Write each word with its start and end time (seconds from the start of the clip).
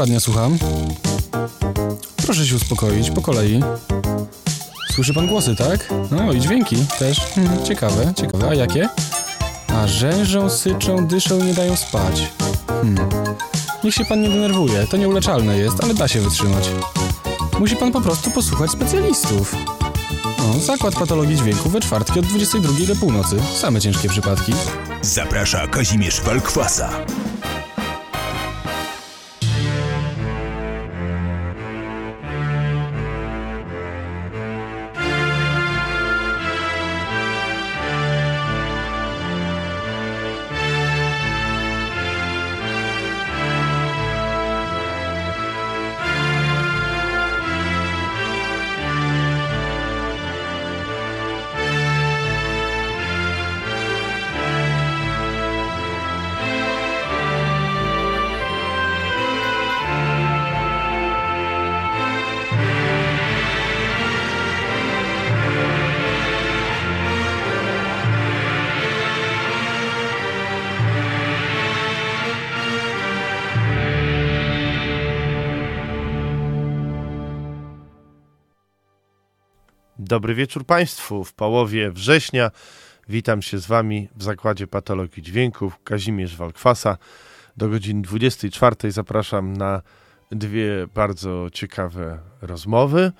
Poradnia, 0.00 0.20
słucham. 0.20 0.58
Proszę 2.16 2.46
się 2.46 2.56
uspokoić, 2.56 3.10
po 3.10 3.22
kolei. 3.22 3.60
Słyszy 4.94 5.14
pan 5.14 5.26
głosy, 5.26 5.56
tak? 5.56 5.88
No 6.10 6.32
i 6.32 6.40
dźwięki 6.40 6.76
też. 6.98 7.20
Hmm, 7.20 7.64
ciekawe, 7.64 8.12
ciekawe. 8.16 8.48
A 8.48 8.54
jakie? 8.54 8.88
A 9.68 9.86
rzężą, 9.86 10.50
syczą, 10.50 11.06
dyszą 11.06 11.38
i 11.38 11.42
nie 11.42 11.54
dają 11.54 11.76
spać. 11.76 12.32
Hmm. 12.66 13.08
Niech 13.84 13.94
się 13.94 14.04
pan 14.04 14.20
nie 14.20 14.28
denerwuje, 14.28 14.86
to 14.86 14.96
nieuleczalne 14.96 15.58
jest, 15.58 15.84
ale 15.84 15.94
da 15.94 16.08
się 16.08 16.20
wytrzymać. 16.20 16.70
Musi 17.58 17.76
pan 17.76 17.92
po 17.92 18.00
prostu 18.00 18.30
posłuchać 18.30 18.70
specjalistów. 18.70 19.56
No, 20.38 20.58
zakład 20.58 20.94
patologii 20.94 21.36
dźwięku 21.36 21.68
we 21.68 21.80
czwartki 21.80 22.20
od 22.20 22.26
22 22.26 22.86
do 22.86 22.96
północy. 22.96 23.36
Same 23.54 23.80
ciężkie 23.80 24.08
przypadki. 24.08 24.52
Zaprasza 25.02 25.66
Kazimierz 25.66 26.20
Walkwasa. 26.20 26.90
Dobry 80.20 80.34
wieczór 80.34 80.66
Państwu. 80.66 81.24
W 81.24 81.32
połowie 81.32 81.90
września 81.90 82.50
witam 83.08 83.42
się 83.42 83.58
z 83.58 83.66
Wami 83.66 84.08
w 84.16 84.22
Zakładzie 84.22 84.66
Patologii 84.66 85.22
Dźwięków 85.22 85.78
Kazimierz 85.84 86.36
Walkwasa. 86.36 86.98
Do 87.56 87.68
godziny 87.68 88.02
24 88.02 88.92
zapraszam 88.92 89.56
na 89.56 89.82
dwie 90.30 90.86
bardzo 90.94 91.46
ciekawe 91.52 92.18
rozmowy 92.42 93.12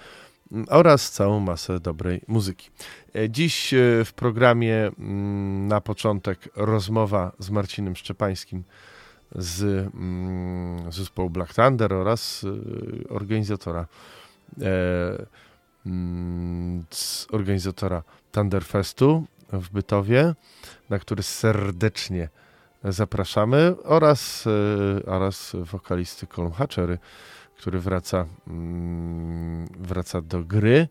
oraz 0.69 1.11
całą 1.11 1.41
masę 1.41 1.81
dobrej 1.81 2.20
muzyki. 2.29 2.70
E, 3.14 3.31
dziś 3.31 3.75
e, 3.75 4.05
w 4.05 4.12
programie 4.12 4.91
mm, 4.98 5.67
na 5.67 5.81
początek 5.81 6.48
rozmowa 6.57 7.33
z 7.39 7.51
Marcinem 7.51 7.97
Szczepańskim 7.97 8.64
z 9.35 9.62
mm, 9.95 10.92
zespołu 10.92 11.31
Black 11.31 11.55
Thunder 11.55 11.92
oraz 11.92 12.45
e, 12.45 13.09
organizatora 13.09 13.87
z 16.91 17.27
organizatora 17.33 18.03
Thunderfestu 18.33 19.25
w 19.53 19.70
Bytowie, 19.70 20.34
na 20.91 20.98
który 20.98 21.23
serdecznie 21.23 22.28
zapraszamy 22.84 23.75
oraz, 23.84 24.47
e, 24.47 25.06
oraz 25.06 25.56
wokalisty 25.64 26.27
Colum 26.27 26.53
Hatchery, 26.53 26.98
który 27.57 27.80
wraca, 27.80 28.27
mm, 28.46 29.67
wraca 29.79 30.20
do 30.20 30.45
gry. 30.45 30.89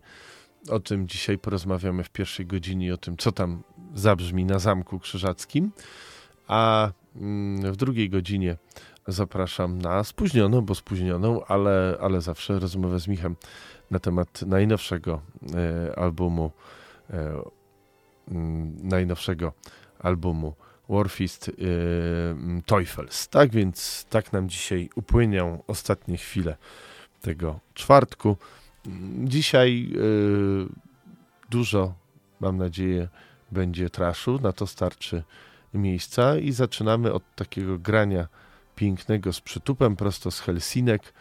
O 0.70 0.80
tym 0.80 1.08
dzisiaj 1.08 1.38
porozmawiamy 1.38 2.04
w 2.04 2.10
pierwszej 2.10 2.46
godzinie, 2.46 2.94
o 2.94 2.96
tym, 2.96 3.16
co 3.16 3.32
tam 3.32 3.62
zabrzmi 3.94 4.44
na 4.44 4.58
Zamku 4.58 4.98
Krzyżackim. 4.98 5.72
A 6.48 6.90
mm, 7.16 7.72
w 7.72 7.76
drugiej 7.76 8.10
godzinie 8.10 8.56
zapraszam 9.08 9.78
na 9.78 10.04
spóźnioną, 10.04 10.60
bo 10.60 10.74
spóźnioną, 10.74 11.44
ale, 11.44 11.98
ale 12.00 12.20
zawsze 12.20 12.58
rozmowę 12.58 13.00
z 13.00 13.08
Michem 13.08 13.36
na 13.90 13.98
temat 13.98 14.42
najnowszego 14.42 15.20
e, 15.54 15.98
albumu, 15.98 16.50
e, 17.10 17.42
mm, 18.28 18.88
najnowszego 18.88 19.52
albumu 19.98 20.54
Warfist 20.88 21.48
e, 21.48 21.52
Teufels. 22.66 23.28
Tak 23.28 23.50
więc 23.50 24.06
tak 24.10 24.32
nam 24.32 24.48
dzisiaj 24.48 24.90
upłynią 24.94 25.62
ostatnie 25.66 26.16
chwile 26.16 26.56
tego 27.20 27.60
czwartku. 27.74 28.36
Dzisiaj 29.24 29.92
dużo, 31.50 31.94
mam 32.40 32.56
nadzieję, 32.56 33.08
będzie 33.52 33.90
traszu, 33.90 34.38
na 34.42 34.52
to 34.52 34.66
starczy 34.66 35.22
miejsca 35.74 36.36
i 36.36 36.52
zaczynamy 36.52 37.12
od 37.12 37.22
takiego 37.34 37.78
grania 37.78 38.28
pięknego 38.76 39.32
z 39.32 39.40
przytupem 39.40 39.96
prosto 39.96 40.30
z 40.30 40.40
Helsinek 40.40 41.12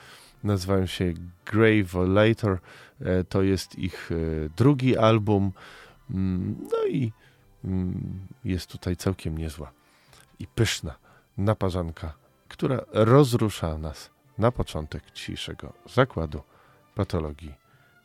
nazywają 0.43 0.85
się 0.85 1.13
Grave 1.45 1.93
Later. 2.07 2.59
E, 3.01 3.23
to 3.23 3.41
jest 3.41 3.79
ich 3.79 4.11
e, 4.11 4.49
drugi 4.57 4.97
album. 4.97 5.51
Mm, 6.11 6.55
no 6.71 6.87
i 6.87 7.11
mm, 7.65 8.27
jest 8.43 8.71
tutaj 8.71 8.95
całkiem 8.95 9.37
niezła 9.37 9.71
i 10.39 10.47
pyszna 10.47 10.95
naparzanka, 11.37 12.13
która 12.47 12.79
rozrusza 12.91 13.77
nas 13.77 14.09
na 14.37 14.51
początek 14.51 15.11
dzisiejszego 15.11 15.73
zakładu 15.85 16.41
patologii 16.95 17.55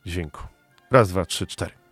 dźwięku. 0.05 0.43
Raz, 0.91 1.09
dwa, 1.09 1.25
trzy, 1.25 1.47
cztery. 1.47 1.84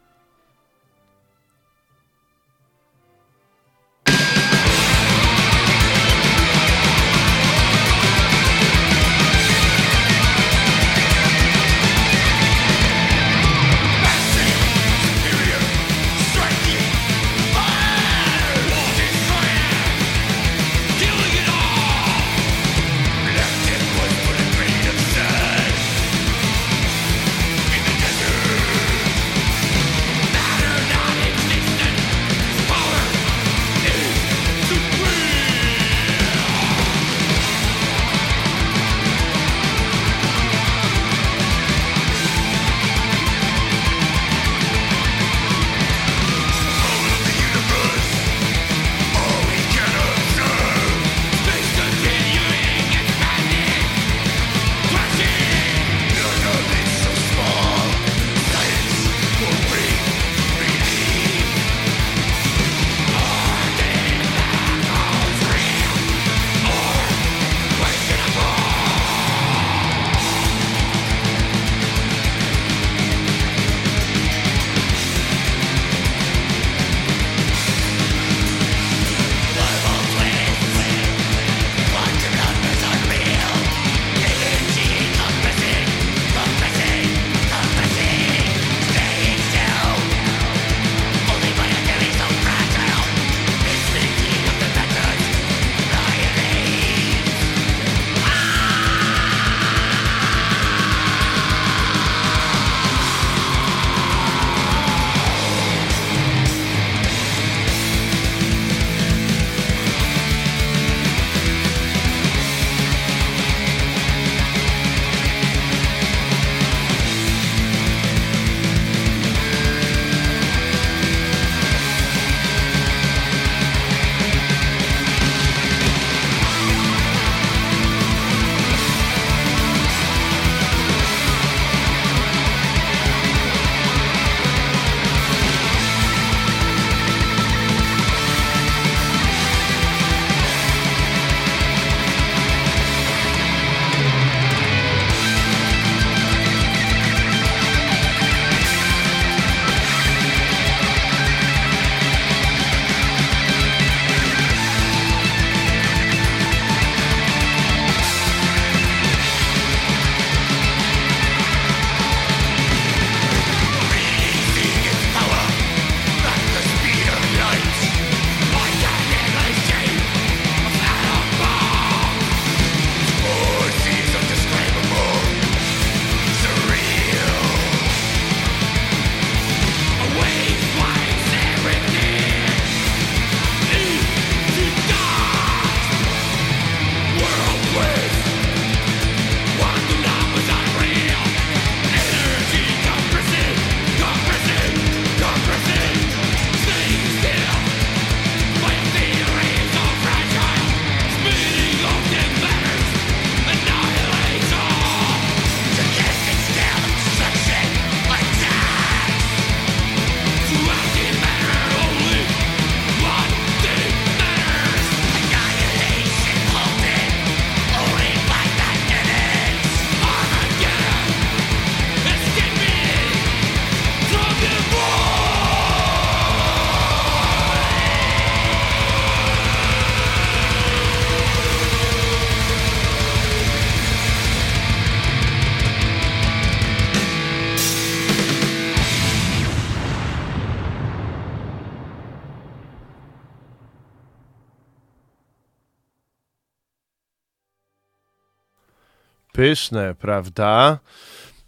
Pyszne, 249.44 249.96
prawda? 249.96 250.80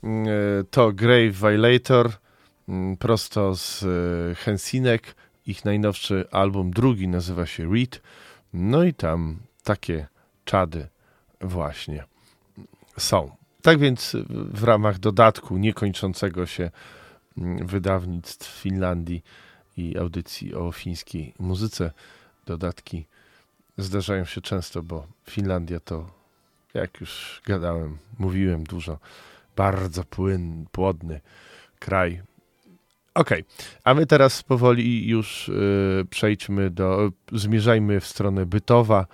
Mm, 0.04 0.28
e, 0.28 0.64
To 0.72 0.92
Grave 0.92 1.32
Violator, 1.32 2.12
mm, 2.70 2.98
prosto 2.98 3.56
z 3.56 3.84
e, 3.84 4.36
Hensinek. 4.36 5.16
Ich 5.48 5.66
najnowszy 5.66 6.26
album, 6.32 6.72
drugi, 6.72 7.08
nazywa 7.08 7.46
się 7.46 7.74
Read. 7.74 8.02
No 8.54 8.84
i 8.84 8.94
tam 8.94 9.40
takie 9.64 10.08
czady 10.46 10.88
właśnie 11.42 12.04
są. 12.98 13.32
Tak 13.62 13.80
więc 13.80 14.18
w 14.54 14.64
ramach 14.64 15.00
dodatku 15.00 15.58
niekończącego 15.58 16.46
się 16.46 16.72
mm, 17.38 17.68
wydawnictw 17.68 18.62
Finlandii 18.62 19.24
i 19.78 19.98
audycji 19.98 20.56
o 20.56 20.72
fińskiej 20.72 21.34
muzyce, 21.40 21.92
dodatki 22.46 23.06
zdarzają 23.78 24.26
się 24.26 24.42
często, 24.42 24.84
bo 24.84 25.08
Finlandia 25.30 25.80
to, 25.80 26.25
jak 26.76 27.02
już 27.02 27.42
gadałem, 27.46 27.98
mówiłem 28.20 28.64
dużo, 28.64 29.00
bardzo 29.56 30.04
płyn, 30.04 30.66
płodny 30.72 31.22
kraj. 31.80 32.22
Okej, 33.14 33.44
a 33.84 33.94
my 33.94 34.06
teraz 34.06 34.44
powoli 34.44 35.08
już 35.08 35.50
y, 35.50 36.06
przejdźmy 36.10 36.70
do, 36.70 37.12
zmierzajmy 37.32 38.00
w 38.00 38.08
stronę 38.08 38.46
Bytowa, 38.46 39.06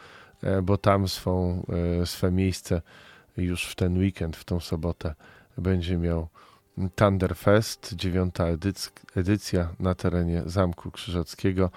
e, 0.43 0.61
bo 0.61 0.77
tam 0.77 1.07
swą, 1.07 1.65
e, 2.01 2.05
swe 2.05 2.31
miejsce 2.31 2.81
już 3.37 3.65
w 3.65 3.75
ten 3.75 3.97
weekend, 3.97 4.37
w 4.37 4.43
tą 4.43 4.59
sobotę 4.59 5.15
będzie 5.57 5.97
miał 5.97 6.27
Thunderfest, 6.95 7.93
dziewiąta 7.95 8.43
edyc- 8.43 8.91
edycja 9.15 9.69
na 9.79 9.95
terenie 9.95 10.43
Zamku 10.45 10.91
Krzyżackiego. 10.91 11.69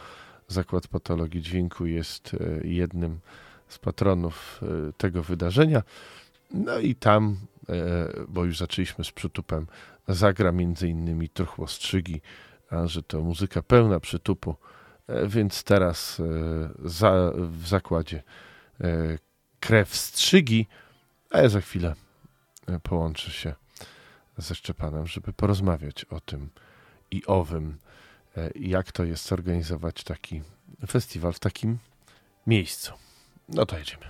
Zakład 0.49 0.89
Patologii 0.89 1.43
Dźwięku 1.43 1.87
jest 1.87 2.35
e, 2.35 2.67
jednym 2.67 3.21
z 3.75 3.79
patronów 3.79 4.61
e, 4.63 4.93
tego 4.93 5.23
wydarzenia. 5.23 5.83
No 6.51 6.79
i 6.79 6.95
tam, 6.95 7.37
e, 7.69 7.75
bo 8.29 8.45
już 8.45 8.59
zaczęliśmy 8.59 9.05
z 9.05 9.11
przytupem, 9.11 9.67
zagra 10.09 10.53
między 10.53 10.89
innymi 10.89 11.29
Truchłostrzygi, 11.29 12.21
a 12.71 12.87
że 12.87 13.03
to 13.03 13.21
muzyka 13.21 13.63
pełna 13.63 14.01
przytupu, 14.01 14.57
e, 15.07 15.27
więc 15.27 15.65
teraz 15.65 16.21
e, 16.21 16.89
za, 16.89 17.33
w 17.37 17.69
zakładzie 17.69 18.23
krew 19.61 19.97
strzygi, 19.97 20.67
a 21.31 21.41
ja 21.41 21.49
za 21.49 21.61
chwilę 21.61 21.95
połączę 22.83 23.31
się 23.31 23.55
ze 24.37 24.55
Szczepanem, 24.55 25.07
żeby 25.07 25.33
porozmawiać 25.33 26.05
o 26.05 26.21
tym 26.21 26.51
i 27.11 27.27
owym, 27.27 27.79
jak 28.55 28.93
to 28.93 29.05
jest 29.05 29.29
zorganizować 29.29 30.05
taki 30.05 30.43
festiwal 30.87 31.33
w 31.33 31.39
takim 31.39 31.79
miejscu. 32.47 32.93
No 33.49 33.67
to 33.67 33.79
jedziemy. 33.79 34.07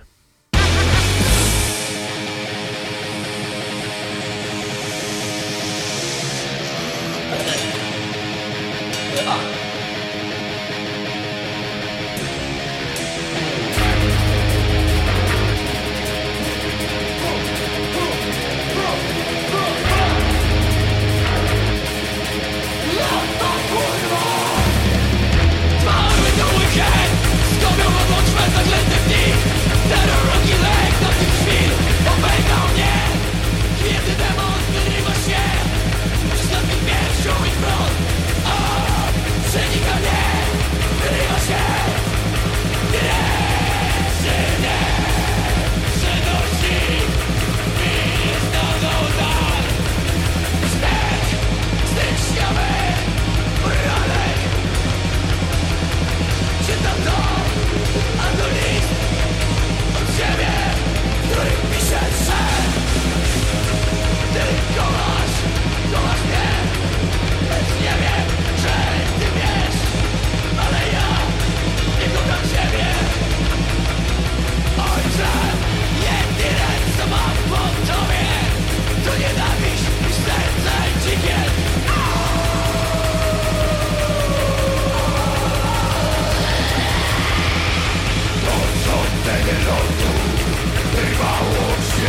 me 29.25 29.64
Ty 64.33 64.45
kochasz, 64.75 65.35
kochasz 65.91 66.21
mnie, 66.23 66.47
lecz 67.49 67.81
nie 67.81 67.93
wiem. 68.01 68.34
Rozrywam 91.25 92.05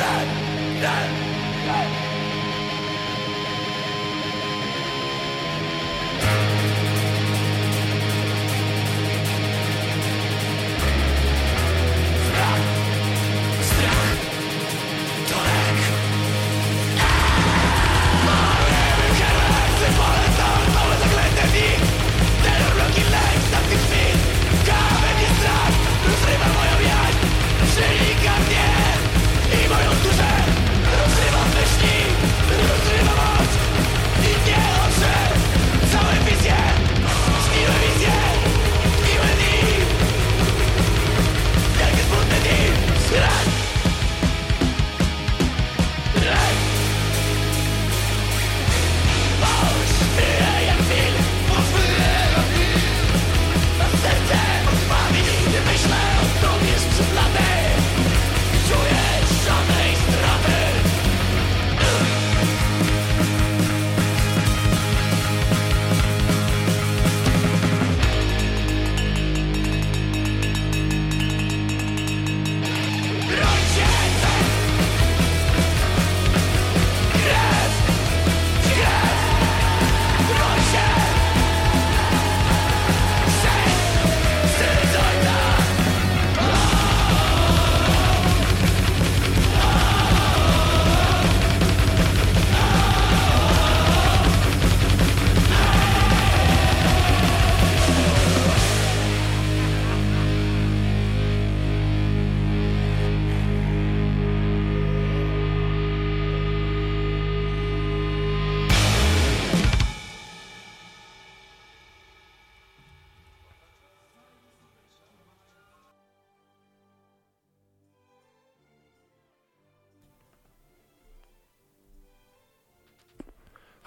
myśli 0.00 0.29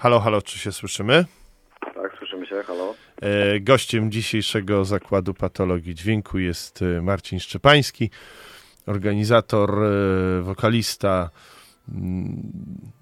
Halo, 0.03 0.19
halo, 0.19 0.41
czy 0.41 0.59
się 0.59 0.71
słyszymy? 0.71 1.25
Tak, 1.95 2.17
słyszymy 2.17 2.45
się, 2.47 2.63
halo. 2.63 2.93
E, 3.21 3.59
Gościem 3.59 4.11
dzisiejszego 4.11 4.85
zakładu 4.85 5.33
patologii 5.33 5.95
dźwięku 5.95 6.39
jest 6.39 6.81
e, 6.81 7.01
Marcin 7.01 7.39
Szczepański, 7.39 8.09
organizator, 8.87 9.69
e, 9.83 10.41
wokalista, 10.41 11.29
mm, 11.93 12.41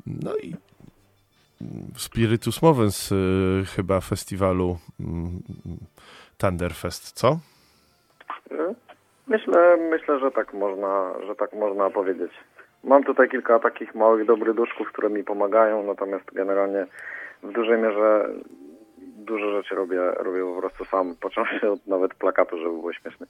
no 0.07 0.35
i 0.37 0.55
spiritus 1.97 2.61
movens 2.61 3.13
chyba 3.75 4.01
festiwalu 4.01 4.77
mm, 4.99 5.39
Thunderfest, 6.37 7.11
co? 7.11 7.39
Myślę, 9.27 9.77
myślę, 9.77 10.19
że 10.19 10.31
tak 10.31 10.53
można, 10.53 11.13
że 11.27 11.35
tak 11.35 11.53
można 11.53 11.89
powiedzieć. 11.89 12.31
Mam 12.83 13.03
tutaj 13.03 13.29
kilka 13.29 13.59
takich 13.59 13.95
małych 13.95 14.25
dobryduszków, 14.25 14.87
które 14.87 15.09
mi 15.09 15.23
pomagają, 15.23 15.83
natomiast 15.83 16.25
generalnie 16.33 16.85
w 17.43 17.51
dużej 17.51 17.77
mierze 17.77 18.29
dużo 18.97 19.51
rzeczy 19.51 19.75
robię, 19.75 20.11
robię 20.11 20.41
po 20.41 20.59
prostu 20.59 20.85
sam, 20.85 21.15
począwszy 21.15 21.71
od 21.71 21.87
nawet 21.87 22.13
plakatu, 22.13 22.57
żeby 22.57 22.69
było 22.69 22.93
śmieszne. 22.93 23.27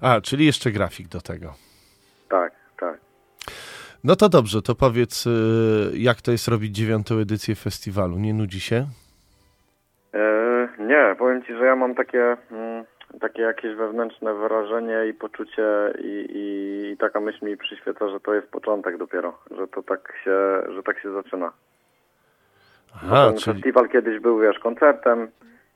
A, 0.00 0.20
czyli 0.20 0.46
jeszcze 0.46 0.70
grafik 0.70 1.08
do 1.08 1.20
tego. 1.20 1.54
Tak, 2.28 2.52
tak. 2.80 2.98
No 4.04 4.16
to 4.16 4.28
dobrze, 4.28 4.62
to 4.62 4.74
powiedz, 4.74 5.26
e, 5.26 5.30
jak 5.94 6.20
to 6.20 6.32
jest 6.32 6.48
robić 6.48 6.76
dziewiątą 6.76 7.18
edycję 7.18 7.54
festiwalu? 7.54 8.18
Nie 8.18 8.34
nudzi 8.34 8.60
się? 8.60 8.86
E, 10.14 10.68
nie, 10.78 11.16
powiem 11.18 11.42
Ci, 11.42 11.52
że 11.54 11.64
ja 11.64 11.76
mam 11.76 11.94
takie, 11.94 12.36
mm, 12.50 12.84
takie 13.20 13.42
jakieś 13.42 13.74
wewnętrzne 13.74 14.34
wyrażenie 14.34 15.06
i 15.10 15.14
poczucie 15.14 15.92
i, 15.98 16.26
i, 16.30 16.92
i 16.92 16.96
taka 16.96 17.20
myśl 17.20 17.46
mi 17.46 17.56
przyświeca, 17.56 18.08
że 18.08 18.20
to 18.20 18.34
jest 18.34 18.48
początek 18.48 18.96
dopiero, 18.98 19.38
że 19.50 19.68
to 19.68 19.82
tak 19.82 20.12
się, 20.24 20.62
że 20.74 20.82
tak 20.82 21.00
się 21.00 21.12
zaczyna. 21.12 21.52
Aha, 22.94 23.26
ten 23.26 23.38
czyli... 23.38 23.54
festiwal 23.54 23.88
kiedyś 23.88 24.20
był, 24.20 24.38
wiesz, 24.38 24.58
koncertem. 24.58 25.28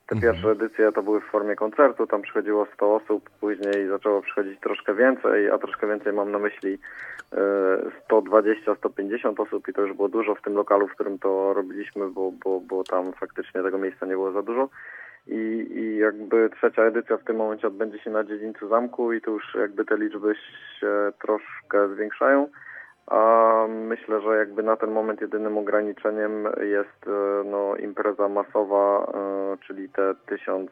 Te 0.07 0.15
Mhm. 0.15 0.33
pierwsze 0.33 0.51
edycje 0.51 0.91
to 0.91 1.03
były 1.03 1.21
w 1.21 1.31
formie 1.31 1.55
koncertu, 1.55 2.07
tam 2.07 2.21
przychodziło 2.21 2.67
100 2.73 2.95
osób, 2.95 3.29
później 3.29 3.87
zaczęło 3.87 4.21
przychodzić 4.21 4.59
troszkę 4.59 4.93
więcej, 4.95 5.49
a 5.49 5.57
troszkę 5.57 5.87
więcej 5.87 6.13
mam 6.13 6.31
na 6.31 6.39
myśli 6.39 6.77
e, 7.33 7.37
120-150 8.09 9.41
osób 9.41 9.67
i 9.67 9.73
to 9.73 9.81
już 9.81 9.93
było 9.93 10.09
dużo 10.09 10.35
w 10.35 10.41
tym 10.41 10.53
lokalu, 10.53 10.87
w 10.87 10.91
którym 10.91 11.19
to 11.19 11.53
robiliśmy, 11.53 12.09
bo, 12.09 12.31
bo, 12.43 12.59
bo 12.59 12.83
tam 12.83 13.13
faktycznie 13.13 13.63
tego 13.63 13.77
miejsca 13.77 14.05
nie 14.05 14.13
było 14.13 14.31
za 14.31 14.41
dużo. 14.41 14.69
I, 15.27 15.67
I 15.71 15.97
jakby 15.97 16.49
trzecia 16.49 16.81
edycja 16.81 17.17
w 17.17 17.23
tym 17.23 17.35
momencie 17.35 17.67
odbędzie 17.67 17.99
się 17.99 18.09
na 18.09 18.23
dziedzińcu 18.23 18.67
zamku 18.67 19.13
i 19.13 19.21
tu 19.21 19.31
już 19.31 19.55
jakby 19.59 19.85
te 19.85 19.97
liczby 19.97 20.35
się 20.79 21.11
troszkę 21.21 21.95
zwiększają. 21.95 22.47
A 23.07 23.67
myślę, 23.67 24.21
że 24.21 24.37
jakby 24.37 24.63
na 24.63 24.75
ten 24.75 24.91
moment 24.91 25.21
jedynym 25.21 25.57
ograniczeniem 25.57 26.43
jest 26.61 27.07
e, 27.07 27.43
no, 27.45 27.75
impreza 27.75 28.29
masowa, 28.29 29.11
e, 29.13 29.57
czyli 29.67 29.89
te 29.89 30.15
tysiąc, 30.25 30.71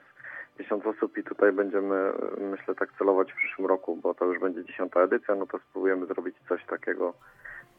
tysiąc 0.57 0.85
osób 0.85 1.17
i 1.17 1.23
tutaj 1.23 1.51
będziemy, 1.51 1.95
e, 1.95 2.13
myślę, 2.39 2.75
tak 2.75 2.89
celować 2.97 3.33
w 3.33 3.35
przyszłym 3.35 3.67
roku, 3.67 3.95
bo 3.95 4.13
to 4.13 4.25
już 4.25 4.39
będzie 4.39 4.65
dziesiąta 4.65 5.01
edycja, 5.01 5.35
no 5.35 5.47
to 5.47 5.59
spróbujemy 5.59 6.05
zrobić 6.05 6.35
coś 6.49 6.65
takiego 6.65 7.13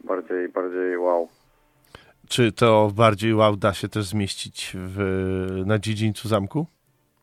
bardziej, 0.05 0.49
bardziej 0.49 0.99
wow. 0.99 1.29
Czy 2.29 2.53
to 2.53 2.91
bardziej 2.97 3.35
wow 3.35 3.57
da 3.57 3.73
się 3.73 3.89
też 3.89 4.05
zmieścić 4.05 4.73
w, 4.75 4.99
na 5.67 5.79
dziedzińcu 5.79 6.29
zamku? 6.29 6.67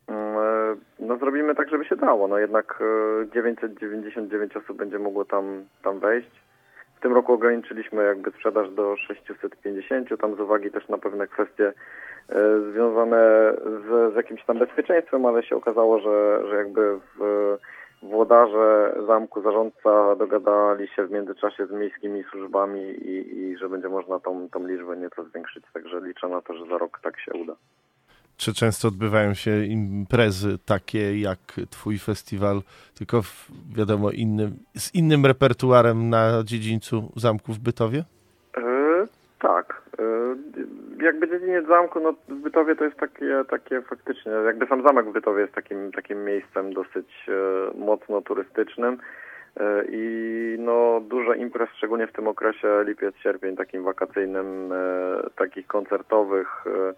Mm, 0.08 0.38
e, 0.38 0.76
No 1.00 1.18
zrobimy 1.18 1.56
tak, 1.56 1.70
żeby 1.70 1.86
się 1.86 1.96
dało. 1.96 2.28
No 2.28 2.38
jednak 2.38 2.80
e, 3.22 3.34
999 3.34 4.58
osób 4.58 4.78
będzie 4.78 5.00
mogło 5.00 5.26
tam, 5.26 5.66
tam 5.84 6.00
wejść. 6.00 6.32
W 6.96 7.00
tym 7.02 7.14
roku 7.14 7.34
ograniczyliśmy 7.34 8.04
jakby 8.04 8.32
sprzedaż 8.32 8.70
do 8.70 8.96
650, 8.98 10.22
tam 10.22 10.36
z 10.36 10.40
uwagi 10.40 10.72
też 10.72 10.88
na 10.90 10.98
pewne 10.98 11.28
kwestie 11.28 11.74
e, 12.30 12.60
związane 12.72 13.54
z, 13.56 14.14
z 14.14 14.16
jakimś 14.16 14.46
tam 14.46 14.60
bezpieczeństwem, 14.60 15.26
ale 15.26 15.44
się 15.44 15.56
okazało, 15.56 16.00
że, 16.00 16.48
że 16.50 16.56
jakby 16.56 17.00
w, 17.20 17.58
włodarze 18.10 18.96
zamku, 19.08 19.42
zarządca 19.42 20.16
dogadali 20.16 20.88
się 20.88 21.08
w 21.08 21.12
międzyczasie 21.12 21.66
z 21.68 21.72
miejskimi 21.72 22.24
służbami 22.32 22.82
i, 22.82 23.40
i 23.40 23.58
że 23.58 23.70
będzie 23.70 23.90
można 23.90 24.20
tą, 24.20 24.50
tą 24.50 24.68
liczbę 24.68 24.98
nieco 24.98 25.24
zwiększyć. 25.24 25.64
Także 25.74 26.02
liczę 26.02 26.28
na 26.28 26.42
to, 26.42 26.54
że 26.54 26.66
za 26.66 26.78
rok 26.78 27.00
tak 27.04 27.20
się 27.20 27.32
uda. 27.34 27.56
Czy 28.38 28.54
często 28.54 28.88
odbywają 28.88 29.34
się 29.34 29.66
imprezy 29.66 30.58
takie 30.66 31.20
jak 31.20 31.40
twój 31.70 32.00
festiwal, 32.00 32.62
tylko 32.96 33.22
w, 33.22 33.52
wiadomo 33.76 34.12
innym, 34.12 34.58
z 34.78 34.96
innym 34.96 35.26
repertuarem 35.26 36.10
na 36.10 36.44
dziedzińcu 36.44 37.12
zamku 37.16 37.54
w 37.54 37.60
Bytowie? 37.60 38.04
Jakby 41.04 41.28
dziedziniec 41.28 41.68
zamku, 41.68 42.00
no 42.00 42.14
w 42.28 42.34
Bytowie 42.34 42.76
to 42.76 42.84
jest 42.84 42.98
takie, 42.98 43.44
takie 43.50 43.82
faktycznie, 43.82 44.32
jakby 44.32 44.66
sam 44.68 44.84
zamek 44.84 45.06
w 45.06 45.14
Bytowie 45.14 45.42
jest 45.42 45.54
takim, 45.54 45.92
takim 45.92 46.26
miejscem 46.26 46.74
dosyć 46.74 47.08
e, 47.28 47.78
mocno 47.78 48.22
turystycznym 48.22 48.98
e, 49.58 49.84
i 49.90 50.56
no 50.60 51.02
dużo 51.10 51.34
imprez, 51.34 51.70
szczególnie 51.78 52.08
w 52.08 52.14
tym 52.14 52.28
okresie 52.28 52.68
lipiec, 52.84 53.16
sierpień, 53.18 53.56
takim 53.56 53.84
wakacyjnym, 53.84 54.72
e, 54.74 54.76
takich 55.36 55.68
koncertowych, 55.68 56.48
e, 56.68 56.72
e, 56.90 56.94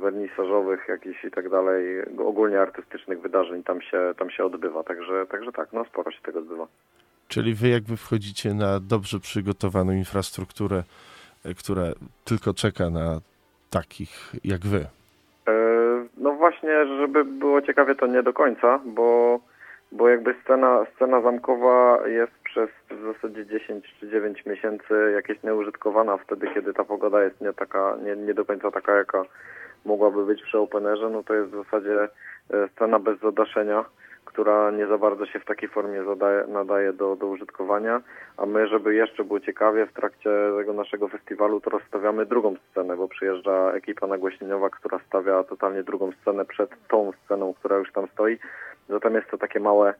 wernisażowych 0.00 0.88
jakichś 0.88 1.24
i 1.24 1.30
tak 1.30 1.48
dalej, 1.48 1.84
ogólnie 2.18 2.60
artystycznych 2.60 3.20
wydarzeń 3.20 3.62
tam 3.62 3.82
się, 3.82 4.14
tam 4.18 4.30
się 4.30 4.44
odbywa, 4.44 4.82
także, 4.82 5.26
także 5.26 5.52
tak, 5.52 5.72
no 5.72 5.84
sporo 5.84 6.10
się 6.10 6.20
tego 6.22 6.38
odbywa. 6.38 6.66
Czyli 7.28 7.54
wy 7.54 7.68
jakby 7.68 7.96
wchodzicie 7.96 8.54
na 8.54 8.80
dobrze 8.80 9.20
przygotowaną 9.20 9.92
infrastrukturę, 9.92 10.82
e, 11.44 11.54
która 11.54 11.82
tylko 12.24 12.54
czeka 12.54 12.90
na 12.90 13.20
takich 13.70 14.32
jak 14.44 14.60
wy. 14.60 14.86
E, 15.48 15.60
No 16.20 16.32
właśnie, 16.32 16.86
żeby 16.86 17.24
było 17.24 17.62
ciekawie, 17.62 17.94
to 17.94 18.06
nie 18.06 18.22
do 18.22 18.32
końca, 18.32 18.80
bo, 18.84 19.40
bo 19.92 20.08
jakby 20.08 20.34
scena, 20.44 20.86
scena 20.94 21.20
zamkowa 21.20 22.08
jest 22.08 22.32
przez 22.44 22.70
w 22.90 23.14
zasadzie 23.14 23.46
10 23.46 23.94
czy 24.00 24.08
9 24.08 24.46
miesięcy 24.46 25.12
jakieś 25.14 25.42
nieużytkowana 25.42 26.16
wtedy, 26.16 26.48
kiedy 26.54 26.74
ta 26.74 26.84
pogoda 26.84 27.22
jest 27.22 27.40
nie 27.40 27.52
taka, 27.52 27.96
nie, 28.04 28.16
nie 28.16 28.34
do 28.34 28.44
końca 28.44 28.70
taka, 28.70 28.96
jaka 28.96 29.22
mogłaby 29.84 30.26
być 30.26 30.42
przy 30.42 30.58
openerze, 30.58 31.10
no 31.10 31.22
to 31.22 31.34
jest 31.34 31.50
w 31.50 31.64
zasadzie 31.64 32.08
e, 32.50 32.68
scena 32.68 32.98
bez 32.98 33.20
zadaszenia, 33.20 33.84
która 34.24 34.70
nie 34.70 34.86
za 34.86 34.98
bardzo 34.98 35.26
się 35.26 35.40
w 35.40 35.44
takiej 35.44 35.68
formie 35.68 36.04
zadaje, 36.04 36.44
nadaje 36.46 36.92
do, 36.92 37.16
do 37.16 37.26
użytkowania, 37.26 38.00
a 38.36 38.46
my, 38.46 38.68
żeby 38.68 38.94
jeszcze 38.94 39.24
było 39.24 39.40
ciekawie, 39.40 39.86
w 39.86 39.92
trakcie 39.92 40.30
tego 40.58 40.72
naszego 40.72 41.08
festiwalu 41.08 41.60
to 41.60 41.70
rozstawiamy 41.70 42.26
drugą 42.26 42.54
scenę, 42.70 42.96
bo 42.96 43.08
przyjeżdża 43.08 43.72
ekipa 43.72 44.06
nagłośnieniowa, 44.06 44.70
która 44.70 44.98
stawia 45.06 45.44
totalnie 45.44 45.82
drugą 45.82 46.12
scenę 46.22 46.44
przed 46.44 46.70
tą 46.88 47.12
sceną, 47.24 47.54
która 47.54 47.76
już 47.76 47.92
tam 47.92 48.06
stoi. 48.12 48.38
Zatem 48.88 49.14
jest 49.14 49.30
to 49.30 49.38
takie 49.38 49.60
małe, 49.60 49.94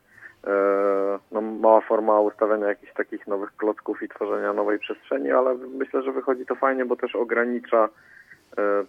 e, 0.47 1.19
no, 1.31 1.41
mała 1.41 1.81
forma 1.81 2.19
ustawiania 2.19 2.67
jakichś 2.67 2.93
takich 2.93 3.27
nowych 3.27 3.55
klocków 3.57 4.03
i 4.03 4.09
tworzenia 4.09 4.53
nowej 4.53 4.79
przestrzeni, 4.79 5.31
ale 5.31 5.55
myślę, 5.55 6.03
że 6.03 6.11
wychodzi 6.11 6.45
to 6.45 6.55
fajnie, 6.55 6.85
bo 6.85 6.95
też 6.95 7.15
ogranicza 7.15 7.89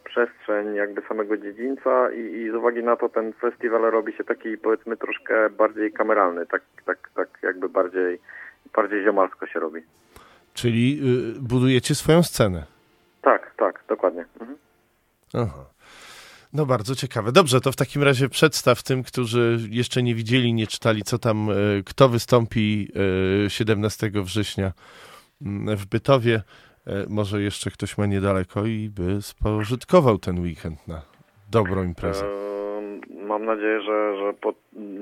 przestrzeń 0.04 0.74
jakby 0.74 1.02
samego 1.08 1.36
dziedzińca 1.36 2.12
i, 2.12 2.20
i 2.20 2.50
z 2.50 2.54
uwagi 2.54 2.82
na 2.82 2.96
to 2.96 3.08
ten 3.08 3.32
festiwal 3.32 3.82
robi 3.82 4.12
się 4.12 4.24
taki 4.24 4.58
powiedzmy 4.58 4.96
troszkę 4.96 5.50
bardziej 5.50 5.92
kameralny, 5.92 6.46
tak, 6.46 6.62
tak, 6.86 7.10
tak 7.14 7.28
jakby 7.42 7.68
bardziej, 7.68 8.20
bardziej 8.76 9.04
ziomalsko 9.04 9.46
się 9.46 9.60
robi. 9.60 9.80
Czyli 10.54 11.00
y, 11.36 11.40
budujecie 11.40 11.94
swoją 11.94 12.22
scenę. 12.22 12.66
Tak, 13.22 13.54
tak, 13.56 13.84
dokładnie. 13.88 14.24
Mhm. 14.40 14.58
Aha. 15.34 15.64
No 16.52 16.66
bardzo 16.66 16.94
ciekawe. 16.94 17.32
Dobrze, 17.32 17.60
to 17.60 17.72
w 17.72 17.76
takim 17.76 18.02
razie 18.02 18.28
przedstaw 18.28 18.82
tym, 18.82 19.02
którzy 19.02 19.58
jeszcze 19.70 20.02
nie 20.02 20.14
widzieli, 20.14 20.54
nie 20.54 20.66
czytali, 20.66 21.02
co 21.02 21.18
tam, 21.18 21.50
y, 21.50 21.82
kto 21.86 22.08
wystąpi 22.08 22.88
y, 23.46 23.50
17 23.50 24.10
września 24.14 24.72
mm, 25.42 25.76
w 25.76 25.86
Bytowie. 25.86 26.42
Y, 26.86 27.06
Może 27.08 27.42
jeszcze 27.42 27.70
ktoś 27.70 27.98
ma 27.98 28.06
niedaleko 28.06 28.64
i 28.64 28.90
by 28.96 29.22
spożytkował 29.22 30.18
ten 30.18 30.40
weekend 30.40 30.88
na 30.88 31.02
dobrą 31.50 31.82
imprezę. 31.84 32.24
Mam 33.26 33.44
nadzieję, 33.44 33.80
że, 33.80 34.16
że, 34.16 34.32
po, 34.32 34.52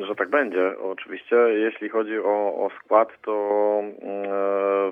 że 0.07 0.15
tak 0.15 0.31
będzie. 0.31 0.79
Oczywiście, 0.79 1.37
jeśli 1.37 1.89
chodzi 1.89 2.19
o, 2.19 2.65
o 2.65 2.71
skład, 2.79 3.09
to 3.23 3.33
e, 4.03 4.91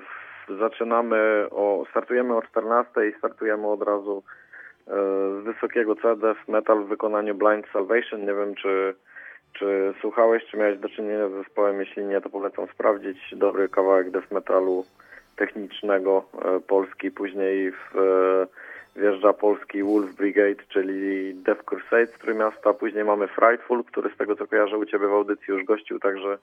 zaczynamy, 0.59 1.45
o, 1.51 1.85
startujemy 1.89 2.35
o 2.35 2.41
14 2.41 2.91
i 3.09 3.17
startujemy 3.17 3.67
od 3.67 3.81
razu 3.81 4.23
e, 4.87 4.91
z 5.41 5.43
wysokiego 5.43 5.95
C 5.95 6.15
Death 6.15 6.47
Metal 6.47 6.83
w 6.83 6.87
wykonaniu 6.87 7.35
Blind 7.35 7.65
Salvation. 7.73 8.21
Nie 8.21 8.33
wiem, 8.33 8.55
czy, 8.55 8.95
czy 9.53 9.93
słuchałeś, 10.01 10.43
czy 10.51 10.57
miałeś 10.57 10.79
do 10.79 10.89
czynienia 10.89 11.29
z 11.29 11.31
zespołem. 11.31 11.79
Jeśli 11.79 12.05
nie, 12.05 12.21
to 12.21 12.29
polecam 12.29 12.67
sprawdzić. 12.73 13.17
Dobry 13.35 13.69
kawałek 13.69 14.11
Death 14.11 14.31
Metalu 14.31 14.85
technicznego 15.39 16.23
e, 16.45 16.59
Polski. 16.59 17.11
Później 17.11 17.71
w, 17.71 17.97
e, 18.95 18.99
wjeżdża 18.99 19.33
polski 19.33 19.83
Wolf 19.83 20.15
Brigade, 20.15 20.63
czyli 20.69 21.35
Death 21.35 21.63
Crusade 21.63 22.07
z 22.07 22.19
Trójmiasta. 22.19 22.73
Później 22.73 23.03
mamy 23.03 23.27
Frightful, 23.27 23.83
który 23.83 24.09
z 24.09 24.17
tego 24.17 24.35
co 24.35 24.47
kojarzę 24.47 24.77
u 24.77 24.85
Ciebie 24.85 25.07
w 25.07 25.13
audycji 25.13 25.53
już 25.53 25.63
gościł, 25.63 25.99
także, 25.99 26.37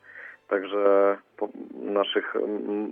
także 0.49 1.17
naszych 1.83 2.35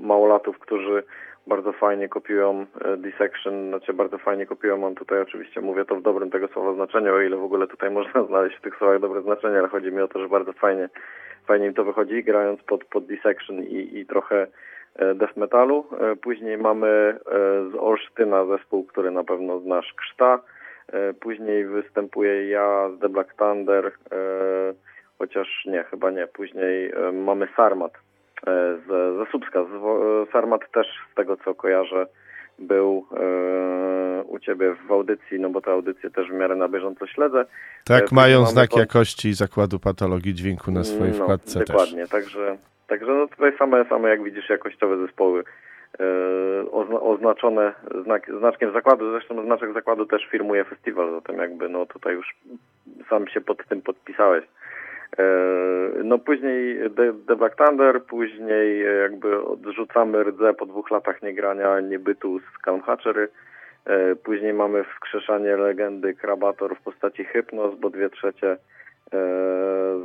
małolatów, 0.03 0.59
którzy 0.59 1.03
bardzo 1.47 1.73
fajnie 1.73 2.09
kopiują 2.09 2.67
e, 2.81 2.97
Dissection, 2.97 3.69
znaczy 3.69 3.93
bardzo 3.93 4.19
fajnie 4.19 4.47
kopiują, 4.47 4.79
mam 4.79 4.95
tutaj 4.95 5.21
oczywiście, 5.21 5.61
mówię 5.61 5.85
to 5.85 5.97
w 5.97 6.03
dobrym 6.03 6.31
tego 6.31 6.49
słowa 6.49 6.75
znaczeniu, 6.75 7.14
o 7.14 7.21
ile 7.21 7.37
w 7.37 7.45
ogóle 7.45 7.67
tutaj 7.67 7.90
można 7.90 8.25
znaleźć 8.29 8.57
w 8.57 8.61
tych 8.61 8.77
słowach 8.77 9.01
dobre 9.01 9.23
znaczenie, 9.23 9.59
ale 9.59 9.69
chodzi 9.69 9.93
mi 9.93 10.01
o 10.01 10.09
to, 10.09 10.21
że 10.21 10.29
bardzo 10.29 10.53
fajnie, 10.53 10.88
fajnie 11.47 11.67
im 11.67 11.75
to 11.75 11.85
wychodzi, 11.85 12.25
grając 12.25 12.62
pod, 12.62 12.85
pod 12.85 13.07
Dissection 13.07 13.62
i, 13.62 13.99
i 13.99 14.07
trochę 14.07 14.47
death 15.15 15.37
metalu. 15.37 15.85
E, 16.01 16.17
Później 16.17 16.59
mamy 16.59 16.87
e, 16.89 17.19
z 17.71 17.75
Olsztyna 17.79 18.47
zespół, 18.47 18.85
który 18.85 19.11
na 19.11 19.25
pewno 19.25 19.61
znasz, 19.61 19.95
Krzta. 19.97 20.41
E, 20.93 21.15
Później 21.15 21.67
występuję 21.67 22.49
ja 22.49 22.89
z 22.97 23.01
The 23.01 23.09
Black 23.09 23.35
Thunder, 23.35 23.87
e, 23.87 23.91
chociaż 25.19 25.49
nie, 25.67 25.85
chyba 25.85 26.11
nie. 26.11 26.27
Później 26.27 26.91
e, 26.93 27.13
mamy 27.13 27.49
Sarmat 27.57 27.93
e, 28.47 28.77
z, 28.77 28.87
ze 28.87 29.59
e, 29.61 30.27
Sarmat 30.33 30.71
też 30.73 30.87
z 31.13 31.15
tego 31.15 31.37
co 31.37 31.55
kojarzę 31.55 32.07
był 32.59 33.07
e, 33.17 34.23
u 34.23 34.39
Ciebie 34.39 34.75
w 34.89 34.93
audycji, 34.93 35.41
no 35.41 35.51
bo 35.51 35.61
te 35.61 35.71
audycje 35.71 36.11
też 36.11 36.29
w 36.29 36.33
miarę 36.35 36.57
na 36.57 36.69
bieżąco 36.69 37.07
śledzę. 37.07 37.47
Tak, 37.85 38.03
później 38.03 38.17
mają 38.17 38.47
znak 38.47 38.71
pod- 38.71 38.79
jakości 38.81 39.35
Zakładu 39.35 39.79
Patologii 39.79 40.35
Dźwięku 40.35 40.71
na 40.71 40.85
swojej 40.85 41.13
no, 41.19 41.23
wkładce 41.25 41.59
też. 41.59 41.69
Dokładnie, 41.69 42.07
także, 42.07 42.57
także 42.87 43.12
no 43.12 43.27
tutaj 43.27 43.53
same, 43.59 43.85
same 43.85 44.09
jak 44.09 44.23
widzisz 44.23 44.49
jakościowe 44.49 45.07
zespoły 45.07 45.44
e, 46.01 46.70
ozna, 46.70 47.01
oznaczone 47.01 47.73
znak, 48.05 48.31
znaczkiem 48.38 48.73
zakładu, 48.73 49.11
zresztą 49.11 49.44
znaczek 49.44 49.73
zakładu 49.73 50.07
też 50.07 50.27
firmuje 50.27 50.64
festiwal, 50.64 51.11
zatem 51.11 51.38
jakby 51.38 51.68
no 51.68 51.87
tutaj 51.87 52.14
już 52.14 52.35
sam 53.09 53.29
się 53.29 53.40
pod 53.40 53.68
tym 53.68 53.83
podpisałeś. 53.83 54.44
E, 55.18 55.25
No 56.05 56.18
później 56.18 56.90
The, 56.97 57.12
The 57.27 57.37
Black 57.37 57.57
Thunder, 57.57 58.03
później 58.03 58.85
jakby 59.03 59.44
odrzucamy 59.44 60.25
rdze 60.25 60.55
po 60.55 60.66
dwóch 60.66 60.90
latach 60.90 61.23
niegrania 61.23 61.81
niebytu 61.81 62.38
z 62.38 62.59
Count 62.64 62.85
Hatchery. 62.85 63.29
E, 63.87 64.16
Później 64.16 64.53
mamy 64.53 64.85
wskrzeszanie 64.85 65.57
legendy 65.57 66.14
Krabator 66.14 66.77
w 66.77 66.83
postaci 66.83 67.25
Hypnos, 67.25 67.75
bo 67.75 67.90
dwie 67.90 68.11
trzecie 68.11 68.57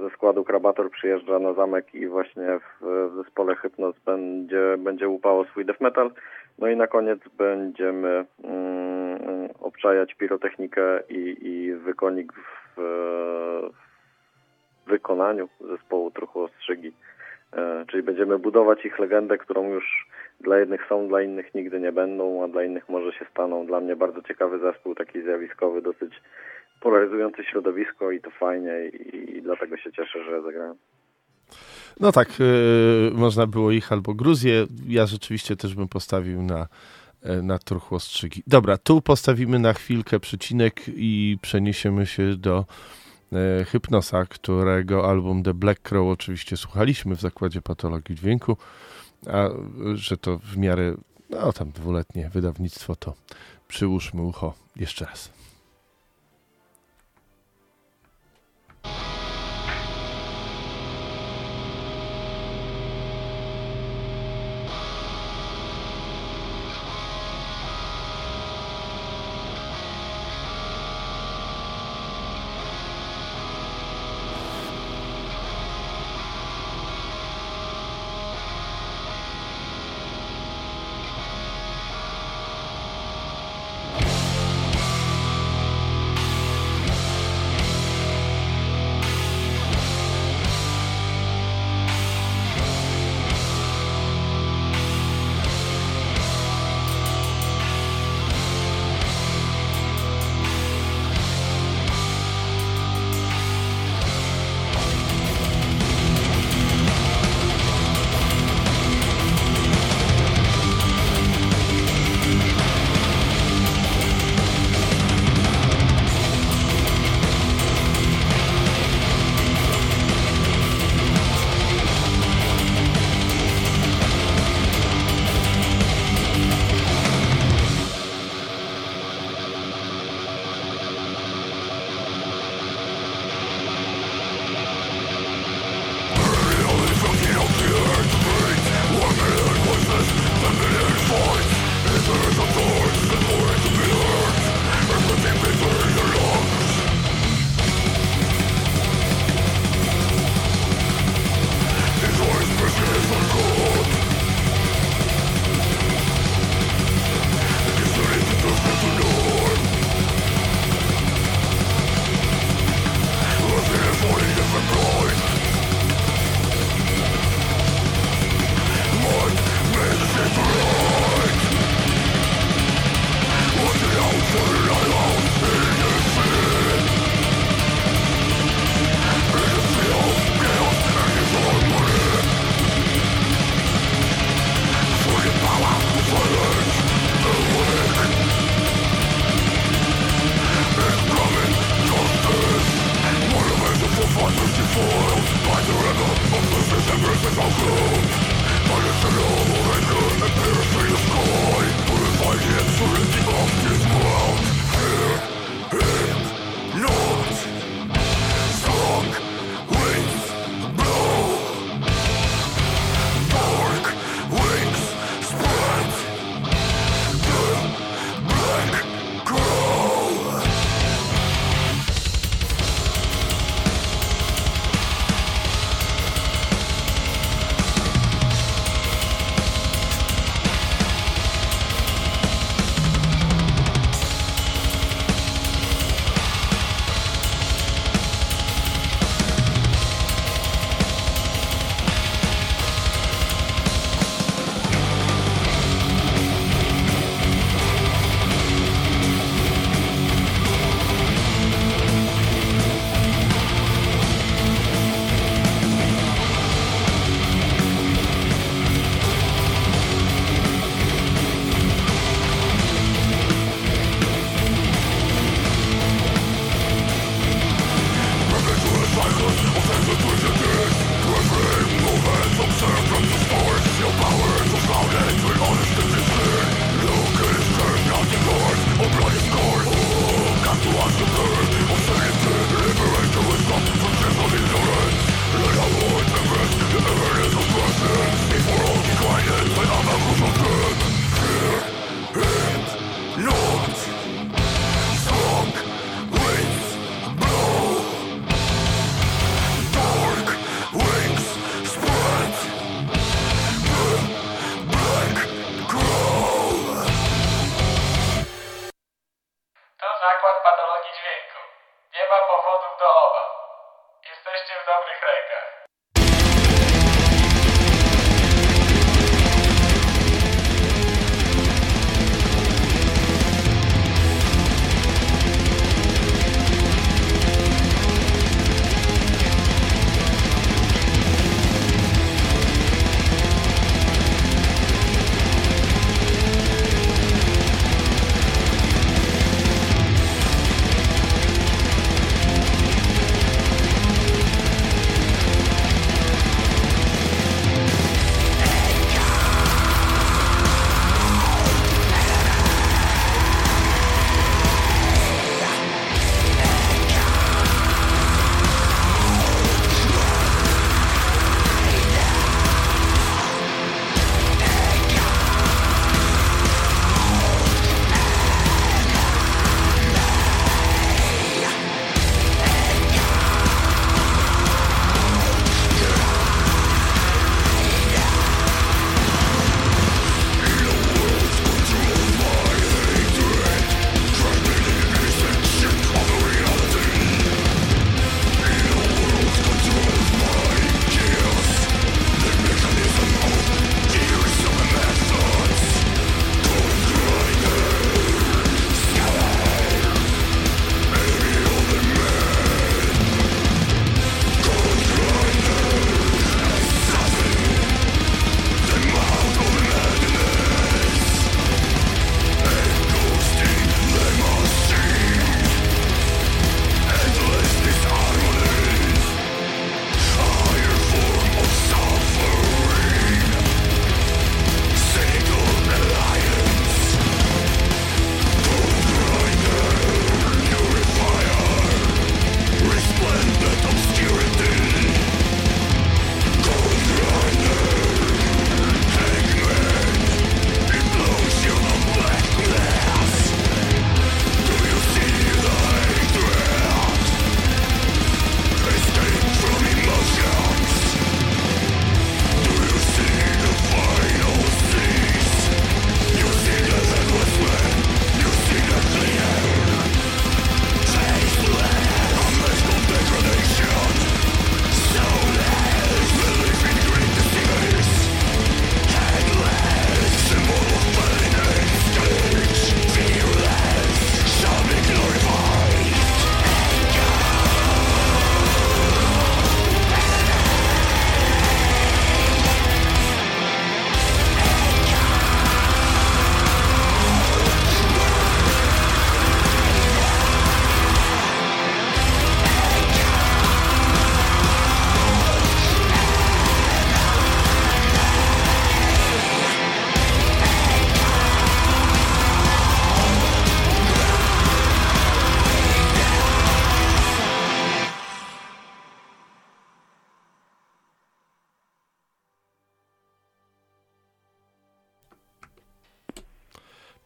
ze 0.01 0.09
składu 0.09 0.43
Krabator 0.43 0.91
przyjeżdża 0.91 1.39
na 1.39 1.53
zamek 1.53 1.95
i 1.95 2.07
właśnie 2.07 2.59
w, 2.59 2.85
w 2.85 3.15
zespole 3.15 3.55
Hypnos 3.55 3.95
będzie, 4.05 4.75
będzie 4.77 5.09
łupało 5.09 5.45
swój 5.45 5.65
death 5.65 5.81
metal. 5.81 6.11
No 6.59 6.67
i 6.67 6.75
na 6.75 6.87
koniec 6.87 7.19
będziemy 7.37 8.25
mm, 8.43 9.49
obczajać 9.59 10.15
pirotechnikę 10.15 10.99
i, 11.09 11.37
i 11.41 11.73
wykonik 11.73 12.33
w, 12.33 12.77
w 12.77 13.69
wykonaniu 14.89 15.49
zespołu 15.61 16.11
Truchu 16.11 16.41
Ostrzygi. 16.41 16.93
E, 17.53 17.85
Czyli 17.87 18.03
będziemy 18.03 18.39
budować 18.39 18.85
ich 18.85 18.99
legendę, 18.99 19.37
którą 19.37 19.69
już 19.69 20.07
dla 20.41 20.59
jednych 20.59 20.85
są, 20.89 21.07
dla 21.07 21.21
innych 21.21 21.55
nigdy 21.55 21.79
nie 21.79 21.91
będą, 21.91 22.43
a 22.43 22.47
dla 22.47 22.63
innych 22.63 22.89
może 22.89 23.11
się 23.11 23.25
staną. 23.31 23.65
Dla 23.65 23.79
mnie 23.79 23.95
bardzo 23.95 24.21
ciekawy 24.21 24.59
zespół, 24.59 24.95
taki 24.95 25.21
zjawiskowy, 25.21 25.81
dosyć 25.81 26.13
polaryzujący 26.79 27.43
środowisko 27.43 28.11
i 28.11 28.21
to 28.21 28.31
fajnie 28.31 28.71
i, 28.87 29.37
i 29.37 29.41
dlatego 29.41 29.77
się 29.77 29.91
cieszę, 29.91 30.23
że 30.23 30.41
zagrałem. 30.41 30.75
No 31.99 32.11
tak, 32.11 32.29
y, 32.39 33.11
można 33.13 33.47
było 33.47 33.71
ich 33.71 33.91
albo 33.91 34.13
Gruzję. 34.13 34.67
Ja 34.87 35.05
rzeczywiście 35.05 35.55
też 35.55 35.75
bym 35.75 35.87
postawił 35.87 36.41
na, 36.41 36.67
e, 37.23 37.41
na 37.41 37.59
truchło 37.59 37.97
ostrzygi. 37.97 38.43
Dobra, 38.47 38.77
tu 38.77 39.01
postawimy 39.01 39.59
na 39.59 39.73
chwilkę 39.73 40.19
przecinek 40.19 40.81
i 40.87 41.37
przeniesiemy 41.41 42.05
się 42.05 42.35
do 42.35 42.65
e, 43.33 43.65
Hypnosa, 43.65 44.25
którego 44.25 45.09
album 45.09 45.43
The 45.43 45.53
Black 45.53 45.81
Crow 45.81 46.07
oczywiście 46.07 46.57
słuchaliśmy 46.57 47.15
w 47.15 47.21
Zakładzie 47.21 47.61
Patologii 47.61 48.15
Dźwięku, 48.15 48.57
a 49.27 49.49
że 49.93 50.17
to 50.17 50.37
w 50.37 50.57
miarę, 50.57 50.95
no 51.29 51.53
tam 51.53 51.71
dwuletnie 51.71 52.29
wydawnictwo, 52.33 52.95
to 52.95 53.13
przyłóżmy 53.67 54.21
ucho 54.21 54.53
jeszcze 54.75 55.05
raz. 55.05 55.38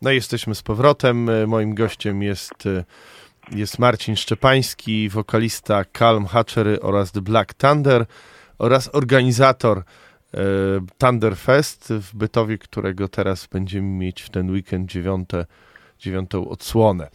No 0.03 0.11
i 0.11 0.15
jesteśmy 0.15 0.55
z 0.55 0.61
powrotem. 0.61 1.29
E, 1.29 1.47
Moim 1.47 1.75
gościem 1.75 2.23
jest, 2.23 2.65
e, 2.65 2.83
jest 3.51 3.79
Marcin 3.79 4.15
Szczepański, 4.15 5.09
wokalista 5.09 5.85
Calm 5.97 6.25
Hatchery 6.25 6.81
oraz 6.81 7.11
The 7.11 7.21
Black 7.21 7.53
Thunder 7.53 8.05
oraz 8.57 8.89
organizator 8.95 9.77
e, 9.77 9.83
Thunder 10.97 11.37
Fest 11.37 11.93
w 11.93 12.15
Bytowie, 12.15 12.57
którego 12.57 13.07
teraz 13.07 13.47
będziemy 13.47 13.87
mieć 13.87 14.21
w 14.21 14.29
ten 14.29 14.51
weekend 14.51 14.89
dziewiąte, 14.89 15.45
dziewiątą 15.99 16.49
odsłonę. 16.49 17.09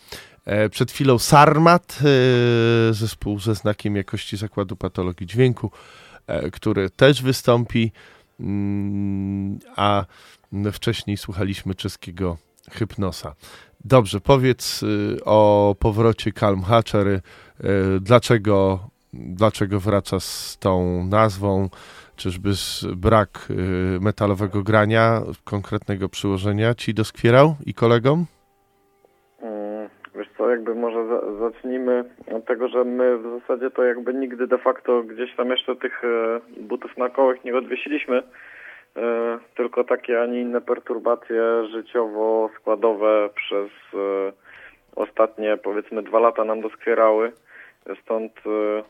E, 0.44 0.68
Przed 0.68 0.92
chwilą 0.92 1.18
Sarmat, 1.18 1.98
e, 2.00 2.94
zespół 2.94 3.40
ze 3.40 3.54
znakiem 3.54 3.96
jakości 3.96 4.36
Zakładu 4.36 4.76
Patologii 4.76 5.26
Dźwięku, 5.26 5.70
e, 6.26 6.50
który 6.50 6.90
też 6.90 7.22
wystąpi, 7.22 7.92
mm, 8.40 9.58
a 9.76 10.04
wcześniej 10.72 11.16
słuchaliśmy 11.16 11.74
czeskiego 11.74 12.36
Hypnosa. 12.70 13.34
Dobrze, 13.84 14.20
powiedz 14.20 14.82
y, 14.82 15.16
o 15.24 15.74
powrocie 15.80 16.32
Calm 16.32 16.62
Hatchery, 16.62 17.20
y, 17.60 18.00
dlaczego, 18.00 18.78
dlaczego 19.12 19.80
wraca 19.80 20.20
z 20.20 20.58
tą 20.58 21.04
nazwą, 21.04 21.68
czyżby 22.16 22.52
z 22.52 22.84
brak 22.96 23.48
y, 23.50 23.54
metalowego 24.00 24.62
grania, 24.62 25.22
konkretnego 25.44 26.08
przyłożenia 26.08 26.74
ci 26.74 26.94
doskwierał 26.94 27.56
i 27.66 27.74
kolegom? 27.74 28.24
Mm, 29.42 29.88
Wiesz 30.14 30.28
co, 30.38 30.50
jakby 30.50 30.74
może 30.74 31.06
za, 31.06 31.38
zacznijmy 31.38 32.04
od 32.36 32.44
tego, 32.44 32.68
że 32.68 32.84
my 32.84 33.18
w 33.18 33.40
zasadzie 33.40 33.70
to 33.70 33.84
jakby 33.84 34.14
nigdy 34.14 34.46
de 34.46 34.58
facto 34.58 35.02
gdzieś 35.02 35.36
tam 35.36 35.50
jeszcze 35.50 35.76
tych 35.76 36.04
e, 36.04 36.40
butów 36.60 36.96
na 36.96 37.08
kołach 37.08 37.44
nie 37.44 37.56
odwiesiliśmy, 37.56 38.22
tylko 39.54 39.84
takie, 39.84 40.22
a 40.22 40.26
nie 40.26 40.40
inne 40.40 40.60
perturbacje 40.60 41.42
życiowo-składowe 41.72 43.30
przez 43.34 43.70
e, 43.94 44.32
ostatnie 44.96 45.56
powiedzmy 45.56 46.02
dwa 46.02 46.18
lata 46.18 46.44
nam 46.44 46.60
doskwierały. 46.60 47.32
Stąd 48.02 48.32
e, 48.46 48.82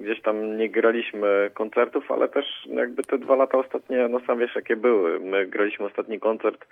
gdzieś 0.00 0.22
tam 0.22 0.56
nie 0.56 0.70
graliśmy 0.70 1.50
koncertów, 1.54 2.10
ale 2.10 2.28
też 2.28 2.44
jakby 2.66 3.02
te 3.02 3.18
dwa 3.18 3.36
lata 3.36 3.58
ostatnie, 3.58 4.08
no 4.08 4.20
sam 4.20 4.38
wiesz 4.38 4.54
jakie 4.54 4.76
były. 4.76 5.20
My 5.20 5.46
graliśmy 5.46 5.86
ostatni 5.86 6.20
koncert 6.20 6.66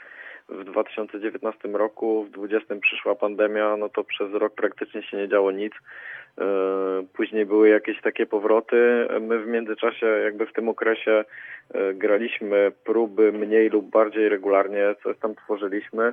w 0.48 0.64
2019 0.64 1.68
roku, 1.68 2.24
w 2.24 2.30
2020 2.30 2.86
przyszła 2.86 3.14
pandemia, 3.14 3.76
no 3.76 3.88
to 3.88 4.04
przez 4.04 4.32
rok 4.32 4.54
praktycznie 4.54 5.02
się 5.02 5.16
nie 5.16 5.28
działo 5.28 5.50
nic. 5.50 5.72
E, 6.40 6.44
Później 7.12 7.46
były 7.46 7.68
jakieś 7.68 8.00
takie 8.00 8.26
powroty. 8.26 9.06
My 9.20 9.38
w 9.38 9.46
międzyczasie, 9.46 10.06
jakby 10.06 10.46
w 10.46 10.52
tym 10.52 10.68
okresie, 10.68 11.24
e, 11.74 11.94
graliśmy 11.94 12.72
próby 12.84 13.32
mniej 13.32 13.68
lub 13.70 13.90
bardziej 13.90 14.28
regularnie, 14.28 14.94
coś 15.02 15.18
tam 15.18 15.34
tworzyliśmy. 15.34 16.04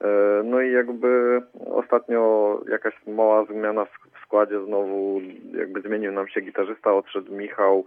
E, 0.00 0.42
No 0.44 0.60
i 0.60 0.72
jakby 0.72 1.42
ostatnio 1.70 2.60
jakaś 2.68 2.94
mała 3.06 3.44
zmiana 3.44 3.84
w- 3.84 4.20
składzie 4.24 4.64
znowu, 4.64 5.20
jakby 5.58 5.80
zmienił 5.80 6.12
nam 6.12 6.28
się 6.28 6.40
gitarzysta, 6.40 6.94
odszedł 6.94 7.32
Michał, 7.34 7.84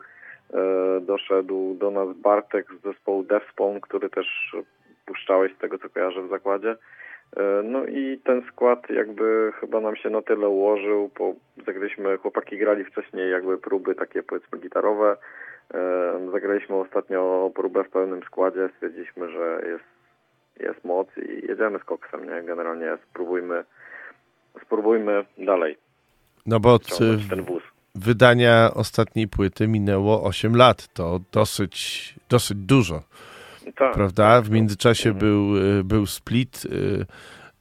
doszedł 1.02 1.74
do 1.76 1.92
nas 1.92 2.18
Bartek 2.18 2.68
z 2.80 2.84
zespołu 2.84 3.24
Defspawn, 3.24 3.80
który 3.82 4.10
też 4.10 4.56
puszczałeś 5.06 5.54
z 5.56 5.58
tego 5.58 5.78
co 5.78 5.90
kojarzę 5.90 6.22
w 6.22 6.30
zakładzie. 6.30 6.76
E, 7.38 7.64
No 7.64 7.86
i 7.86 8.20
ten 8.24 8.42
skład 8.52 8.90
jakby 8.90 9.52
chyba 9.60 9.80
nam 9.82 9.96
się 9.96 10.10
na 10.10 10.22
tyle 10.22 10.48
ułożył, 10.50 11.12
bo 11.20 11.34
zagraliśmy, 11.66 12.18
chłopaki 12.18 12.58
grali 12.58 12.84
wcześniej 12.86 13.32
jakby 13.32 13.58
próby 13.58 13.96
takie 13.96 14.24
powiedzmy 14.24 14.60
gitarowe. 14.60 15.18
E, 15.74 16.30
Zagraliśmy 16.32 16.76
ostatnio 16.76 17.52
próbę 17.56 17.84
w 17.84 17.90
pełnym 17.90 18.24
składzie, 18.24 18.70
stwierdziliśmy, 18.76 19.32
że 19.32 19.62
jest, 19.68 19.84
jest 20.60 20.86
moc 20.86 21.08
i 21.18 21.48
jedziemy 21.48 21.80
z 21.80 21.84
koksem, 21.84 22.30
nie? 22.30 22.42
Generalnie 22.44 22.98
spróbujmy, 23.10 23.64
spróbujmy 24.66 25.26
dalej 25.38 25.78
No 26.46 26.60
bo 26.60 26.74
od 26.74 26.84
y, 26.92 27.30
ten 27.30 27.42
wóz. 27.44 27.64
wydania 27.96 28.72
ostatniej 28.76 29.28
płyty 29.28 29.68
minęło 29.68 30.24
8 30.24 30.56
lat. 30.56 30.88
To 30.94 31.20
dosyć, 31.32 32.14
dosyć 32.30 32.58
dużo, 32.58 33.04
Tak, 33.76 33.94
prawda? 33.94 34.42
W 34.42 34.50
międzyczasie 34.50 35.10
Mhm. 35.10 35.26
był, 35.32 35.58
y, 35.80 35.84
był 35.84 36.06
split, 36.06 36.64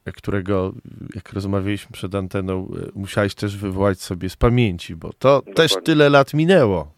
y, 0.07 0.12
którego, 0.12 0.73
jak 1.15 1.33
rozmawialiśmy 1.33 1.93
przed 1.93 2.15
anteną, 2.15 2.69
y, 2.88 2.99
musiałeś 2.99 3.35
też 3.35 3.57
wywołać 3.57 3.99
sobie 4.01 4.29
z 4.29 4.37
pamięci, 4.37 4.97
bo 4.97 5.09
to 5.12 5.29
Dokładnie. 5.29 5.55
też 5.55 5.77
tyle 5.85 6.11
lat 6.11 6.35
minęło. 6.35 6.93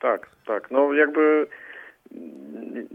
Tak, 0.00 0.30
tak. 0.46 0.70
No 0.70 0.92
jakby 0.94 1.46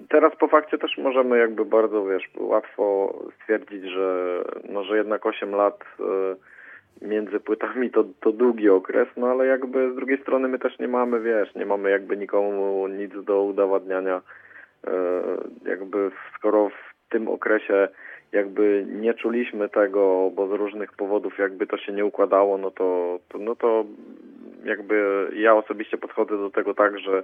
teraz 0.10 0.32
po 0.40 0.48
fakcie 0.48 0.78
też 0.78 0.98
możemy 0.98 1.38
jakby 1.38 1.66
bardzo, 1.66 2.06
wiesz, 2.06 2.24
łatwo 2.38 3.14
stwierdzić, 3.42 3.84
że 3.84 4.40
no, 4.70 4.84
że 4.84 4.98
jednak 4.98 5.26
8 5.26 5.52
lat 5.52 5.80
między 7.02 7.40
płytami 7.40 7.92
to, 7.92 8.04
to 8.22 8.32
długi 8.32 8.70
okres, 8.70 9.08
no 9.18 9.28
ale 9.28 9.46
jakby 9.46 9.92
z 9.92 9.96
drugiej 9.96 10.22
strony 10.22 10.48
my 10.48 10.60
też 10.60 10.80
nie 10.80 10.88
mamy, 10.88 11.20
wiesz, 11.22 11.56
nie 11.56 11.66
mamy 11.66 11.90
jakby 11.90 12.18
nikomu 12.18 12.88
nic 12.88 13.12
do 13.26 13.44
udowadniania. 13.44 14.22
E, 14.88 15.70
jakby 15.70 16.12
skoro 16.36 16.70
w 16.70 17.10
tym 17.10 17.28
okresie 17.28 17.88
jakby 18.32 18.86
nie 18.90 19.14
czuliśmy 19.14 19.70
tego, 19.70 20.32
bo 20.36 20.48
z 20.48 20.52
różnych 20.52 20.94
powodów 20.94 21.40
jakby 21.40 21.68
to 21.68 21.78
się 21.78 21.94
nie 21.94 22.06
układało, 22.06 22.58
no 22.58 22.72
to, 22.72 23.20
to 23.30 23.38
no 23.38 23.56
to 23.56 23.86
jakby 24.64 25.28
ja 25.36 25.56
osobiście 25.56 25.98
podchodzę 25.98 26.38
do 26.38 26.50
tego 26.50 26.74
tak, 26.74 27.00
że, 27.00 27.24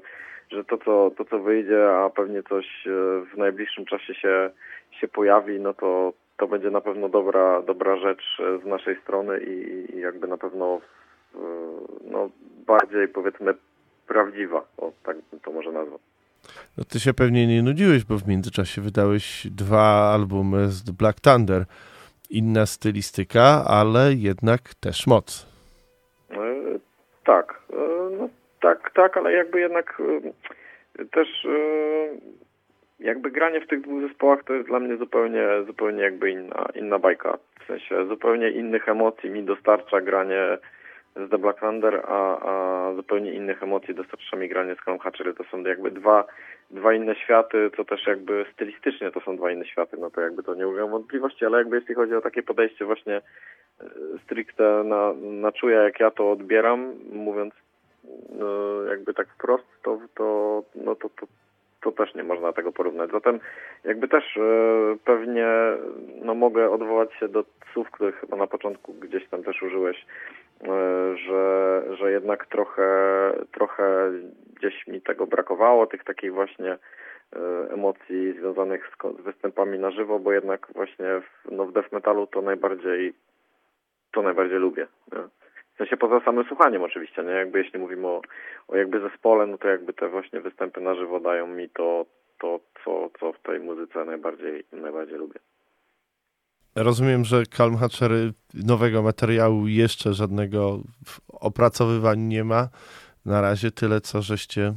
że 0.52 0.63
to, 0.63 0.78
co, 0.78 1.12
to 1.17 1.26
co 1.26 1.39
wyjdzie, 1.39 1.91
a 1.91 2.10
pewnie 2.10 2.43
coś 2.43 2.65
e, 2.88 2.89
w 3.34 3.38
najbliższym 3.38 3.86
czasie 3.86 4.13
się, 4.13 4.50
się 4.91 5.08
pojawi, 5.08 5.60
no 5.60 5.74
to, 5.74 6.13
to 6.38 6.48
będzie 6.48 6.72
na 6.72 6.82
pewno 6.82 7.10
dobra, 7.10 7.62
dobra 7.62 7.98
rzecz 7.98 8.39
e, 8.39 8.60
z 8.60 8.65
naszej 8.65 8.95
strony 9.02 9.39
i, 9.39 9.86
i 9.95 10.00
jakby 10.00 10.28
na 10.28 10.38
pewno 10.38 10.82
no, 12.12 12.30
bardziej 12.67 13.08
powiedzmy 13.08 13.54
prawdziwa, 14.08 14.65
o 14.78 14.91
tak 15.04 15.17
to 15.43 15.52
może 15.52 15.72
nazwać. 15.72 16.02
No 16.77 16.83
ty 16.83 16.99
się 16.99 17.13
pewnie 17.13 17.47
nie 17.47 17.63
nudziłeś, 17.63 18.05
bo 18.05 18.17
w 18.17 18.27
międzyczasie 18.27 18.81
wydałeś 18.81 19.47
dwa 19.47 20.13
albumy 20.13 20.67
z 20.67 20.91
Black 20.91 21.19
Thunder. 21.19 21.65
Inna 22.29 22.65
stylistyka, 22.65 23.63
ale 23.67 24.13
jednak 24.13 24.62
też 24.79 25.07
moc. 25.07 25.47
E, 26.31 26.35
Tak, 27.25 27.62
e, 27.73 27.75
no 28.17 28.29
tak, 28.62 28.91
tak, 28.93 29.17
ale 29.17 29.33
jakby 29.33 29.59
jednak 29.59 30.01
e, 30.99 31.05
też 31.05 31.47
jakby 32.99 33.31
granie 33.31 33.62
w 33.62 33.67
tych 33.67 33.81
dwóch 33.81 34.01
zespołach 34.01 34.43
to 34.43 34.53
jest 34.53 34.67
dla 34.67 34.79
mnie 34.79 34.97
zupełnie, 34.97 35.47
zupełnie 35.67 36.03
jakby 36.03 36.31
inna, 36.31 36.65
inna 36.75 36.99
bajka. 36.99 37.38
W 37.63 37.67
sensie 37.67 38.07
zupełnie 38.07 38.49
innych 38.51 38.89
emocji 38.89 39.29
mi 39.29 39.43
dostarcza 39.43 40.01
granie 40.01 40.57
z 41.15 41.30
The 41.30 41.38
Black 41.38 41.60
Thunder, 41.60 42.04
a, 42.08 42.39
a 42.39 42.93
zupełnie 42.95 43.34
innych 43.34 43.63
emocji 43.63 43.95
dostarcza 43.95 44.38
mi 44.38 44.50
granie 44.50 44.76
z 44.76 44.80
Chrome 44.80 45.00
Hatchery. 45.00 45.34
To 45.34 45.43
są 45.43 45.63
jakby 45.63 45.91
dwa, 45.91 46.26
dwa 46.72 46.93
inne 46.93 47.15
światy, 47.15 47.72
co 47.78 47.86
też 47.86 48.08
jakby 48.08 48.45
stylistycznie 48.54 49.12
to 49.12 49.22
są 49.22 49.38
dwa 49.38 49.52
inne 49.52 49.65
światy, 49.65 49.98
no 49.98 50.12
to 50.12 50.22
jakby 50.22 50.43
to 50.43 50.56
nie 50.56 50.67
ulega 50.67 50.88
wątpliwości, 50.88 51.45
ale 51.45 51.58
jakby 51.58 51.76
jeśli 51.80 51.95
chodzi 51.95 52.15
o 52.15 52.22
takie 52.22 52.43
podejście 52.43 52.86
właśnie 52.86 53.15
e, 53.15 53.22
stricte 54.26 54.84
na, 54.84 55.13
na 55.13 55.52
czuja, 55.52 55.84
jak 55.84 56.00
ja 56.00 56.12
to 56.12 56.32
odbieram, 56.32 56.93
mówiąc 57.12 57.54
no, 58.30 58.84
jakby 58.84 59.13
tak 59.13 59.28
wprost, 59.28 59.65
to, 59.84 60.00
to, 60.15 60.63
no 60.76 60.95
to, 60.95 61.10
to, 61.10 61.28
to 61.82 61.91
też 61.91 62.15
nie 62.15 62.24
można 62.24 62.54
tego 62.54 62.72
porównać. 62.72 63.12
Zatem 63.12 63.39
jakby 63.84 64.08
też 64.08 64.38
e, 64.38 64.41
pewnie 65.06 65.48
no, 66.22 66.36
mogę 66.36 66.72
odwołać 66.72 67.13
się 67.13 67.28
do 67.28 67.43
słów, 67.74 67.91
których 67.91 68.19
chyba 68.19 68.38
na 68.38 68.48
początku 68.48 68.93
gdzieś 68.93 69.28
tam 69.28 69.43
też 69.43 69.62
użyłeś, 69.62 70.06
że, 71.15 71.84
że 71.98 72.12
jednak 72.12 72.45
trochę, 72.45 72.89
trochę 73.52 74.12
gdzieś 74.56 74.88
mi 74.88 75.02
tego 75.02 75.28
brakowało, 75.28 75.88
tych 75.88 76.04
takich 76.04 76.34
właśnie 76.34 76.72
e, 76.72 76.80
emocji 77.74 78.34
związanych 78.34 78.91
z 79.19 79.22
występami 79.22 79.80
na 79.80 79.91
żywo, 79.91 80.19
bo 80.19 80.32
jednak 80.32 80.67
właśnie 80.76 81.06
w, 81.22 81.52
no, 81.52 81.65
w 81.65 81.72
death 81.72 81.91
metalu 81.91 82.28
to 82.28 82.41
najbardziej 82.41 83.13
to 84.12 84.22
najbardziej 84.22 84.60
lubię. 84.60 84.88
Nie? 85.12 85.19
W 85.74 85.78
sensie 85.78 85.98
poza 85.98 86.19
samym 86.19 86.43
słuchaniem 86.43 86.84
oczywiście, 86.84 87.24
nie? 87.24 87.32
Jakby 87.32 87.60
jeśli 87.60 87.80
mówimy 87.80 88.08
o, 88.08 88.22
o 88.67 88.76
jakby 88.76 89.00
zespole, 89.00 89.48
no 89.48 89.58
to 89.58 89.67
jakby 89.67 89.93
te 89.93 90.10
właśnie 90.10 90.41
występy 90.41 90.82
na 90.82 90.95
żywo 90.95 91.19
dają 91.19 91.48
mi 91.48 91.69
to, 91.69 92.06
to 92.39 92.60
co, 92.84 93.10
co 93.19 93.34
w 93.34 93.39
tej 93.39 93.60
muzyce 93.60 94.06
najbardziej, 94.06 94.63
najbardziej 94.72 95.17
lubię. 95.17 95.39
Rozumiem, 96.84 97.26
że 97.26 97.44
Calm 97.58 97.78
Hatchery 97.78 98.32
nowego 98.54 99.02
materiału 99.02 99.68
jeszcze 99.68 100.13
żadnego 100.13 100.80
opracowywań 101.42 102.20
nie 102.20 102.44
ma. 102.44 102.68
Na 103.26 103.42
razie 103.42 103.72
tyle, 103.72 104.02
co 104.02 104.22
żeście 104.22 104.74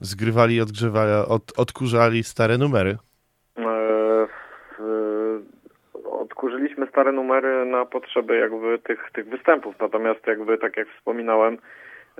zgrywali, 0.00 0.60
odgrzewali, 0.60 1.12
od, 1.28 1.58
odkurzali 1.58 2.22
stare 2.24 2.58
numery. 2.58 2.90
E, 3.58 3.66
w- 4.78 5.42
Odkurzyliśmy 6.04 6.86
stare 6.86 7.12
numery 7.12 7.66
na 7.66 7.84
potrzeby 7.86 8.36
jakby 8.38 8.78
tych, 8.78 9.10
tych 9.12 9.28
występów, 9.28 9.74
natomiast 9.80 10.26
jakby 10.26 10.58
tak 10.58 10.76
jak 10.76 10.88
wspominałem, 10.88 11.58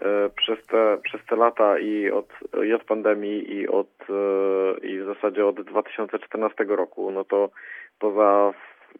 e, 0.03 0.29
przez 0.37 0.66
te, 0.66 0.99
przez 1.03 1.21
te 1.27 1.37
lata 1.37 1.79
i 1.79 2.11
od, 2.11 2.29
i 2.66 2.73
od 2.73 2.85
pandemii 2.85 3.55
i 3.55 3.68
od 3.68 3.90
e, 4.11 4.87
i 4.87 5.01
w 5.01 5.05
zasadzie 5.07 5.47
od 5.47 5.61
2014 5.62 6.64
roku, 6.64 7.11
no 7.11 7.25
to 7.25 7.51
poza 7.99 8.53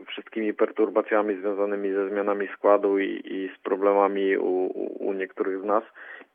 wszystkimi 0.07 0.55
perturbacjami 0.55 1.37
związanymi 1.37 1.93
ze 1.93 2.09
zmianami 2.09 2.49
składu 2.49 2.99
i, 2.99 3.23
i 3.25 3.51
z 3.57 3.63
problemami 3.63 4.37
u, 4.37 4.67
u, 5.07 5.13
niektórych 5.13 5.61
z 5.61 5.65
nas, 5.65 5.85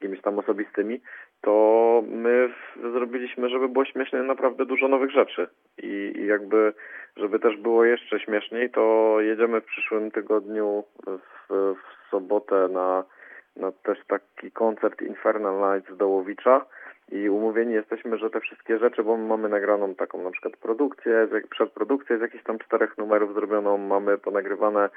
jakimiś 0.02 0.22
tam 0.22 0.40
osobistymi, 0.40 1.02
to 1.42 2.04
my 2.08 2.50
zrobiliśmy, 2.82 3.50
żeby 3.50 3.70
było 3.70 3.86
śmiesznie, 3.86 4.24
naprawdę 4.24 4.66
dużo 4.66 4.88
nowych 4.88 5.12
rzeczy. 5.12 5.48
I, 5.78 6.14
I 6.16 6.26
jakby, 6.26 6.74
żeby 7.18 7.40
też 7.40 7.58
było 7.58 7.86
jeszcze 7.86 8.20
śmieszniej, 8.20 8.70
to 8.70 9.16
jedziemy 9.20 9.62
w 9.62 9.66
przyszłym 9.66 10.12
tygodniu 10.12 10.84
w, 11.08 11.48
w 11.50 12.10
sobotę 12.12 12.68
na, 12.68 13.04
na 13.56 13.72
też 13.72 13.98
taki 14.08 14.52
koncert 14.52 15.02
Infernal 15.02 15.74
Nights 15.74 15.98
do 15.98 16.08
Łowicza 16.08 16.66
i 17.12 17.30
umówieni 17.30 17.74
jesteśmy, 17.74 18.18
że 18.18 18.30
te 18.30 18.40
wszystkie 18.40 18.78
rzeczy, 18.78 19.04
bo 19.04 19.18
my 19.18 19.28
mamy 19.28 19.50
nagraną 19.50 19.96
taką 19.96 20.24
na 20.24 20.32
przykład 20.32 20.58
produkcję, 20.58 21.28
przedprodukcję 21.50 22.18
z 22.18 22.22
jakichś 22.22 22.44
tam 22.44 22.60
czterech 22.60 22.98
numerów 22.98 23.34
zrobioną, 23.34 23.78
mamy 23.78 24.18
ponagrywane, 24.18 24.90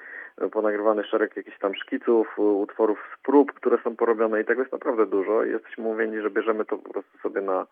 ponagrywany 0.53 1.05
szereg 1.05 1.37
jakichś 1.37 1.59
tam 1.59 1.75
szkiców, 1.75 2.39
utworów 2.39 2.99
z 3.19 3.23
prób, 3.23 3.53
które 3.53 3.79
są 3.85 3.97
porobione 3.97 4.41
i 4.41 4.45
tego 4.45 4.61
jest 4.61 4.73
naprawdę 4.73 5.07
dużo. 5.07 5.45
I 5.45 5.51
jesteśmy 5.51 5.85
umówieni, 5.85 6.21
że 6.21 6.31
bierzemy 6.31 6.65
to 6.65 6.79
po 6.79 6.93
prostu 6.93 7.19
sobie 7.19 7.41
na 7.41 7.67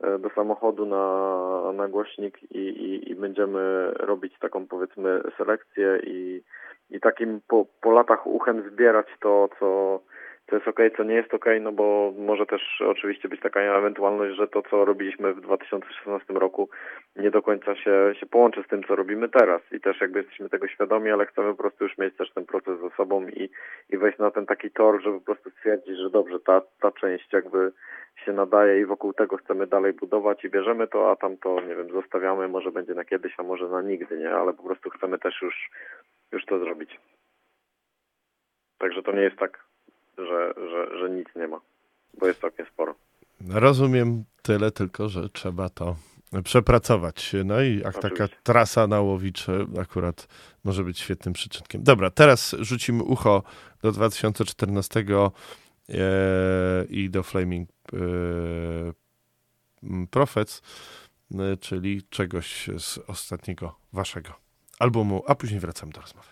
e, 0.00 0.18
do 0.18 0.30
samochodu 0.30 0.86
na, 0.86 1.72
na 1.72 1.88
głośnik 1.88 2.42
i, 2.42 2.58
i, 2.58 3.10
i 3.10 3.14
będziemy 3.14 3.92
robić 3.94 4.38
taką 4.38 4.66
powiedzmy 4.66 5.20
selekcję 5.38 5.98
i, 6.02 6.42
i 6.90 7.00
takim 7.00 7.40
po, 7.48 7.66
po 7.80 7.90
latach 7.90 8.26
uchem 8.26 8.70
zbierać 8.70 9.06
to, 9.20 9.48
co, 9.58 10.00
co 10.50 10.56
jest 10.56 10.68
okej, 10.68 10.90
co 10.96 11.02
nie 11.02 11.14
jest 11.14 11.34
okej, 11.34 11.60
no 11.60 11.72
bo 11.72 12.12
może 12.18 12.46
też 12.46 12.82
oczywiście 12.86 13.28
być 13.28 13.40
taka 13.40 13.60
ewentualność, 13.60 14.36
że 14.36 14.48
to, 14.48 14.62
co 14.62 14.84
robiliśmy 14.84 15.34
w 15.34 15.40
2016 15.40 16.34
roku 16.34 16.68
nie 17.16 17.30
do 17.30 17.42
końca 17.42 17.76
się, 17.76 18.14
się 18.20 18.26
połączy 18.26 18.62
z 18.62 18.68
tym, 18.68 18.84
co 18.84 18.96
robimy 18.96 19.28
teraz. 19.28 19.62
I 19.72 19.80
też 19.80 20.00
jakby 20.00 20.18
jesteśmy 20.18 20.48
tego 20.48 20.68
świadomi, 20.68 21.10
ale 21.10 21.26
chcemy 21.26 21.50
po 21.50 21.62
prostu 21.62 21.84
już 21.84 21.98
mieć 21.98 22.16
też 22.16 22.32
ten 22.32 22.44
proces 22.44 22.80
ze 22.80 22.90
sobą 22.90 23.26
i, 23.28 23.50
i 23.90 23.98
wejść 23.98 24.18
na 24.18 24.30
ten 24.30 24.46
taki 24.46 24.70
tor, 24.70 25.02
żeby 25.02 25.18
po 25.18 25.24
prostu 25.24 25.50
stwierdzić, 25.50 25.98
że 25.98 26.10
dobrze, 26.10 26.40
ta, 26.40 26.62
ta 26.80 26.92
część 26.92 27.32
jakby 27.32 27.72
się 28.24 28.32
nadaje 28.32 28.80
i 28.80 28.86
wokół 28.86 29.12
tego 29.12 29.36
chcemy 29.36 29.66
dalej 29.66 29.92
budować 29.92 30.44
i 30.44 30.50
bierzemy 30.50 30.88
to, 30.88 31.10
a 31.10 31.16
tam 31.16 31.36
to, 31.36 31.60
nie 31.60 31.76
wiem, 31.76 31.90
zostawiamy, 31.92 32.48
może 32.48 32.70
będzie 32.70 32.94
na 32.94 33.04
kiedyś, 33.04 33.34
a 33.38 33.42
może 33.42 33.68
na 33.68 33.82
nigdy, 33.82 34.18
nie, 34.18 34.30
ale 34.30 34.54
po 34.54 34.62
prostu 34.62 34.90
chcemy 34.90 35.18
też 35.18 35.42
już, 35.42 35.70
już 36.32 36.46
to 36.46 36.58
zrobić. 36.58 37.00
Także 38.78 39.02
to 39.02 39.12
nie 39.12 39.22
jest 39.22 39.36
tak, 39.36 39.64
że, 40.18 40.54
że, 40.56 40.98
że 40.98 41.10
nic 41.10 41.28
nie 41.36 41.48
ma, 41.48 41.60
bo 42.18 42.26
jest 42.26 42.40
całkiem 42.40 42.66
sporo. 42.66 42.94
Rozumiem 43.48 44.24
tyle 44.42 44.70
tylko, 44.70 45.08
że 45.08 45.28
trzeba 45.28 45.68
to 45.68 45.96
przepracować. 46.44 47.32
No 47.44 47.62
i 47.62 47.78
jak 47.78 47.98
taka 47.98 48.28
trasa 48.42 48.86
na 48.86 49.00
Łowicze 49.00 49.66
akurat 49.80 50.28
może 50.64 50.84
być 50.84 50.98
świetnym 50.98 51.34
przyczynkiem. 51.34 51.82
Dobra, 51.82 52.10
teraz 52.10 52.56
rzucimy 52.58 53.02
ucho 53.02 53.42
do 53.82 53.92
2014 53.92 55.04
e, 55.08 55.32
i 56.88 57.10
do 57.10 57.22
Flaming 57.22 57.68
e, 57.92 57.96
Prophets, 60.10 60.62
e, 61.34 61.56
czyli 61.56 62.02
czegoś 62.10 62.70
z 62.78 62.98
ostatniego 62.98 63.74
waszego 63.92 64.30
albumu, 64.78 65.22
a 65.26 65.34
później 65.34 65.60
wracam 65.60 65.90
do 65.90 66.00
rozmowy. 66.00 66.31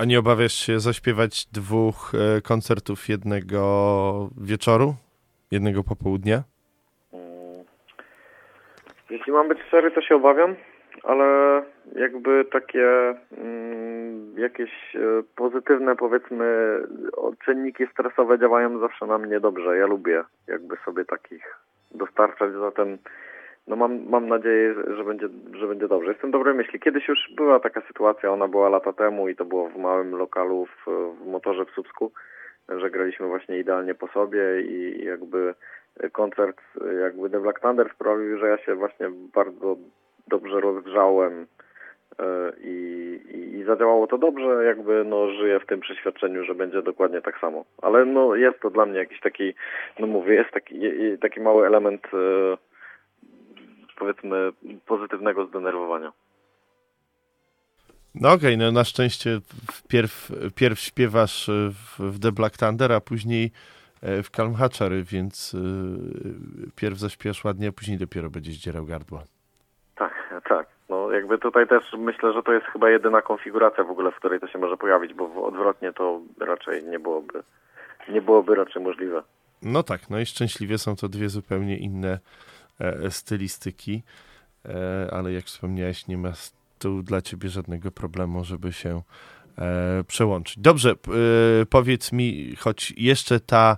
A 0.00 0.04
nie 0.04 0.18
obawiasz 0.18 0.52
się 0.52 0.80
zaśpiewać 0.80 1.46
dwóch 1.46 2.12
e, 2.14 2.40
koncertów 2.40 3.08
jednego 3.08 3.60
wieczoru? 4.40 4.94
Jednego 5.50 5.84
popołudnia? 5.84 6.42
Mm. 7.12 7.64
Jeśli 9.10 9.32
mam 9.32 9.48
być 9.48 9.58
szczery, 9.68 9.90
to 9.90 10.00
się 10.00 10.16
obawiam, 10.16 10.54
ale 11.02 11.62
jakby 11.96 12.44
takie 12.52 13.14
mm, 13.38 14.38
jakieś 14.38 14.70
e, 14.96 15.00
pozytywne, 15.36 15.96
powiedzmy, 15.96 16.46
czynniki 17.44 17.86
stresowe 17.92 18.38
działają 18.38 18.78
zawsze 18.78 19.06
na 19.06 19.18
mnie 19.18 19.40
dobrze. 19.40 19.76
Ja 19.76 19.86
lubię 19.86 20.24
jakby 20.46 20.76
sobie 20.84 21.04
takich 21.04 21.58
dostarczać, 21.90 22.52
zatem 22.52 22.98
no 23.66 23.76
mam, 23.76 24.08
mam 24.08 24.28
nadzieję, 24.28 24.74
że 24.96 25.04
będzie, 25.04 25.28
że 25.52 25.66
będzie 25.66 25.88
dobrze. 25.88 26.10
Jestem 26.10 26.30
dobrej 26.30 26.54
myśli. 26.54 26.80
Kiedyś 26.80 27.08
już 27.08 27.32
była 27.36 27.60
taka 27.60 27.80
sytuacja, 27.80 28.32
ona 28.32 28.48
była 28.48 28.68
lata 28.68 28.92
temu 28.92 29.28
i 29.28 29.36
to 29.36 29.44
było 29.44 29.68
w 29.68 29.76
małym 29.76 30.16
lokalu 30.16 30.66
w, 30.66 30.90
w 31.22 31.26
motorze 31.26 31.64
w 31.64 31.70
Słupsku, 31.70 32.12
że 32.68 32.90
graliśmy 32.90 33.26
właśnie 33.26 33.58
idealnie 33.58 33.94
po 33.94 34.08
sobie 34.08 34.60
i 34.60 35.04
jakby 35.04 35.54
koncert 36.12 36.60
jakby 37.02 37.30
The 37.30 37.40
Black 37.40 37.60
Thunder 37.60 37.90
sprawił, 37.94 38.38
że 38.38 38.48
ja 38.48 38.58
się 38.58 38.74
właśnie 38.74 39.10
bardzo 39.34 39.76
dobrze 40.28 40.60
rozgrzałem 40.60 41.46
e, 42.18 42.52
i, 42.60 43.20
i, 43.34 43.58
i 43.58 43.64
zadziałało 43.64 44.06
to 44.06 44.18
dobrze, 44.18 44.64
jakby 44.64 45.04
no 45.04 45.30
żyję 45.30 45.60
w 45.60 45.66
tym 45.66 45.80
przeświadczeniu, 45.80 46.44
że 46.44 46.54
będzie 46.54 46.82
dokładnie 46.82 47.22
tak 47.22 47.38
samo. 47.38 47.64
Ale 47.82 48.04
no 48.04 48.34
jest 48.34 48.60
to 48.60 48.70
dla 48.70 48.86
mnie 48.86 48.98
jakiś 48.98 49.20
taki, 49.20 49.54
no 49.98 50.06
mówię, 50.06 50.34
jest 50.34 50.50
taki, 50.50 50.80
taki 51.20 51.40
mały 51.40 51.66
element 51.66 52.06
e, 52.14 52.56
powiedzmy 54.00 54.52
pozytywnego 54.86 55.46
zdenerwowania. 55.46 56.12
No 58.14 58.32
okej, 58.32 58.54
okay, 58.54 58.56
no 58.56 58.72
na 58.72 58.84
szczęście 58.84 59.40
wpierw, 59.72 60.32
wpierw 60.50 60.78
śpiewasz 60.78 61.50
w, 61.98 62.18
The 62.20 62.32
Black 62.32 62.56
Thunder, 62.56 62.92
a 62.92 63.00
później 63.00 63.50
e, 64.02 64.22
w 64.22 64.30
Calm 64.30 64.54
Hatchery, 64.54 65.02
więc 65.02 65.52
yy, 65.52 65.60
pierw 66.76 66.98
zaśpiewasz 66.98 67.44
ładnie, 67.44 67.68
a 67.68 67.72
później 67.72 67.98
dopiero 67.98 68.30
będziesz 68.30 68.56
dzierał 68.56 68.84
gardła. 68.84 69.22
Tak, 69.96 70.42
tak. 70.48 70.66
No 70.88 71.10
jakby 71.10 71.38
tutaj 71.38 71.68
też 71.68 71.84
myślę, 71.98 72.32
że 72.32 72.42
to 72.42 72.52
jest 72.52 72.66
chyba 72.66 72.90
jedyna 72.90 73.22
konfiguracja 73.22 73.84
w 73.84 73.90
ogóle, 73.90 74.10
w 74.10 74.16
której 74.16 74.40
to 74.40 74.48
się 74.48 74.58
może 74.58 74.76
pojawić, 74.76 75.14
bo 75.14 75.44
odwrotnie 75.44 75.92
to 75.92 76.20
raczej 76.40 76.84
nie 76.84 76.98
byłoby, 76.98 77.42
nie 78.08 78.22
byłoby 78.22 78.54
raczej 78.54 78.82
możliwe. 78.82 79.22
No 79.62 79.82
tak, 79.82 80.00
no 80.10 80.20
i 80.20 80.26
szczęśliwie 80.26 80.78
są 80.78 80.96
to 80.96 81.08
dwie 81.08 81.28
zupełnie 81.28 81.76
inne 81.78 82.18
E, 82.59 82.59
stylistyki, 83.10 84.02
e, 84.64 85.08
ale 85.10 85.32
jak 85.32 85.44
wspomniałeś, 85.44 86.06
nie 86.06 86.18
ma 86.18 86.32
tu 86.78 87.02
dla 87.02 87.22
ciebie 87.22 87.48
żadnego 87.48 87.90
problemu, 87.90 88.44
żeby 88.44 88.72
się 88.72 89.02
e, 89.58 90.04
przełączyć. 90.04 90.58
Dobrze, 90.58 90.94
powiedz 91.70 92.12
mi, 92.12 92.56
choć 92.56 92.94
jeszcze 92.96 93.40
ta 93.40 93.76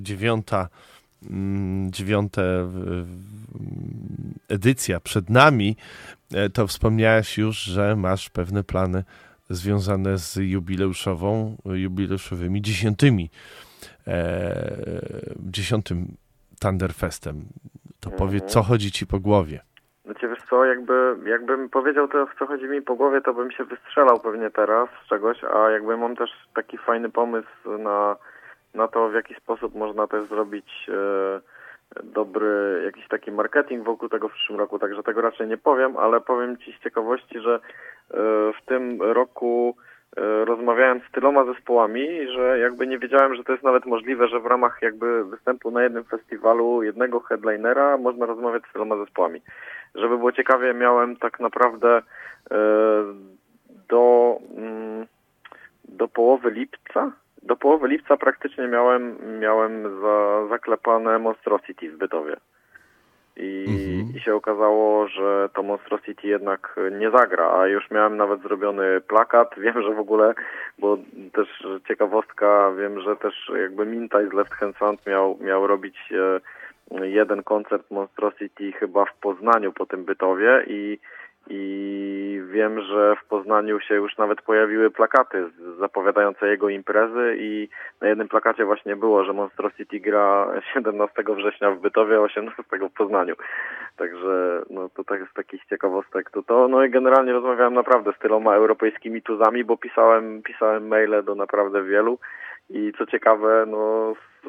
dziewiąta, 0.00 0.68
mm, 1.30 1.92
dziewiąta 1.92 2.42
edycja 4.48 5.00
przed 5.00 5.30
nami, 5.30 5.76
to 6.52 6.66
wspomniałeś 6.66 7.38
już, 7.38 7.62
że 7.62 7.96
masz 7.96 8.30
pewne 8.30 8.64
plany 8.64 9.04
związane 9.50 10.18
z 10.18 10.36
jubileuszową, 10.36 11.56
jubileuszowymi 11.64 12.62
dziesiątymi, 12.62 13.30
dziesiątym 15.40 16.16
Thunderfestem 16.60 17.48
to 18.00 18.10
powiedz, 18.10 18.44
co 18.44 18.62
chodzi 18.62 18.92
ci 18.92 19.06
po 19.06 19.20
głowie. 19.20 19.60
Znaczy 20.04 20.28
wiesz 20.28 20.42
co, 20.50 20.64
jakby, 20.64 21.16
jakbym 21.26 21.68
powiedział 21.68 22.08
teraz, 22.08 22.28
co 22.38 22.46
chodzi 22.46 22.64
mi 22.64 22.82
po 22.82 22.96
głowie, 22.96 23.20
to 23.20 23.34
bym 23.34 23.50
się 23.50 23.64
wystrzelał 23.64 24.20
pewnie 24.20 24.50
teraz 24.50 24.88
z 25.04 25.08
czegoś, 25.08 25.44
a 25.44 25.70
jakby 25.70 25.96
mam 25.96 26.16
też 26.16 26.30
taki 26.54 26.78
fajny 26.78 27.10
pomysł 27.10 27.78
na, 27.78 28.16
na 28.74 28.88
to, 28.88 29.08
w 29.08 29.14
jaki 29.14 29.34
sposób 29.34 29.74
można 29.74 30.06
też 30.06 30.28
zrobić 30.28 30.88
e, 30.88 31.40
dobry 32.02 32.82
jakiś 32.84 33.08
taki 33.08 33.32
marketing 33.32 33.84
wokół 33.84 34.08
tego 34.08 34.28
w 34.28 34.32
przyszłym 34.32 34.58
roku, 34.58 34.78
także 34.78 35.02
tego 35.02 35.20
raczej 35.20 35.48
nie 35.48 35.56
powiem, 35.56 35.96
ale 35.96 36.20
powiem 36.20 36.56
ci 36.56 36.72
z 36.72 36.82
ciekawości, 36.82 37.40
że 37.40 37.54
e, 37.54 37.60
w 38.52 38.66
tym 38.66 39.02
roku 39.02 39.76
rozmawiałem 40.44 41.00
z 41.08 41.12
tyloma 41.12 41.44
zespołami, 41.44 42.08
że 42.34 42.58
jakby 42.58 42.86
nie 42.86 42.98
wiedziałem, 42.98 43.34
że 43.34 43.44
to 43.44 43.52
jest 43.52 43.64
nawet 43.64 43.86
możliwe, 43.86 44.28
że 44.28 44.40
w 44.40 44.46
ramach 44.46 44.78
jakby 44.82 45.24
występu 45.24 45.70
na 45.70 45.82
jednym 45.82 46.04
festiwalu 46.04 46.82
jednego 46.82 47.20
headlinera 47.20 47.96
można 47.96 48.26
rozmawiać 48.26 48.62
z 48.68 48.72
tyloma 48.72 48.96
zespołami. 48.96 49.40
Żeby 49.94 50.18
było 50.18 50.32
ciekawie, 50.32 50.74
miałem 50.74 51.16
tak 51.16 51.40
naprawdę 51.40 51.96
e, 51.98 52.02
do, 53.88 54.36
mm, 54.56 55.06
do 55.84 56.08
połowy 56.08 56.50
lipca, 56.50 57.12
do 57.42 57.56
połowy 57.56 57.88
lipca 57.88 58.16
praktycznie 58.16 58.68
miałem, 58.68 59.16
miałem 59.40 60.00
za, 60.00 60.46
zaklepane 60.48 61.18
Monstrosity 61.18 61.90
w 61.90 61.96
Bytowie. 61.96 62.36
I, 63.36 63.64
mhm. 63.68 64.16
I 64.16 64.20
się 64.20 64.34
okazało, 64.34 65.08
że 65.08 65.48
to 65.54 65.62
Monstrosity 65.62 66.28
jednak 66.28 66.80
nie 66.98 67.10
zagra, 67.10 67.52
a 67.52 67.66
już 67.66 67.90
miałem 67.90 68.16
nawet 68.16 68.42
zrobiony 68.42 69.00
plakat. 69.00 69.54
Wiem, 69.58 69.82
że 69.82 69.94
w 69.94 70.00
ogóle, 70.00 70.34
bo 70.78 70.98
też 71.32 71.66
ciekawostka, 71.88 72.72
wiem, 72.78 73.00
że 73.00 73.16
też 73.16 73.50
jakby 73.60 73.86
Mintaj 73.86 74.28
z 74.28 74.32
Left 74.32 74.52
Hand 74.52 74.76
Sound 74.76 75.06
miał, 75.06 75.38
miał 75.40 75.66
robić 75.66 75.96
e, 76.12 76.40
jeden 77.06 77.42
koncert 77.42 77.90
Monstrosity 77.90 78.72
chyba 78.72 79.04
w 79.04 79.14
Poznaniu 79.14 79.72
po 79.72 79.86
tym 79.86 80.04
Bytowie 80.04 80.64
i 80.66 80.98
i 81.50 82.42
wiem, 82.50 82.80
że 82.80 83.16
w 83.16 83.28
Poznaniu 83.28 83.80
się 83.80 83.94
już 83.94 84.18
nawet 84.18 84.42
pojawiły 84.42 84.90
plakaty 84.90 85.50
zapowiadające 85.78 86.48
jego 86.48 86.68
imprezy 86.68 87.36
i 87.38 87.68
na 88.00 88.08
jednym 88.08 88.28
plakacie 88.28 88.64
właśnie 88.64 88.96
było, 88.96 89.24
że 89.24 89.32
Monstrosity 89.32 90.00
gra 90.00 90.46
17 90.74 91.24
września 91.36 91.70
w 91.70 91.80
Bytowie, 91.80 92.16
a 92.16 92.20
18 92.20 92.62
w 92.90 92.92
Poznaniu. 92.98 93.34
Także 93.96 94.62
no 94.70 94.88
to 94.88 95.04
tak 95.04 95.20
jest 95.20 95.34
takich 95.34 95.64
ciekawostek. 95.64 96.30
To, 96.30 96.42
to 96.42 96.68
no 96.68 96.84
i 96.84 96.90
generalnie 96.90 97.32
rozmawiałem 97.32 97.74
naprawdę 97.74 98.12
z 98.12 98.18
tyloma 98.18 98.54
europejskimi 98.54 99.22
tuzami, 99.22 99.64
bo 99.64 99.76
pisałem, 99.76 100.42
pisałem 100.42 100.88
maile 100.88 101.22
do 101.24 101.34
naprawdę 101.34 101.84
wielu 101.84 102.18
i 102.70 102.92
co 102.98 103.06
ciekawe, 103.06 103.64
no 103.68 104.14
z, 104.42 104.48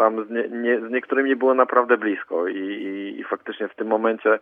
tam 0.00 0.26
z, 0.26 0.30
nie, 0.30 0.48
nie, 0.48 0.88
z 0.88 0.90
niektórymi 0.90 1.30
nie 1.30 1.36
było 1.36 1.54
naprawdę 1.54 1.96
blisko 1.96 2.48
i, 2.48 2.58
i, 2.58 3.20
i, 3.20 3.24
faktycznie 3.24 3.68
w 3.68 3.74
tym 3.74 3.86
momencie 3.86 4.38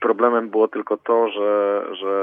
problemem 0.00 0.50
było 0.50 0.68
tylko 0.68 0.96
to, 0.96 1.28
że, 1.28 1.82
że, 1.96 2.14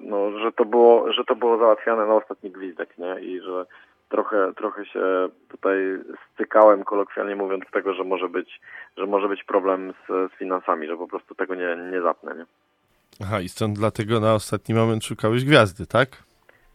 no, 0.00 0.38
że, 0.38 0.52
to 0.52 0.64
było, 0.64 1.12
że 1.12 1.24
to 1.24 1.36
było 1.36 1.58
załatwiane 1.58 2.06
na 2.06 2.14
ostatni 2.14 2.50
gwizdek, 2.50 2.98
nie? 2.98 3.20
I 3.20 3.40
że 3.40 3.66
trochę, 4.08 4.52
trochę 4.56 4.86
się 4.86 5.28
tutaj 5.48 5.76
stykałem, 6.34 6.84
kolokwialnie 6.84 7.36
mówiąc, 7.36 7.64
tego, 7.72 7.94
że 7.94 8.04
może 8.04 8.28
być, 8.28 8.60
że 8.96 9.06
może 9.06 9.28
być 9.28 9.44
problem 9.44 9.92
z, 9.92 10.32
z 10.32 10.38
finansami, 10.38 10.86
że 10.86 10.96
po 10.96 11.08
prostu 11.08 11.34
tego 11.34 11.54
nie, 11.54 11.76
nie 11.92 12.02
zapnę, 12.02 12.34
nie? 12.34 12.44
Aha, 13.22 13.40
i 13.40 13.48
stąd 13.48 13.78
dlatego 13.78 14.20
na 14.20 14.34
ostatni 14.34 14.74
moment 14.74 15.04
szukałeś 15.04 15.44
gwiazdy, 15.44 15.86
tak? 15.86 16.08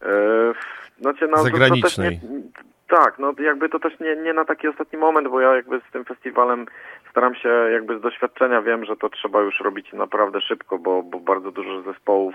Yy, 0.02 0.54
znaczy, 1.00 1.28
no, 1.28 1.36
Zagranicznej. 1.36 2.20
To, 2.20 2.26
to 2.26 2.50
tak, 2.90 3.18
no 3.18 3.32
jakby 3.38 3.68
to 3.68 3.78
też 3.78 4.00
nie, 4.00 4.16
nie 4.16 4.32
na 4.32 4.44
taki 4.44 4.68
ostatni 4.68 4.98
moment, 4.98 5.28
bo 5.28 5.40
ja 5.40 5.56
jakby 5.56 5.80
z 5.88 5.92
tym 5.92 6.04
festiwalem 6.04 6.66
staram 7.10 7.34
się 7.34 7.48
jakby 7.48 7.98
z 7.98 8.00
doświadczenia 8.00 8.62
wiem, 8.62 8.84
że 8.84 8.96
to 8.96 9.08
trzeba 9.08 9.40
już 9.40 9.60
robić 9.60 9.92
naprawdę 9.92 10.40
szybko, 10.40 10.78
bo, 10.78 11.02
bo 11.02 11.20
bardzo 11.20 11.50
dużo 11.50 11.82
zespołów 11.82 12.34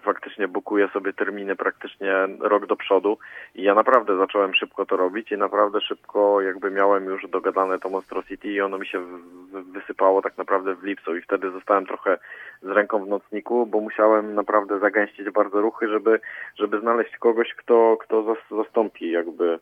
faktycznie 0.00 0.48
bukuje 0.48 0.88
sobie 0.88 1.12
terminy 1.12 1.56
praktycznie 1.56 2.12
rok 2.40 2.66
do 2.66 2.76
przodu 2.76 3.18
i 3.54 3.62
ja 3.62 3.74
naprawdę 3.74 4.16
zacząłem 4.16 4.54
szybko 4.54 4.86
to 4.86 4.96
robić 4.96 5.32
i 5.32 5.36
naprawdę 5.36 5.80
szybko 5.80 6.40
jakby 6.40 6.70
miałem 6.70 7.04
już 7.04 7.28
dogadane 7.28 7.78
to 7.78 7.88
Monstrosity 7.88 8.48
i 8.48 8.60
ono 8.60 8.78
mi 8.78 8.86
się 8.86 9.04
wysypało 9.52 10.22
tak 10.22 10.38
naprawdę 10.38 10.74
w 10.74 10.82
lipcu 10.82 11.16
i 11.16 11.22
wtedy 11.22 11.50
zostałem 11.50 11.86
trochę 11.86 12.18
z 12.62 12.68
ręką 12.68 13.04
w 13.04 13.08
nocniku, 13.08 13.66
bo 13.66 13.80
musiałem 13.80 14.34
naprawdę 14.34 14.78
zagęścić 14.78 15.30
bardzo 15.30 15.60
ruchy, 15.60 15.88
żeby, 15.88 16.20
żeby 16.58 16.80
znaleźć 16.80 17.16
kogoś, 17.16 17.54
kto, 17.54 17.96
kto 18.00 18.36
zastąpi 18.50 19.10
jakby 19.10 19.58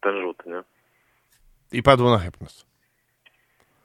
ten 0.00 0.20
rzut, 0.22 0.46
nie? 0.46 0.62
I 1.72 1.82
padło 1.82 2.10
na 2.10 2.18
hypnos. 2.18 2.66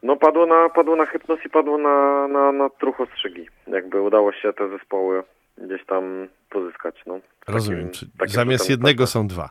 No 0.04 0.16
padło 0.16 0.46
na, 0.46 0.70
padło 0.70 0.96
na 0.96 1.06
hypnos 1.06 1.40
i 1.46 1.50
padło 1.50 1.78
na, 1.78 2.28
na, 2.28 2.52
na 2.52 2.70
truchostrzygi. 2.70 3.48
Jakby 3.68 4.02
udało 4.02 4.34
się 4.34 4.54
te 4.54 4.70
zespoły 4.70 5.24
gdzieś 5.58 5.86
tam 5.86 6.28
pozyskać. 6.50 6.96
No, 7.08 7.20
Rozumiem. 7.48 7.90
Takim, 8.18 8.34
zamiast 8.34 8.70
jednego 8.70 9.08
są 9.08 9.28
dwa. 9.28 9.50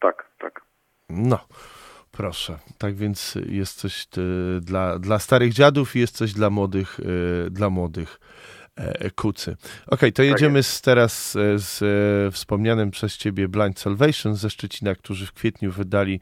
Tak, 0.00 0.26
tak. 0.38 0.60
No, 1.08 1.38
proszę. 2.12 2.58
Tak 2.78 2.94
więc 2.94 3.38
jest 3.46 3.78
coś 3.78 4.06
y, 4.18 4.60
dla, 4.60 4.98
dla 4.98 5.18
starych 5.18 5.52
dziadów 5.52 5.96
i 5.96 6.00
jest 6.00 6.16
coś 6.16 6.32
dla 6.32 6.50
młodych, 6.50 7.00
y, 7.00 7.50
dla 7.50 7.70
młodych 7.70 8.20
e, 8.20 8.61
kucy. 9.14 9.50
Okej, 9.50 9.86
okay, 9.86 10.12
to 10.12 10.16
tak 10.16 10.26
jedziemy 10.26 10.62
z, 10.62 10.80
teraz 10.80 11.32
z, 11.32 11.62
z 11.62 11.82
e, 11.82 12.30
wspomnianym 12.30 12.90
przez 12.90 13.16
ciebie 13.16 13.48
Blind 13.48 13.78
Salvation 13.80 14.36
ze 14.36 14.50
Szczecina, 14.50 14.94
którzy 14.94 15.26
w 15.26 15.32
kwietniu 15.32 15.72
wydali 15.72 16.20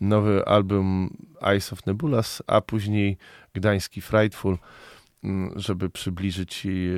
nowy 0.00 0.44
album 0.44 1.16
Eyes 1.42 1.72
of 1.72 1.86
Nebulas, 1.86 2.42
a 2.46 2.60
później 2.60 3.16
gdański 3.52 4.00
Frightful, 4.00 4.58
mm, 5.24 5.52
żeby 5.56 5.90
przybliżyć 5.90 6.64
i, 6.64 6.88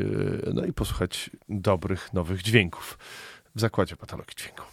e, 0.46 0.52
no 0.54 0.64
i 0.64 0.72
posłuchać 0.72 1.30
dobrych, 1.48 2.12
nowych 2.12 2.42
dźwięków 2.42 2.98
w 3.54 3.60
Zakładzie 3.60 3.96
Patologii 3.96 4.36
Dźwięku. 4.36 4.64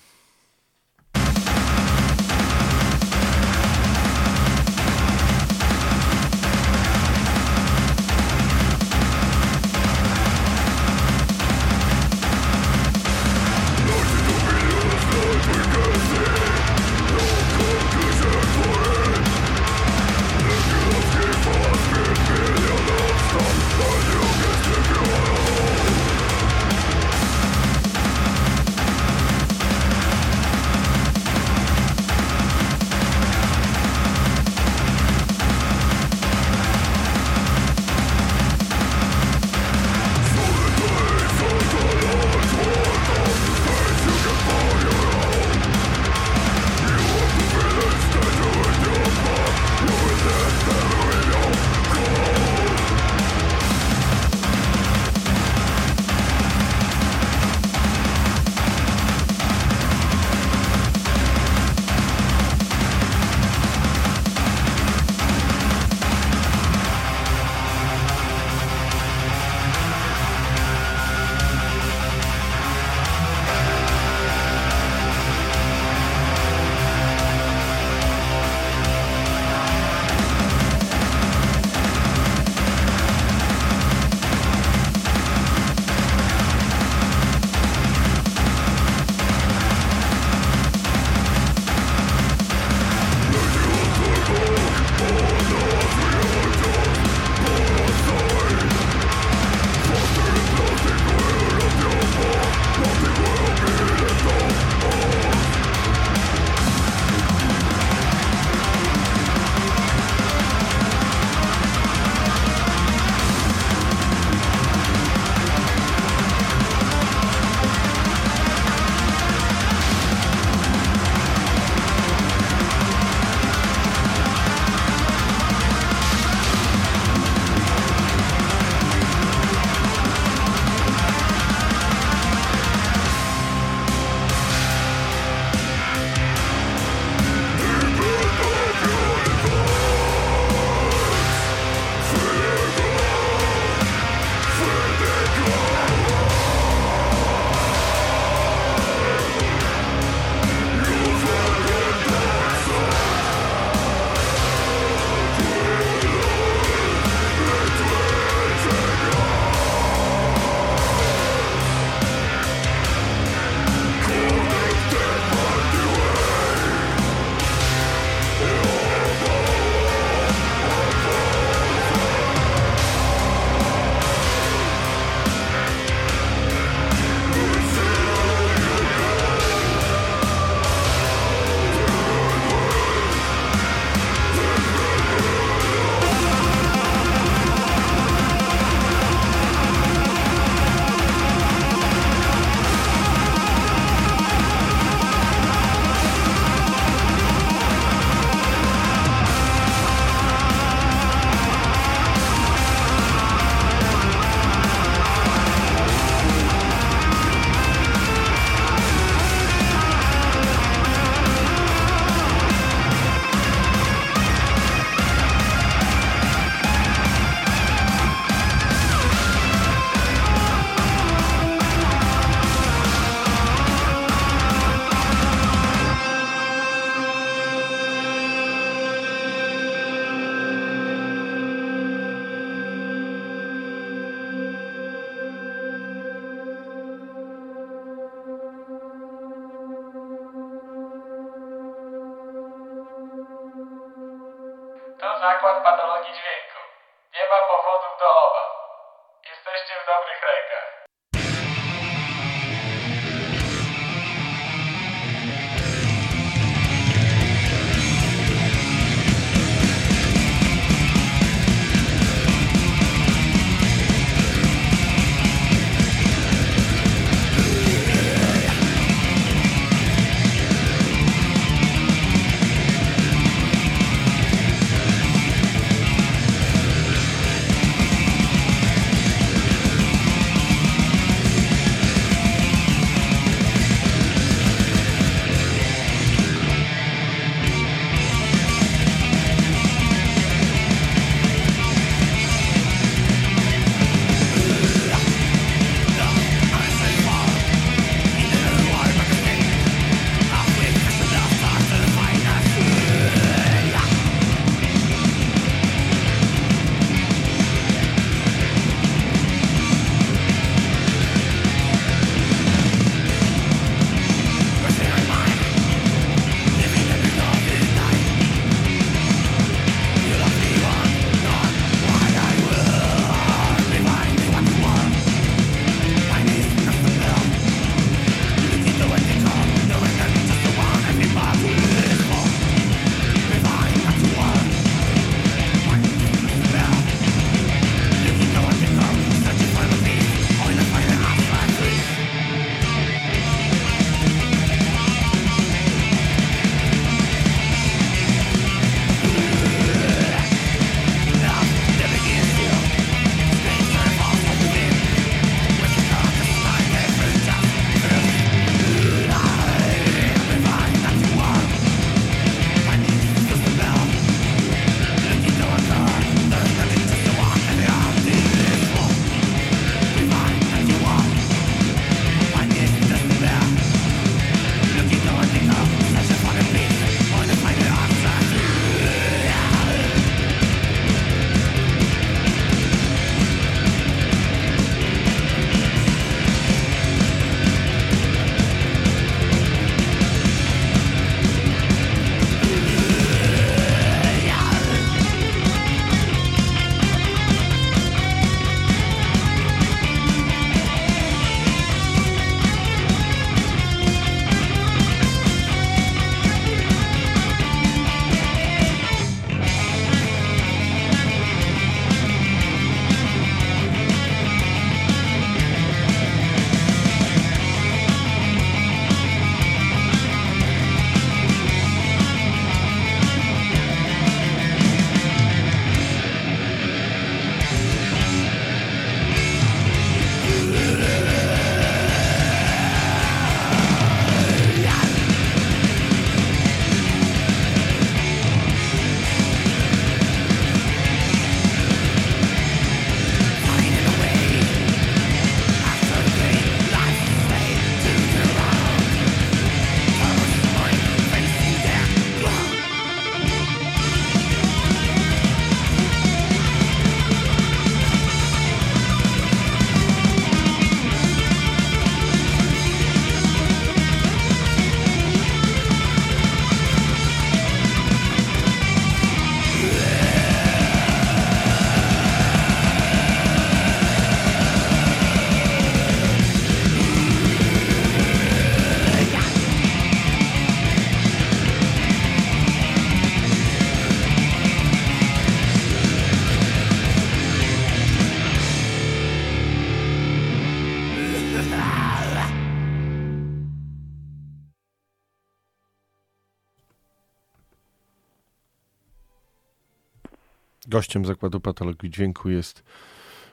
Gościem 500.79 501.05
Zakładu 501.05 501.39
Patologii 501.39 501.89
Dźwięku 501.89 502.29
jest 502.29 502.63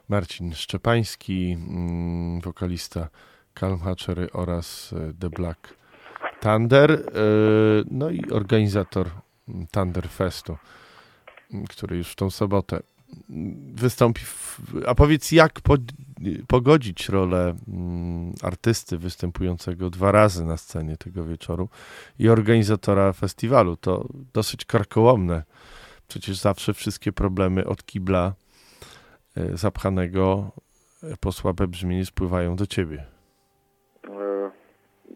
Marcin 0.09 0.55
Szczepański, 0.55 1.53
mm, 1.53 2.41
wokalista 2.41 3.09
Calm 3.61 3.81
Hatchery 3.81 4.33
oraz 4.33 4.93
e, 4.93 5.13
The 5.21 5.31
Black 5.31 5.75
Thunder, 6.41 6.91
e, 6.93 7.01
no 7.91 8.11
i 8.11 8.31
organizator 8.31 9.11
mm, 9.49 9.67
Thunder 9.67 10.09
Festu, 10.09 10.57
m, 11.55 11.65
który 11.65 11.97
już 11.97 12.09
w 12.09 12.15
tą 12.15 12.31
sobotę 12.31 12.81
mm, 13.31 13.75
wystąpi. 13.75 14.21
W, 14.25 14.61
a 14.87 14.95
powiedz, 14.95 15.33
jak 15.33 15.61
po, 15.61 15.77
pogodzić 16.47 17.09
rolę 17.09 17.55
mm, 17.69 18.33
artysty 18.43 18.99
występującego 18.99 19.91
dwa 19.91 20.13
razy 20.13 20.45
na 20.45 20.57
scenie 20.57 20.97
tego 20.97 21.25
wieczoru 21.25 21.69
i 22.19 22.29
organizatora 22.29 23.13
festiwalu? 23.13 23.77
To 23.77 24.09
dosyć 24.33 24.65
karkołomne. 24.65 25.43
Przecież 26.09 26.37
zawsze 26.37 26.75
wszystkie 26.75 27.13
problemy 27.13 27.67
od 27.67 27.85
kibla 27.85 28.33
e, 29.37 29.57
zapchanego 29.57 30.51
po 31.21 31.33
słabe 31.33 31.67
brzmienie 31.67 32.05
spływają 32.05 32.57
do 32.57 32.67
ciebie. 32.67 33.05
E, 34.09 34.51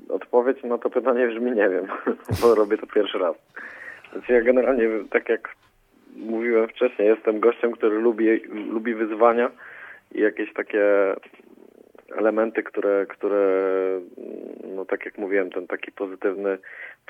Odpowiedź 0.09 0.63
na 0.63 0.79
to 0.79 0.91
pytanie 0.91 1.29
brzmi 1.29 1.53
nie 1.53 1.69
wiem, 1.69 1.87
bo 2.43 2.55
robię 2.55 2.79
to 2.79 2.87
pierwszy 2.87 3.19
raz. 3.19 3.37
Znaczy 4.13 4.33
ja 4.33 4.43
generalnie, 4.43 4.89
tak 5.11 5.29
jak 5.29 5.57
mówiłem 6.17 6.69
wcześniej, 6.69 7.09
jestem 7.09 7.41
gościem, 7.41 7.73
który 7.73 7.99
lubi, 7.99 8.41
lubi 8.49 8.95
wyzwania 8.95 9.51
i 10.15 10.21
jakieś 10.21 10.53
takie 10.53 11.15
elementy, 12.17 12.63
które, 12.63 13.07
które, 13.09 13.61
no 14.77 14.85
tak 14.85 15.05
jak 15.05 15.19
mówiłem, 15.19 15.51
ten 15.51 15.67
taki 15.67 15.93
pozytywny, 15.93 16.59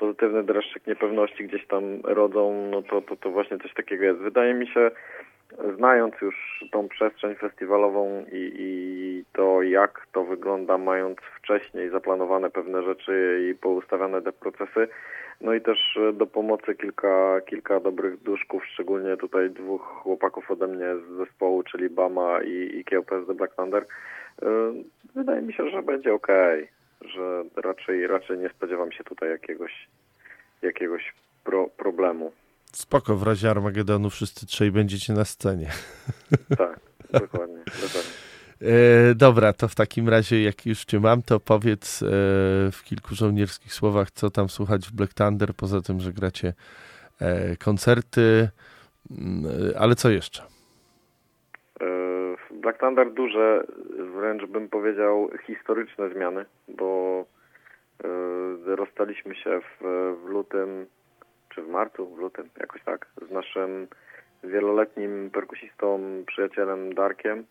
pozytywny 0.01 0.43
dreszczyk 0.43 0.87
niepewności 0.87 1.47
gdzieś 1.47 1.67
tam 1.67 1.83
rodzą, 2.03 2.67
no 2.71 2.81
to, 2.81 3.01
to, 3.01 3.15
to 3.15 3.29
właśnie 3.29 3.57
coś 3.59 3.73
takiego 3.73 4.03
jest. 4.03 4.19
Wydaje 4.19 4.53
mi 4.53 4.67
się, 4.67 4.91
znając 5.77 6.21
już 6.21 6.65
tą 6.71 6.87
przestrzeń 6.87 7.35
festiwalową 7.35 8.25
i, 8.31 8.51
i 8.59 9.23
to, 9.33 9.61
jak 9.61 10.07
to 10.11 10.23
wygląda, 10.23 10.77
mając 10.77 11.17
wcześniej 11.37 11.89
zaplanowane 11.89 12.49
pewne 12.49 12.83
rzeczy 12.83 13.41
i 13.51 13.55
poustawiane 13.55 14.21
te 14.21 14.31
procesy, 14.31 14.87
no 15.41 15.53
i 15.53 15.61
też 15.61 15.99
do 16.13 16.27
pomocy 16.27 16.75
kilka, 16.75 17.41
kilka 17.45 17.79
dobrych 17.79 18.23
duszków, 18.23 18.65
szczególnie 18.65 19.17
tutaj 19.17 19.49
dwóch 19.49 19.81
chłopaków 19.81 20.51
ode 20.51 20.67
mnie 20.67 20.95
z 20.95 21.17
zespołu, 21.17 21.63
czyli 21.63 21.89
Bama 21.89 22.43
i, 22.43 22.77
i 22.79 22.85
Kiełpes 22.85 23.27
The 23.27 23.33
Black 23.33 23.55
Thunder. 23.55 23.85
Yy, 24.41 24.47
Wydaje 25.15 25.41
mi 25.41 25.53
się, 25.53 25.69
że 25.69 25.83
będzie 25.83 26.13
ok, 26.13 26.27
że 27.01 27.43
raczej, 27.55 28.07
raczej 28.07 28.39
nie 28.39 28.49
spodziewam 28.49 28.91
się 28.91 29.03
tutaj 29.03 29.29
jakiegoś, 29.29 29.87
jakiegoś 30.61 31.13
pro, 31.43 31.67
problemu. 31.67 32.31
Spoko, 32.71 33.15
w 33.15 33.23
razie 33.23 33.49
Armagedonu 33.49 34.09
wszyscy 34.09 34.45
trzej 34.45 34.71
będziecie 34.71 35.13
na 35.13 35.25
scenie. 35.25 35.69
Tak, 36.57 36.79
dokładnie, 37.21 37.63
dokładnie. 37.81 38.11
E, 38.61 39.15
dobra, 39.15 39.53
to 39.53 39.67
w 39.67 39.75
takim 39.75 40.09
razie, 40.09 40.43
jak 40.43 40.65
już 40.65 40.85
cię 40.85 40.99
mam, 40.99 41.21
to 41.21 41.39
powiedz 41.39 42.03
e, 42.03 42.07
w 42.71 42.79
kilku 42.83 43.15
żołnierskich 43.15 43.73
słowach, 43.73 44.11
co 44.11 44.29
tam 44.29 44.49
słuchać 44.49 44.87
w 44.87 44.91
Black 44.91 45.13
Thunder, 45.13 45.53
poza 45.55 45.81
tym, 45.81 45.99
że 45.99 46.13
gracie 46.13 46.53
e, 47.19 47.57
koncerty, 47.57 48.49
mm, 49.11 49.45
e, 49.71 49.79
ale 49.79 49.95
co 49.95 50.09
jeszcze? 50.09 50.43
Black 52.61 52.79
Thunder 52.79 53.11
duże, 53.11 53.63
wręcz 54.15 54.45
bym 54.45 54.69
powiedział, 54.69 55.29
historyczne 55.47 56.09
zmiany, 56.09 56.45
bo 56.67 57.25
e, 58.03 58.75
rozstaliśmy 58.75 59.35
się 59.35 59.61
w, 59.61 59.83
w 60.23 60.29
lutym, 60.29 60.85
czy 61.49 61.61
w 61.61 61.67
marcu, 61.67 62.15
w 62.15 62.19
lutym, 62.19 62.49
jakoś 62.59 62.83
tak, 62.83 63.07
z 63.29 63.31
naszym 63.31 63.87
wieloletnim 64.43 65.29
perkusistą, 65.33 65.99
przyjacielem 66.27 66.93
Darkiem. 66.93 67.45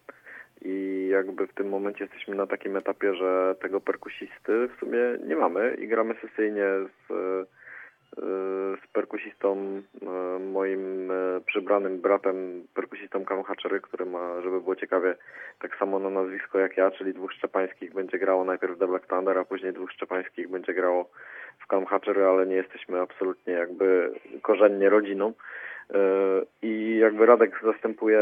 I 0.62 1.08
jakby 1.10 1.46
w 1.46 1.54
tym 1.54 1.68
momencie 1.68 2.04
jesteśmy 2.04 2.34
na 2.34 2.46
takim 2.46 2.76
etapie, 2.76 3.14
że 3.14 3.54
tego 3.60 3.80
perkusisty 3.80 4.68
w 4.68 4.80
sumie 4.80 4.98
nie 5.26 5.36
mamy 5.36 5.76
i 5.80 5.88
gramy 5.88 6.14
sesyjnie 6.22 6.64
z, 7.08 7.12
z 8.84 8.86
perkusistą, 8.92 9.56
e, 10.02 10.38
moim 10.38 11.10
e, 11.10 11.40
przybranym 11.46 12.00
bratem, 12.00 12.66
perkusistą 12.74 13.24
Kamhachery, 13.24 13.80
który 13.80 14.06
ma, 14.06 14.40
żeby 14.42 14.60
było 14.60 14.76
ciekawie, 14.76 15.14
tak 15.58 15.76
samo 15.76 15.98
na 15.98 16.10
nazwisko 16.10 16.58
jak 16.58 16.76
ja, 16.76 16.90
czyli 16.90 17.14
dwóch 17.14 17.32
Szczepańskich 17.32 17.94
będzie 17.94 18.18
grało 18.18 18.44
najpierw 18.44 18.78
The 18.78 18.86
Black 18.86 19.06
Thunder, 19.06 19.38
a 19.38 19.44
później 19.44 19.72
dwóch 19.72 19.92
Szczepańskich 19.92 20.50
będzie 20.50 20.74
grało 20.74 21.10
w 21.58 21.66
Kamhachery, 21.66 22.24
ale 22.24 22.46
nie 22.46 22.56
jesteśmy 22.56 23.00
absolutnie 23.00 23.52
jakby 23.52 24.12
korzennie 24.42 24.88
rodziną. 24.88 25.32
I 26.62 26.98
jakby 27.00 27.26
Radek 27.26 27.60
zastępuje 27.64 28.20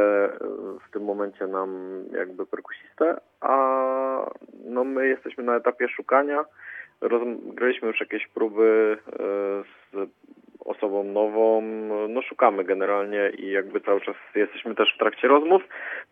w 0.89 0.93
tym 0.93 1.05
momencie 1.05 1.47
nam 1.47 2.03
jakby 2.12 2.47
perkusistę, 2.47 3.20
a 3.41 3.57
no 4.64 4.84
my 4.84 5.09
jesteśmy 5.09 5.45
na 5.45 5.57
etapie 5.57 5.89
szukania. 5.89 6.45
Graliśmy 7.55 7.89
już 7.89 8.01
jakieś 8.01 8.27
próby 8.27 8.99
e, 9.07 9.17
z 9.93 10.11
osobą 10.65 11.05
nową, 11.05 11.63
no 12.09 12.23
szukamy 12.23 12.65
generalnie 12.65 13.31
i 13.39 13.51
jakby 13.51 13.81
cały 13.81 14.01
czas 14.01 14.17
jesteśmy 14.35 14.75
też 14.75 14.95
w 14.95 14.99
trakcie 14.99 15.29
rozmów. 15.29 15.63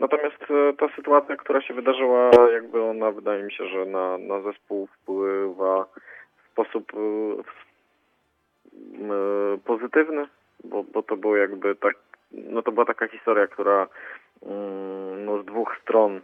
Natomiast 0.00 0.42
e, 0.50 0.72
ta 0.72 0.88
sytuacja, 0.96 1.36
która 1.36 1.60
się 1.60 1.74
wydarzyła, 1.74 2.30
jakby 2.52 2.82
ona 2.82 3.10
wydaje 3.10 3.42
mi 3.42 3.52
się, 3.52 3.66
że 3.68 3.86
na, 3.86 4.18
na 4.18 4.40
zespół 4.40 4.86
wpływa 4.86 5.86
w 6.36 6.52
sposób 6.52 6.92
e, 6.94 7.42
pozytywny, 9.64 10.26
bo, 10.64 10.82
bo 10.82 11.02
to 11.02 11.16
było 11.16 11.36
jakby 11.36 11.74
tak, 11.74 11.94
no 12.32 12.62
to 12.62 12.72
była 12.72 12.86
taka 12.86 13.08
historia, 13.08 13.46
która 13.46 13.86
mm, 14.42 15.24
no 15.24 15.42
z 15.42 15.44
dwóch 15.44 15.76
stron 15.82 16.20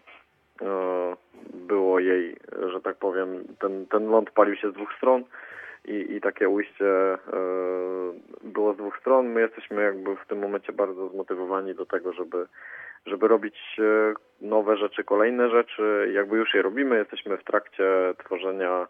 było 1.55 1.99
jej, 2.01 2.37
że 2.73 2.81
tak 2.81 2.97
powiem, 2.97 3.45
ten, 3.59 3.87
ten 3.87 4.07
ląd 4.07 4.31
palił 4.31 4.57
się 4.57 4.71
z 4.71 4.75
dwóch 4.75 4.93
stron 4.97 5.25
i, 5.85 6.15
i 6.15 6.21
takie 6.21 6.49
ujście 6.49 6.87
e, 6.87 7.19
było 8.43 8.75
z 8.75 8.77
dwóch 8.77 8.99
stron. 9.01 9.27
My 9.27 9.41
jesteśmy 9.41 9.83
jakby 9.83 10.17
w 10.17 10.27
tym 10.27 10.39
momencie 10.39 10.73
bardzo 10.73 11.09
zmotywowani 11.09 11.75
do 11.75 11.87
tego, 11.87 12.13
żeby, 12.13 12.47
żeby 13.07 13.29
robić 13.29 13.57
e, 13.79 14.15
nowe 14.41 14.77
rzeczy, 14.77 15.05
kolejne 15.05 15.51
rzeczy. 15.51 16.11
Jakby 16.13 16.37
już 16.37 16.55
je 16.55 16.63
robimy, 16.63 16.97
jesteśmy 16.97 17.37
w 17.37 17.45
trakcie 17.45 17.85
tworzenia 18.25 18.83
e, 18.83 18.87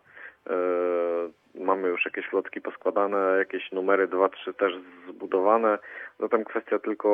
Mamy 1.55 1.88
już 1.88 2.05
jakieś 2.05 2.32
lotki 2.32 2.61
poskładane, 2.61 3.34
jakieś 3.38 3.72
numery 3.72 4.09
2-3 4.09 4.55
też 4.55 4.72
zbudowane. 5.09 5.78
Zatem 6.20 6.45
kwestia 6.45 6.78
tylko 6.78 7.09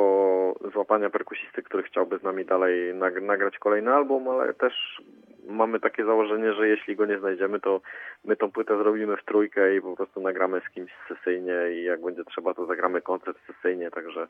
złapania 0.73 1.09
perkusisty, 1.09 1.63
który 1.63 1.83
chciałby 1.83 2.17
z 2.17 2.23
nami 2.23 2.45
dalej 2.45 2.93
nag- 2.93 3.21
nagrać 3.21 3.57
kolejny 3.57 3.93
album, 3.93 4.27
ale 4.27 4.53
też 4.53 5.01
mamy 5.47 5.79
takie 5.79 6.05
założenie, 6.05 6.53
że 6.53 6.67
jeśli 6.67 6.95
go 6.95 7.05
nie 7.05 7.19
znajdziemy, 7.19 7.59
to 7.59 7.81
my 8.25 8.35
tą 8.35 8.51
płytę 8.51 8.77
zrobimy 8.77 9.17
w 9.17 9.25
trójkę 9.25 9.75
i 9.75 9.81
po 9.81 9.95
prostu 9.95 10.21
nagramy 10.21 10.61
z 10.61 10.73
kimś 10.73 10.91
sesyjnie 11.07 11.71
i 11.71 11.83
jak 11.83 12.01
będzie 12.01 12.23
trzeba, 12.23 12.53
to 12.53 12.65
zagramy 12.65 13.01
koncert 13.01 13.37
sesyjnie, 13.47 13.91
także 13.91 14.27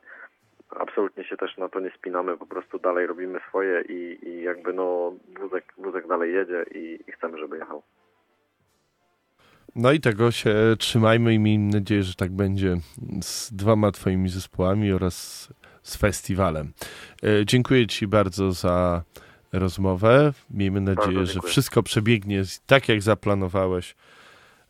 absolutnie 0.70 1.24
się 1.24 1.36
też 1.36 1.56
na 1.56 1.68
to 1.68 1.80
nie 1.80 1.90
spinamy, 1.90 2.36
po 2.36 2.46
prostu 2.46 2.78
dalej 2.78 3.06
robimy 3.06 3.40
swoje 3.48 3.80
i, 3.80 4.28
i 4.28 4.42
jakby 4.42 4.72
no 4.72 5.12
wózek, 5.40 5.64
wózek 5.78 6.06
dalej 6.06 6.34
jedzie 6.34 6.64
i, 6.74 6.98
i 7.06 7.12
chcemy, 7.12 7.38
żeby 7.38 7.58
jechał. 7.58 7.82
No 9.76 9.92
i 9.92 10.00
tego 10.00 10.30
się 10.30 10.54
trzymajmy 10.78 11.34
i 11.34 11.38
miejmy 11.38 11.72
nadzieję, 11.72 12.02
że 12.02 12.14
tak 12.14 12.30
będzie 12.30 12.76
z 13.22 13.52
dwoma 13.52 13.92
twoimi 13.92 14.28
zespołami 14.28 14.92
oraz 14.92 15.48
z 15.82 15.96
festiwalem. 15.96 16.72
E, 17.22 17.46
Dziękuję 17.46 17.86
ci 17.86 18.06
bardzo 18.06 18.52
za 18.52 19.02
rozmowę. 19.52 20.32
Miejmy 20.50 20.80
nadzieję, 20.80 21.26
że 21.26 21.40
wszystko 21.40 21.82
przebiegnie 21.82 22.42
tak, 22.66 22.88
jak 22.88 23.02
zaplanowałeś, 23.02 23.96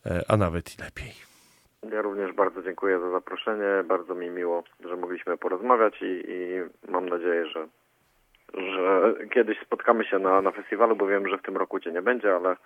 e, 0.07 0.25
a 0.29 0.37
nawet 0.37 0.79
i 0.79 0.83
lepiej. 0.83 1.13
Ja 1.93 2.03
również 2.03 2.33
bardzo 2.33 2.63
dziękuję 2.63 3.01
za 3.01 3.11
zaproszenie. 3.11 3.85
Bardzo 3.89 4.15
mi 4.15 4.31
miło, 4.31 4.65
że 4.85 4.97
mogliśmy 4.97 5.39
porozmawiać 5.39 6.03
i, 6.03 6.31
i 6.31 6.91
mam 6.91 7.09
nadzieję, 7.09 7.47
że, 7.47 7.69
że 8.55 9.15
kiedyś 9.35 9.61
spotkamy 9.61 10.05
się 10.05 10.19
na, 10.19 10.43
na 10.43 10.51
festiwalu, 10.51 10.97
bo 10.97 11.07
wiem, 11.07 11.29
że 11.29 11.39
w 11.39 11.43
tym 11.43 11.57
roku 11.57 11.81
Cię 11.81 11.93
nie 11.93 12.03
będzie, 12.03 12.35
ale 12.35 12.57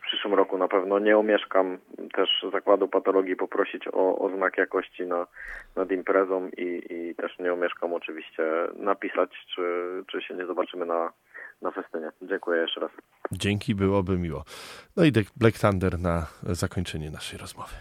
w 0.00 0.06
przyszłym 0.06 0.34
roku 0.34 0.58
na 0.58 0.68
pewno 0.68 0.98
nie 0.98 1.18
omieszkam 1.18 1.78
też 2.14 2.44
Zakładu 2.52 2.88
Patologii 2.88 3.36
poprosić 3.36 3.88
o, 3.92 4.18
o 4.18 4.30
znak 4.36 4.58
jakości 4.58 5.02
na, 5.06 5.26
nad 5.76 5.90
imprezą 5.90 6.48
i, 6.48 6.82
i 6.90 7.14
też 7.14 7.38
nie 7.38 7.52
omieszkam 7.52 7.94
oczywiście 7.94 8.42
napisać, 8.76 9.30
czy, 9.54 9.62
czy 10.06 10.22
się 10.22 10.34
nie 10.34 10.46
zobaczymy 10.46 10.86
na, 10.86 11.12
na 11.62 11.70
festynie. 11.70 12.10
Dziękuję 12.22 12.60
jeszcze 12.62 12.80
raz. 12.80 12.90
Dzięki, 13.32 13.74
byłoby 13.74 14.18
miło. 14.18 14.44
No 14.96 15.04
i 15.04 15.12
Black 15.36 15.58
Thunder 15.58 15.98
na 15.98 16.26
zakończenie 16.42 17.10
naszej 17.10 17.38
rozmowy. 17.38 17.74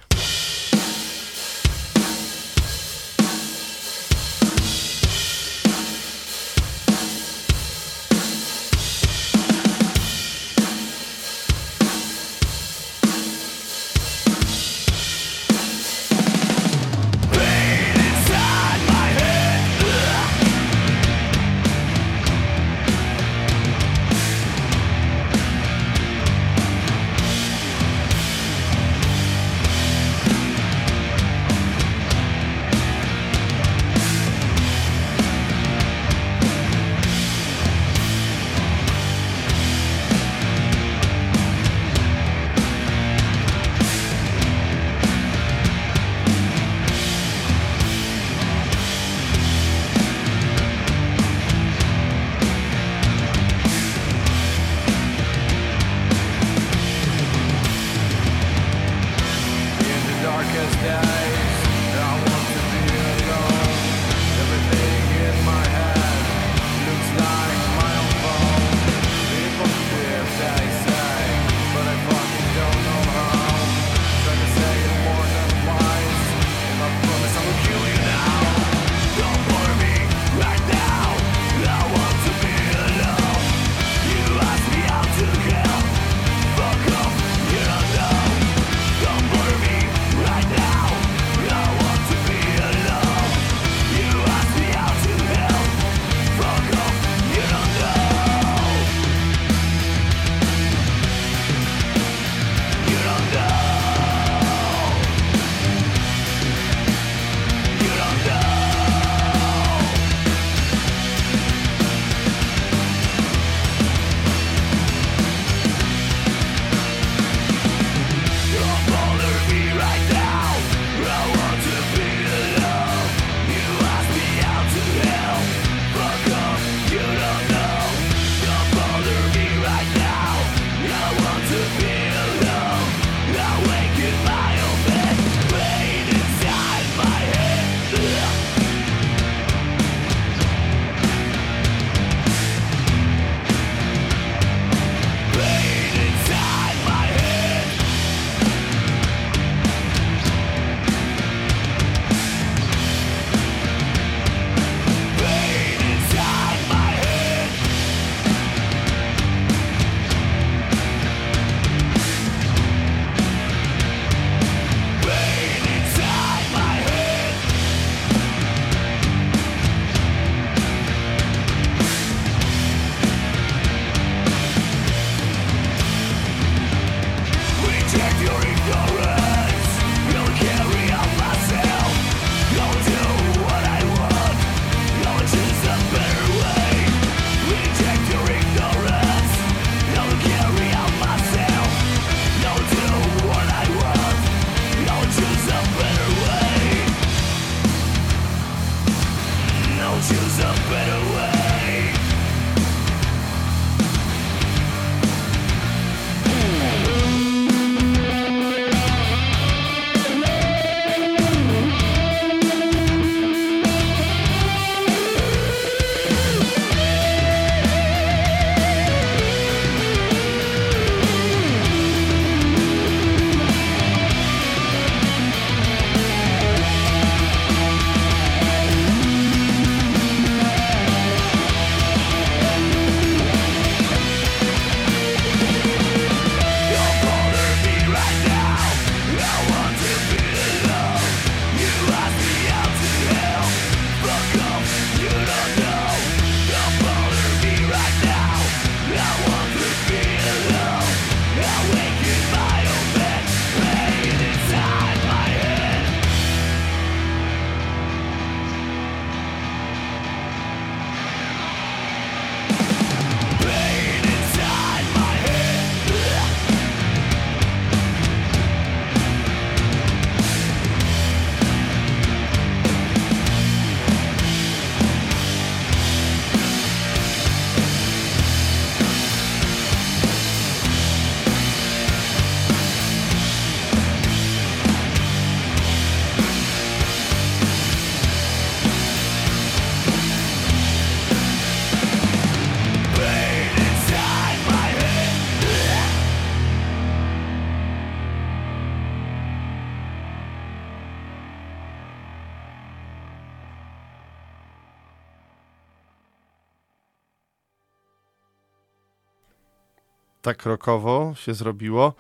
tak 310.29 310.45
rokowo 310.45 311.13
się 311.15 311.33
zrobiło, 311.33 311.93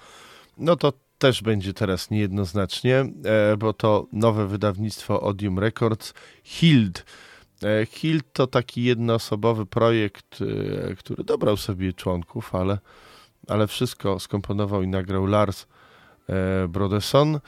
no 0.57 0.75
to 0.75 0.93
też 1.17 1.41
będzie 1.41 1.73
teraz 1.73 2.09
niejednoznacznie, 2.09 2.95
e, 3.25 3.57
bo 3.57 3.73
to 3.73 4.07
nowe 4.11 4.47
wydawnictwo 4.47 5.21
Odium 5.21 5.59
Records, 5.59 6.13
Hild. 6.43 7.05
E, 7.63 7.85
Hild 7.85 8.33
to 8.33 8.47
taki 8.47 8.83
jednoosobowy 8.83 9.65
projekt, 9.65 10.39
e, 10.41 10.95
który 10.95 11.23
dobrał 11.23 11.57
sobie 11.57 11.93
członków, 11.93 12.55
ale, 12.55 12.77
ale 13.47 13.67
wszystko 13.67 14.19
skomponował 14.19 14.83
i 14.83 14.87
nagrał 14.87 15.25
Lars 15.25 15.67
Brodeson, 16.69 17.39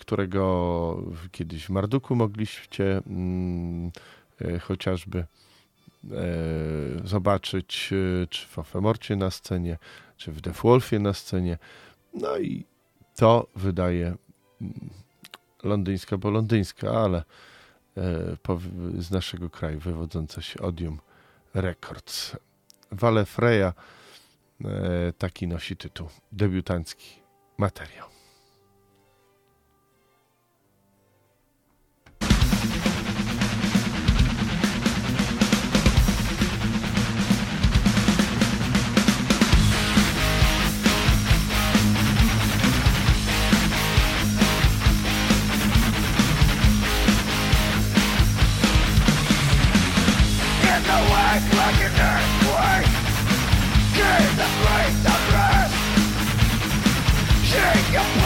którego 0.00 1.02
kiedyś 1.32 1.66
w 1.66 1.70
Marduku 1.70 2.16
mogliście 2.16 3.02
mm, 3.06 3.90
chociażby 4.60 5.24
E, 6.04 7.08
zobaczyć, 7.08 7.90
e, 7.92 8.26
czy 8.26 8.46
w 8.46 8.58
Offemorcie 8.58 9.16
na 9.16 9.30
scenie, 9.30 9.78
czy 10.16 10.32
w 10.32 10.40
Defwolfie 10.40 10.98
na 10.98 11.14
scenie. 11.14 11.58
No 12.14 12.38
i 12.38 12.64
to 13.16 13.46
wydaje 13.56 14.06
mm, 14.60 14.90
londyńska, 15.62 16.18
bo 16.18 16.30
londyńska, 16.30 16.90
ale 16.90 17.18
e, 17.96 18.36
z 18.98 19.10
naszego 19.10 19.50
kraju 19.50 19.80
wywodząca 19.80 20.42
się 20.42 20.60
Odium 20.60 20.98
Records. 21.54 22.36
Vale 22.92 23.24
Freya 23.24 23.72
taki 25.18 25.46
nosi 25.46 25.76
tytuł, 25.76 26.08
debiutancki 26.32 27.20
materiał. 27.58 28.09
Yep. 57.92 58.19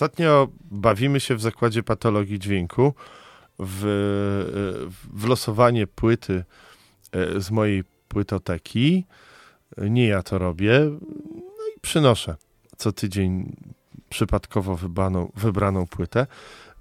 Ostatnio 0.00 0.48
bawimy 0.70 1.20
się 1.20 1.34
w 1.34 1.40
zakładzie 1.40 1.82
patologii 1.82 2.38
dźwięku 2.38 2.94
w, 3.58 3.80
w 5.12 5.28
losowanie 5.28 5.86
płyty 5.86 6.44
e, 7.12 7.40
z 7.40 7.50
mojej 7.50 7.84
płytoteki. 8.08 9.06
Nie 9.78 10.06
ja 10.06 10.22
to 10.22 10.38
robię. 10.38 10.80
No 11.34 11.64
i 11.76 11.80
przynoszę 11.80 12.36
co 12.76 12.92
tydzień 12.92 13.56
przypadkowo 14.08 14.76
wybraną, 14.76 15.32
wybraną 15.36 15.86
płytę. 15.86 16.26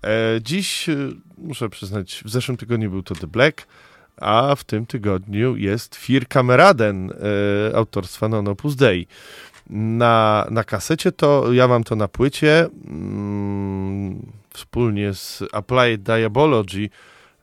E, 0.03 0.39
Dziś, 0.41 0.89
e, 0.89 0.95
muszę 1.37 1.69
przyznać, 1.69 2.21
w 2.25 2.29
zeszłym 2.29 2.57
tygodniu 2.57 2.91
był 2.91 3.03
to 3.03 3.15
The 3.15 3.27
Black, 3.27 3.67
a 4.17 4.55
w 4.55 4.63
tym 4.63 4.85
tygodniu 4.85 5.55
jest 5.57 5.95
Fir 5.95 6.27
Kameraden 6.27 7.11
e, 7.11 7.75
autorstwa 7.75 8.27
Non 8.27 8.47
Opus 8.47 8.75
Dei. 8.75 9.07
Na, 9.69 10.47
na 10.51 10.63
kasecie 10.63 11.11
to, 11.11 11.53
ja 11.53 11.67
mam 11.67 11.83
to 11.83 11.95
na 11.95 12.07
płycie, 12.07 12.67
mm, 12.87 14.31
wspólnie 14.49 15.13
z 15.13 15.43
Applied 15.51 16.03
Diabology, 16.03 16.89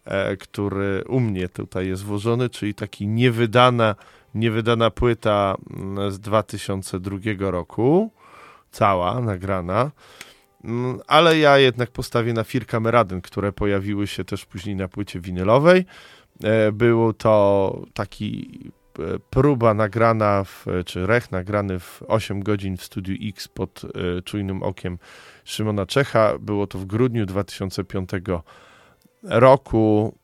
e, 0.04 0.36
który 0.36 1.04
u 1.08 1.20
mnie 1.20 1.48
tutaj 1.48 1.88
jest 1.88 2.04
włożony, 2.04 2.50
czyli 2.50 2.74
taki 2.74 3.06
niewydana, 3.06 3.94
niewydana 4.34 4.90
płyta 4.90 5.56
mm, 5.76 6.12
z 6.12 6.20
2002 6.20 7.50
roku, 7.50 8.10
cała, 8.70 9.20
nagrana. 9.20 9.90
Mm, 10.64 11.00
Ale 11.06 11.38
ja 11.38 11.58
jednak 11.58 11.90
postawię 11.90 12.32
na 12.32 12.44
Fir 12.44 12.66
Kameraden, 12.66 13.20
które 13.20 13.52
pojawiły 13.52 14.06
się 14.06 14.24
też 14.24 14.44
później 14.44 14.76
na 14.76 14.88
płycie 14.88 15.20
winylowej. 15.20 15.84
E, 16.44 16.72
Było 16.72 17.12
to 17.12 17.82
taki 17.94 18.60
próba 19.30 19.74
nagrana, 19.74 20.44
w, 20.44 20.66
czy 20.86 21.06
rech 21.06 21.30
nagrany 21.30 21.80
w 21.80 22.02
8 22.08 22.42
godzin 22.42 22.76
w 22.76 22.84
Studiu 22.84 23.16
X 23.28 23.48
pod 23.48 23.82
e, 23.84 24.22
czujnym 24.22 24.62
okiem 24.62 24.98
Szymona 25.44 25.86
Czecha. 25.86 26.38
Było 26.38 26.66
to 26.66 26.78
w 26.78 26.84
grudniu 26.84 27.26
2005 27.26 28.10
roku. 29.22 30.14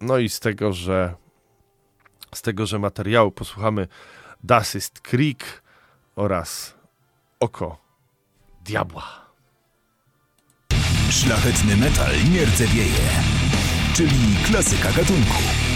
No 0.00 0.18
i 0.18 0.28
z 0.28 0.40
tego, 0.40 0.72
że 0.72 1.14
z 2.34 2.42
tego, 2.42 2.66
że 2.66 2.78
materiału 2.78 3.30
posłuchamy 3.30 3.88
Das 4.44 4.74
ist 4.74 5.00
Krieg 5.00 5.62
oraz 6.16 6.74
Oko 7.40 7.78
Diabła. 8.64 9.28
Szlachetny 11.10 11.76
metal 11.76 12.14
nie 12.32 12.44
rdzewieje, 12.44 13.08
czyli 13.94 14.36
klasyka 14.46 14.92
gatunku. 14.92 15.67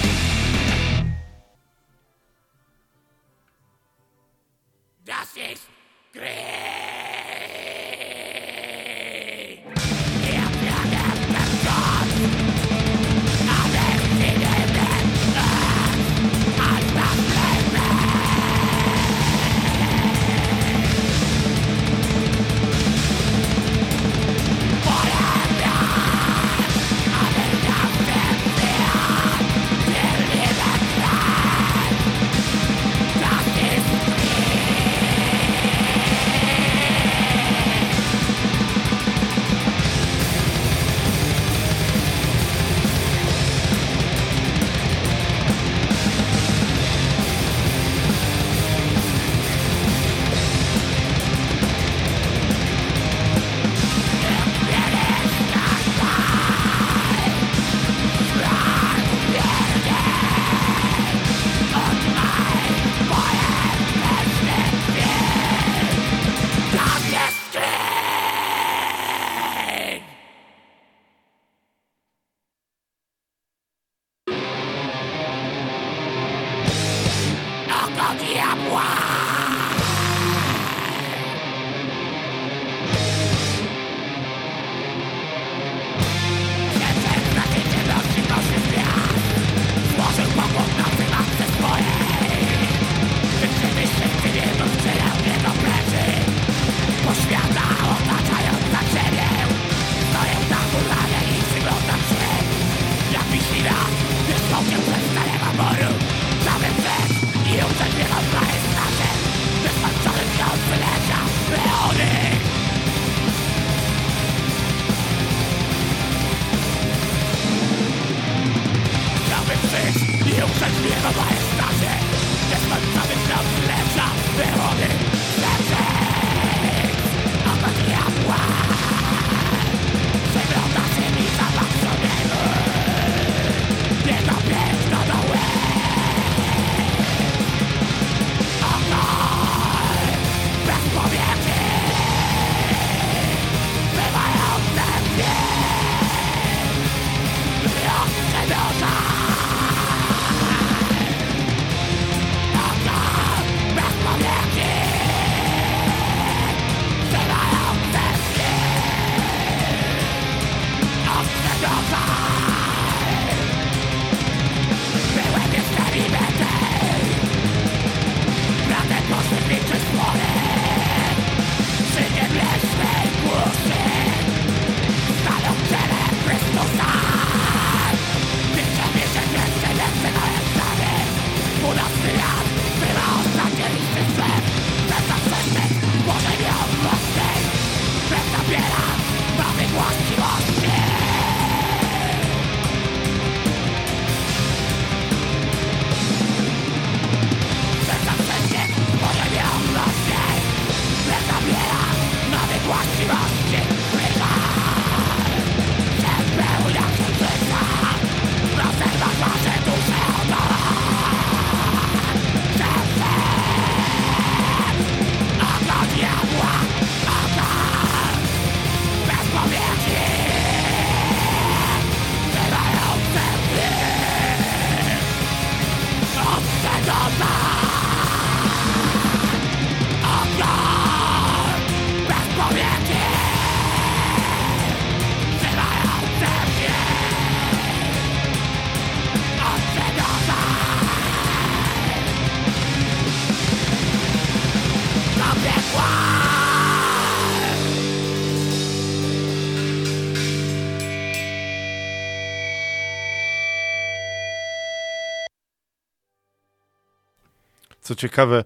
Ciekawe, 258.02 258.44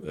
yy, 0.00 0.06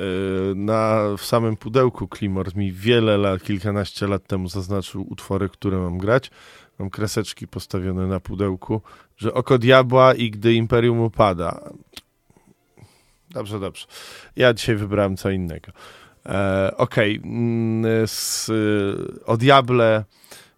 na, 0.55 0.99
w 1.17 1.25
samym 1.25 1.57
pudełku 1.57 2.07
Klimor 2.07 2.55
mi 2.55 2.71
wiele 2.71 3.17
lat, 3.17 3.43
kilkanaście 3.43 4.07
lat 4.07 4.27
temu 4.27 4.47
zaznaczył 4.47 5.05
utwory, 5.09 5.49
które 5.49 5.77
mam 5.77 5.97
grać. 5.97 6.31
Mam 6.79 6.89
kreseczki 6.89 7.47
postawione 7.47 8.07
na 8.07 8.19
pudełku, 8.19 8.81
że 9.17 9.33
oko 9.33 9.57
diabła 9.57 10.13
i 10.13 10.31
gdy 10.31 10.53
imperium 10.53 10.99
upada. 10.99 11.59
Dobrze, 13.29 13.59
dobrze. 13.59 13.85
Ja 14.35 14.53
dzisiaj 14.53 14.75
wybrałem 14.75 15.17
co 15.17 15.29
innego. 15.29 15.71
E, 16.25 16.71
Okej, 16.77 17.21
mm, 17.23 18.07
z, 18.07 18.49
y, 18.49 19.25
o 19.25 19.37
Diable 19.37 20.03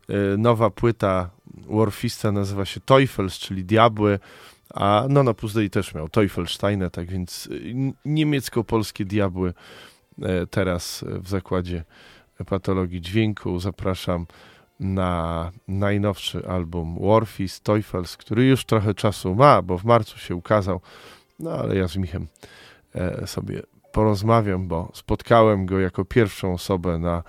y, 0.09 0.37
nowa 0.37 0.69
płyta 0.69 1.29
Warfista 1.69 2.31
nazywa 2.31 2.65
się 2.65 2.79
Teufels, 2.79 3.39
czyli 3.39 3.65
Diabły, 3.65 4.19
a 4.75 5.05
no 5.09 5.23
na 5.23 5.33
Puzdei 5.33 5.69
też 5.69 5.93
miał 5.93 6.09
Teufelsteine, 6.09 6.89
tak 6.89 7.07
więc 7.07 7.47
y, 7.47 7.73
niemiecko-polskie 8.05 9.05
Diabły 9.05 9.53
e, 10.21 10.47
teraz 10.47 11.05
w 11.07 11.29
zakładzie 11.29 11.83
patologii 12.45 13.01
dźwięku. 13.01 13.59
Zapraszam 13.59 14.25
na 14.79 15.51
najnowszy 15.67 16.47
album 16.47 16.97
Warfist 17.01 17.63
Teufels, 17.63 18.17
który 18.17 18.45
już 18.45 18.65
trochę 18.65 18.93
czasu 18.93 19.35
ma, 19.35 19.61
bo 19.61 19.77
w 19.77 19.83
marcu 19.83 20.19
się 20.19 20.35
ukazał, 20.35 20.81
no 21.39 21.51
ale 21.51 21.75
ja 21.75 21.87
z 21.87 21.97
Michem 21.97 22.27
e, 22.95 23.27
sobie 23.27 23.61
porozmawiam, 23.91 24.67
bo 24.67 24.91
spotkałem 24.93 25.65
go 25.65 25.79
jako 25.79 26.05
pierwszą 26.05 26.53
osobę 26.53 26.97
na 26.97 27.23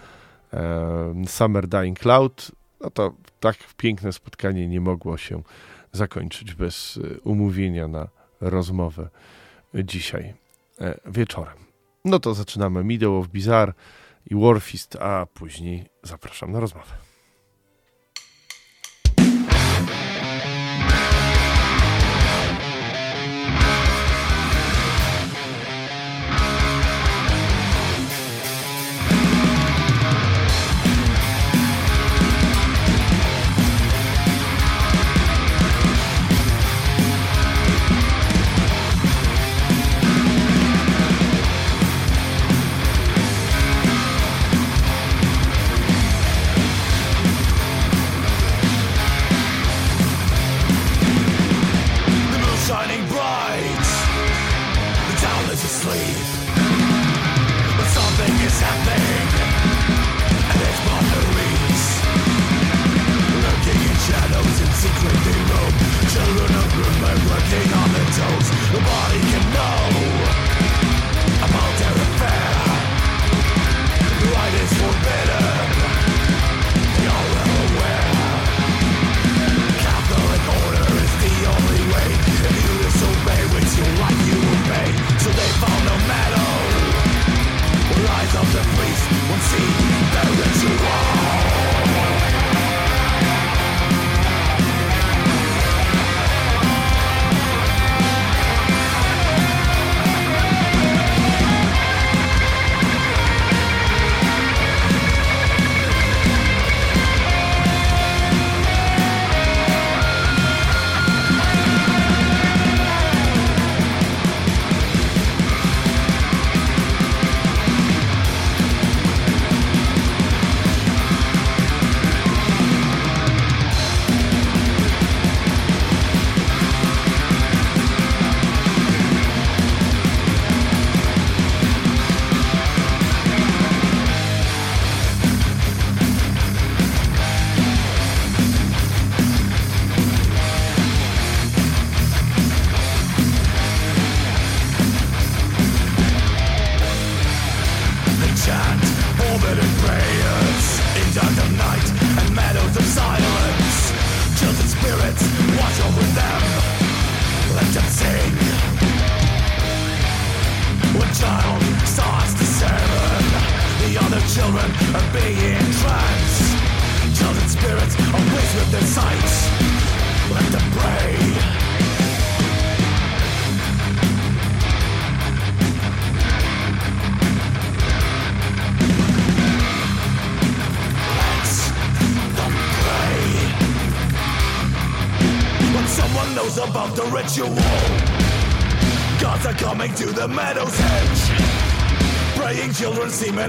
e, 0.52 1.24
Summer 1.26 1.68
Dying 1.68 1.98
Cloud. 1.98 2.52
No 2.80 2.90
to 2.90 3.12
tak 3.40 3.56
piękne 3.76 4.12
spotkanie 4.12 4.68
nie 4.68 4.80
mogło 4.80 5.16
się 5.16 5.42
zakończyć 5.92 6.54
bez 6.54 6.98
e, 7.04 7.20
umówienia 7.20 7.88
na 7.88 8.08
rozmowę 8.40 9.08
dzisiaj 9.74 10.34
e, 10.80 11.00
wieczorem. 11.06 11.56
No 12.04 12.18
to 12.18 12.34
zaczynamy 12.34 12.84
Middle 12.84 13.10
of 13.10 13.28
Bizarre 13.28 13.72
i 14.30 14.34
Warfist, 14.34 14.96
a 14.96 15.26
później 15.26 15.86
zapraszam 16.02 16.52
na 16.52 16.60
rozmowę. 16.60 17.05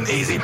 easy. 0.10 0.37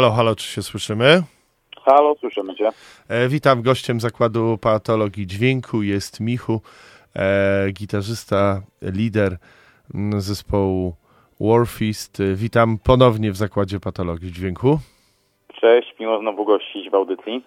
Halo, 0.00 0.12
halo, 0.12 0.36
czy 0.36 0.46
się 0.46 0.62
słyszymy? 0.62 1.22
Halo, 1.84 2.14
słyszymy 2.20 2.54
Cię. 2.54 2.68
E, 3.08 3.28
witam, 3.28 3.62
gościem 3.62 4.00
Zakładu 4.00 4.58
Patologii 4.58 5.26
Dźwięku 5.26 5.82
jest 5.82 6.20
Michu, 6.20 6.60
e, 7.16 7.70
gitarzysta, 7.72 8.62
lider 8.82 9.36
mm, 9.94 10.20
zespołu 10.20 10.94
Warfist. 11.40 12.20
E, 12.20 12.34
Witam 12.34 12.78
ponownie 12.84 13.32
w 13.32 13.36
Zakładzie 13.36 13.80
Patologii 13.80 14.32
Dźwięku. 14.32 14.78
Cześć, 15.60 15.94
miło 16.00 16.20
znowu 16.20 16.44
gościć 16.44 16.90
w 16.90 16.94
audycji. 16.94 17.44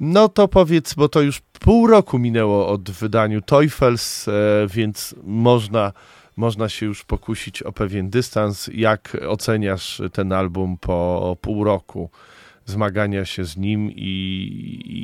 No 0.00 0.28
to 0.28 0.48
powiedz, 0.48 0.94
bo 0.94 1.08
to 1.08 1.20
już 1.20 1.40
pół 1.40 1.86
roku 1.86 2.18
minęło 2.18 2.68
od 2.68 2.90
wydaniu 2.90 3.40
Teufels, 3.42 4.28
e, 4.28 4.32
więc 4.74 5.14
można, 5.24 5.92
można 6.36 6.68
się 6.68 6.86
już 6.86 7.04
pokusić 7.04 7.62
o 7.62 7.72
pewien 7.72 8.10
dystans. 8.10 8.70
Jak 8.74 9.16
oceniasz 9.28 10.02
ten 10.12 10.32
album 10.32 10.76
po 10.86 11.36
pół 11.42 11.64
roku 11.64 12.10
zmagania 12.64 13.24
się 13.24 13.44
z 13.44 13.56
nim 13.56 13.90
i, 13.96 14.12
i, 14.86 15.00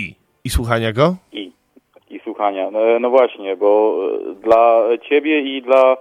i, 0.00 0.14
i 0.44 0.50
słuchania 0.50 0.92
go? 0.92 1.16
I, 1.32 1.52
i 2.10 2.20
słuchania. 2.20 2.70
No, 2.70 2.80
no 3.00 3.10
właśnie, 3.10 3.56
bo 3.56 3.98
e, 4.30 4.34
dla 4.34 4.82
Ciebie 5.08 5.40
i 5.40 5.62
dla 5.62 5.96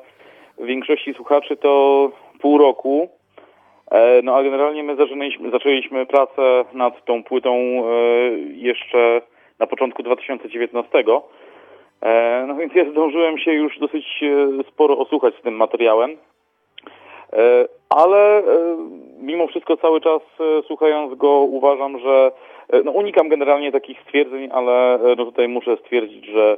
większości 0.59 1.13
słuchaczy 1.13 1.57
to 1.57 2.11
pół 2.39 2.57
roku. 2.57 3.09
E, 3.91 4.21
No 4.21 4.35
a 4.35 4.43
generalnie 4.43 4.83
my 4.83 4.95
zaczęliśmy, 4.95 5.51
zaczęliśmy 5.51 6.05
pracę 6.05 6.65
nad 6.73 7.05
tą 7.05 7.23
płytą 7.23 7.53
e, 7.55 7.81
jeszcze 8.53 9.21
na 9.59 9.67
początku 9.67 10.03
2019. 10.03 11.03
E, 12.01 12.43
No 12.47 12.55
więc 12.55 12.75
ja 12.75 12.85
zdążyłem 12.91 13.37
się 13.37 13.53
już 13.53 13.79
dosyć 13.79 14.23
e, 14.23 14.63
sporo 14.63 14.97
osłuchać 14.97 15.35
z 15.35 15.41
tym 15.41 15.53
materiałem. 15.55 16.11
E, 17.33 17.65
Ale 17.89 18.43
mimo 19.21 19.47
wszystko 19.47 19.77
cały 19.77 20.01
czas 20.01 20.21
słuchając 20.67 21.15
go 21.15 21.29
uważam, 21.29 21.99
że 21.99 22.31
no 22.83 22.91
unikam 22.91 23.29
generalnie 23.29 23.71
takich 23.71 23.99
stwierdzeń, 24.01 24.49
ale 24.53 24.99
no 25.17 25.25
tutaj 25.25 25.47
muszę 25.47 25.77
stwierdzić, 25.77 26.25
że 26.25 26.57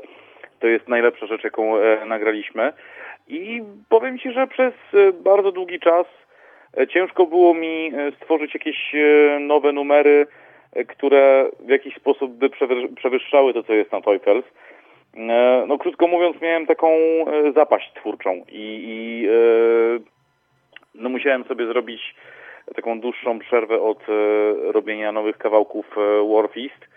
to 0.60 0.68
jest 0.68 0.88
najlepsza 0.88 1.26
rzecz, 1.26 1.44
jaką 1.44 1.74
nagraliśmy. 2.06 2.74
I 3.28 3.61
powiem 3.90 4.20
Ci, 4.20 4.32
że 4.32 4.48
przez 4.48 4.74
bardzo 5.14 5.52
długi 5.52 5.80
czas 5.80 6.06
ciężko 6.90 7.26
było 7.26 7.53
mi 7.53 7.91
stworzyć 8.22 8.53
jakieś 8.53 8.95
nowe 9.40 9.72
numery, 9.72 10.28
które 10.88 11.49
w 11.60 11.70
jakiś 11.70 11.95
sposób 11.95 12.32
by 12.32 12.49
przewyż- 12.49 12.95
przewyższały 12.95 13.53
to, 13.53 13.64
co 13.64 13.74
jest 13.74 13.91
na 13.91 14.02
Teufels. 14.02 14.45
E, 15.18 15.65
No 15.68 15.77
krótko 15.77 16.07
mówiąc, 16.07 16.41
miałem 16.41 16.65
taką 16.65 16.88
e, 16.88 17.52
zapaść 17.56 17.94
twórczą 17.94 18.34
i, 18.34 18.84
i 18.88 19.27
e, 19.27 19.34
no 20.95 21.10
musiałem 21.10 21.44
sobie 21.44 21.65
zrobić 21.65 22.15
taką 22.76 22.99
dłuższą 22.99 23.40
przerwę 23.40 23.81
od 23.81 23.99
robienia 24.72 25.11
nowych 25.11 25.38
kawałków 25.38 25.95
Warfist. 26.34 26.88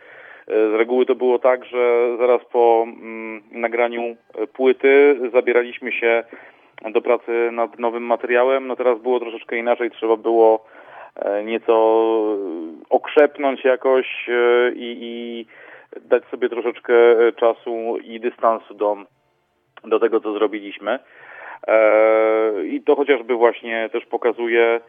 Z 0.46 0.74
reguły 0.74 1.06
to 1.06 1.14
było 1.14 1.38
tak, 1.38 1.64
że 1.64 2.16
zaraz 2.18 2.44
po 2.52 2.86
mm, 2.88 3.42
nagraniu 3.52 4.16
płyty 4.52 5.20
zabieraliśmy 5.32 5.92
się 5.92 6.24
do 6.90 7.02
pracy 7.02 7.50
nad 7.52 7.78
nowym 7.78 8.02
materiałem. 8.02 8.66
No 8.66 8.76
teraz 8.76 8.98
było 8.98 9.20
troszeczkę 9.20 9.56
inaczej, 9.56 9.90
trzeba 9.90 10.16
było 10.16 10.64
nieco 11.44 11.76
okrzepnąć 12.90 13.64
jakoś 13.64 14.28
i, 14.74 14.98
i 15.00 15.46
dać 16.00 16.24
sobie 16.24 16.48
troszeczkę 16.48 16.94
e, 16.94 17.32
czasu 17.32 17.98
i 18.04 18.20
dystansu 18.20 18.74
do, 18.74 18.96
do 19.84 20.00
tego, 20.00 20.20
co 20.20 20.32
zrobiliśmy. 20.32 20.98
E, 21.66 22.66
I 22.66 22.82
to 22.82 22.96
chociażby 22.96 23.34
właśnie 23.34 23.88
też 23.92 24.06
pokazuje, 24.06 24.80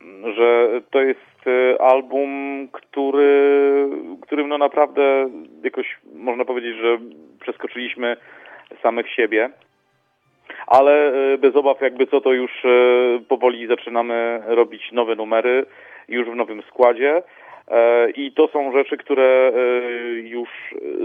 m, 0.00 0.34
że 0.34 0.68
to 0.90 1.00
jest 1.00 1.46
e, 1.46 1.82
album, 1.82 2.28
który, 2.72 3.88
którym 4.22 4.48
no 4.48 4.58
naprawdę 4.58 5.30
jakoś 5.64 5.98
można 6.14 6.44
powiedzieć, 6.44 6.76
że 6.76 6.98
przeskoczyliśmy 7.40 8.16
samych 8.82 9.10
siebie. 9.10 9.50
Ale 10.66 11.12
bez 11.38 11.56
obaw 11.56 11.80
jakby 11.80 12.06
co, 12.06 12.20
to 12.20 12.32
już 12.32 12.50
powoli 13.28 13.66
zaczynamy 13.66 14.42
robić 14.46 14.92
nowe 14.92 15.14
numery, 15.16 15.66
już 16.08 16.28
w 16.28 16.34
nowym 16.34 16.62
składzie. 16.62 17.22
E, 17.70 18.10
I 18.10 18.32
to 18.32 18.48
są 18.48 18.72
rzeczy, 18.72 18.96
które 18.96 19.22
e, 19.22 19.52
już 20.12 20.48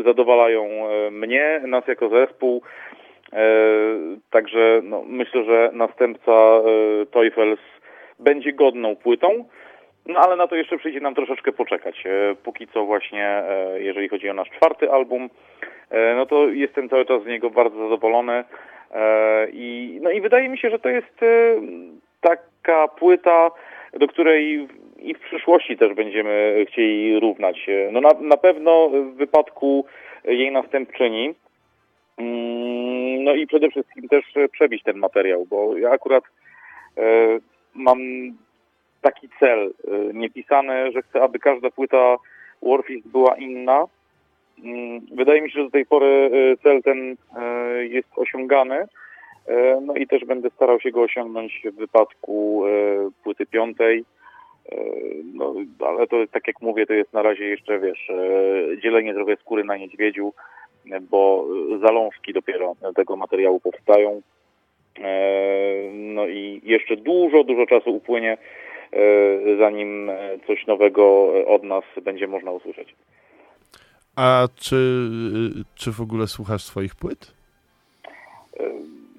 zadowalają 0.06 0.64
e, 0.64 1.12
mnie, 1.12 1.62
nas 1.68 1.88
jako 1.88 2.10
zespół. 2.10 2.62
Także 4.32 4.82
no, 4.84 5.04
myślę, 5.08 5.44
że 5.44 5.70
następca 5.74 6.62
Teufels 7.12 7.60
będzie 8.20 8.54
godną 8.54 8.96
płytą, 8.96 9.46
no 10.06 10.20
ale 10.20 10.36
na 10.36 10.48
to 10.48 10.56
jeszcze 10.56 10.78
przyjdzie 10.78 11.00
nam 11.00 11.16
troszeczkę 11.16 11.52
poczekać. 11.52 12.04
Póki 12.44 12.68
co 12.68 12.86
właśnie, 12.86 13.44
jeżeli 13.78 14.10
chodzi 14.10 14.30
o 14.30 14.34
nasz 14.34 14.50
czwarty 14.50 14.92
album, 14.92 15.30
no 16.16 16.26
to 16.26 16.48
jestem 16.48 16.90
cały 16.90 17.06
czas 17.06 17.24
z 17.24 17.28
niego 17.28 17.50
bardzo 17.50 17.78
zadowolony 17.78 18.44
i, 19.52 20.00
no 20.02 20.10
i 20.12 20.22
wydaje 20.22 20.50
mi 20.50 20.58
się, 20.58 20.70
że 20.70 20.80
to 20.80 20.90
jest 20.90 21.20
taka 22.22 22.88
płyta, 22.88 23.52
do 24.00 24.08
której 24.08 24.68
i 25.00 25.14
w 25.14 25.20
przyszłości 25.20 25.78
też 25.78 25.94
będziemy 25.94 26.66
chcieli 26.68 27.20
równać. 27.20 27.70
E, 27.70 27.92
No 27.92 28.02
na, 28.02 28.10
na 28.22 28.38
pewno 28.38 28.90
w 28.90 29.16
wypadku 29.16 29.86
jej 30.24 30.52
następczyni, 30.52 31.36
Mm, 32.18 33.24
No 33.24 33.34
i 33.34 33.48
przede 33.48 33.70
wszystkim 33.70 34.08
też 34.08 34.26
przebić 34.52 34.84
ten 34.84 34.98
materiał, 34.98 35.46
bo 35.50 35.78
ja 35.78 35.90
akurat 35.90 36.24
e, 36.98 37.02
mam 37.74 38.00
taki 39.02 39.30
cel 39.40 39.60
e, 39.88 40.14
niepisany, 40.14 40.92
że 40.92 41.02
chcę, 41.02 41.22
aby 41.22 41.40
każda 41.40 41.70
płyta 41.70 42.16
Warfist 42.62 43.08
była 43.08 43.36
inna. 43.36 43.86
Mm, 44.64 45.02
Wydaje 45.12 45.42
mi 45.42 45.52
się, 45.52 45.60
że 45.60 45.66
do 45.66 45.72
tej 45.72 45.86
pory 45.86 46.32
e, 46.34 46.58
cel 46.58 46.84
ten 46.84 47.16
jest 47.90 48.08
osiągany. 48.16 48.88
E, 49.48 49.82
No 49.82 49.96
i 49.96 50.08
też 50.08 50.26
będę 50.26 50.50
starał 50.50 50.80
się 50.80 50.92
go 50.92 51.02
osiągnąć 51.02 51.62
w 51.74 51.76
wypadku 51.76 52.64
e, 52.68 52.70
płyty 53.24 53.46
piątej. 53.46 54.06
E, 54.72 54.76
No, 55.34 55.54
ale 55.88 56.08
to 56.08 56.18
tak 56.32 56.48
jak 56.48 56.62
mówię, 56.62 56.86
to 56.86 56.94
jest 56.94 57.14
na 57.14 57.22
razie 57.22 57.46
jeszcze, 57.46 57.80
wiesz, 57.80 58.12
dzielenie 58.84 59.14
trochę 59.14 59.36
skóry 59.36 59.64
na 59.64 59.78
niedźwiedziu, 59.78 60.34
bo 61.10 61.48
zalążki 61.82 62.34
dopiero 62.34 62.76
tego 62.96 63.16
materiału 63.16 63.60
powstają. 63.60 64.22
No 65.94 66.28
i 66.28 66.62
jeszcze 66.64 66.98
dużo, 66.98 67.44
dużo 67.44 67.66
czasu 67.66 67.96
upłynie, 67.96 68.38
zanim 69.60 70.12
coś 70.48 70.68
nowego 70.68 71.34
od 71.48 71.64
nas 71.64 71.84
będzie 72.04 72.28
można 72.28 72.52
usłyszeć. 72.52 72.96
A 74.16 74.48
czy, 74.56 75.10
czy 75.76 75.92
w 75.92 76.02
ogóle 76.02 76.28
słuchasz 76.28 76.64
swoich 76.64 76.96
płyt? 76.96 77.34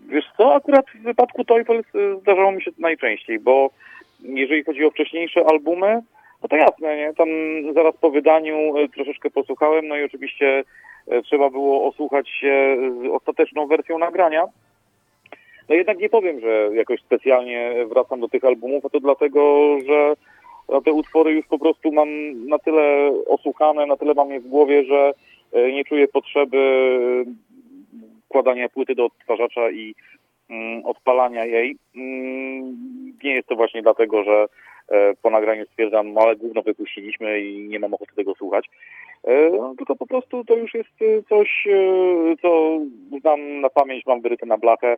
Wiesz 0.09 0.25
co, 0.37 0.55
akurat 0.55 0.87
w 0.91 1.03
wypadku 1.03 1.45
Teufels 1.45 1.95
y, 1.95 2.17
zdarzało 2.21 2.53
mi 2.53 2.63
się 2.63 2.73
to 2.73 2.81
najczęściej, 2.81 3.39
bo 3.39 3.71
jeżeli 4.21 4.65
chodzi 4.65 4.85
o 4.85 4.91
wcześniejsze 4.91 5.45
albumy, 5.51 6.03
no 6.43 6.49
to 6.49 6.57
jasne, 6.57 6.97
nie? 6.97 7.15
Tam 7.15 7.29
zaraz 7.75 7.97
po 7.97 8.11
wydaniu 8.11 8.77
y, 8.77 8.89
troszeczkę 8.89 9.31
posłuchałem, 9.31 9.89
no 9.89 9.97
i 9.97 10.05
oczywiście 10.05 10.65
y, 11.13 11.23
trzeba 11.23 11.51
było 11.51 11.89
osłuchać 11.89 12.29
się 12.29 12.77
z 13.03 13.11
ostateczną 13.11 13.67
wersją 13.67 13.99
nagrania. 13.99 14.45
No 15.69 15.75
jednak 15.75 15.99
nie 15.99 16.09
powiem, 16.09 16.41
że 16.41 16.71
jakoś 16.75 17.01
specjalnie 17.01 17.75
wracam 17.87 18.21
do 18.21 18.29
tych 18.29 18.45
albumów, 18.45 18.87
a 18.87 18.89
to 18.89 19.01
dlatego, 19.01 19.77
że 19.87 20.15
te 20.85 20.93
utwory 20.93 21.33
już 21.33 21.47
po 21.47 21.59
prostu 21.59 21.93
mam 21.93 22.09
na 22.49 22.59
tyle 22.59 23.13
osłuchane, 23.27 23.87
na 23.87 23.97
tyle 23.97 24.15
mam 24.15 24.31
je 24.31 24.41
w 24.41 24.49
głowie, 24.49 24.85
że 24.85 25.13
nie 25.73 25.85
czuję 25.85 26.09
potrzeby 26.09 26.59
wkładania 28.27 28.69
płyty 28.69 28.95
do 28.95 29.05
odtwarzacza 29.05 29.71
i 29.71 29.95
mm, 30.51 30.85
odpalania 30.85 31.45
jej. 31.45 31.77
Mm, 31.97 32.77
nie 33.25 33.35
jest 33.35 33.49
to 33.49 33.57
właśnie 33.57 33.83
dlatego, 33.83 34.25
że 34.25 34.47
e, 34.89 35.15
po 35.23 35.31
nagraniu 35.31 35.67
stwierdzam, 35.67 36.13
no 36.13 36.21
ale 36.21 36.37
gówno 36.37 36.63
wypuściliśmy 36.63 37.41
i 37.41 37.69
nie 37.69 37.79
mam 37.79 37.95
ochoty 37.95 38.13
tego 38.17 38.35
słuchać. 38.35 38.71
E, 39.25 39.51
no, 39.51 39.75
tylko 39.79 39.97
po 39.97 40.07
prostu 40.07 40.45
to 40.45 40.57
już 40.57 40.75
jest 40.75 41.03
e, 41.03 41.23
coś, 41.23 41.69
co 42.43 42.79
znam 43.21 43.61
na 43.61 43.71
pamięć, 43.71 44.07
mam 44.07 44.21
wyryte 44.21 44.47
na 44.47 44.59
blachę, 44.59 44.97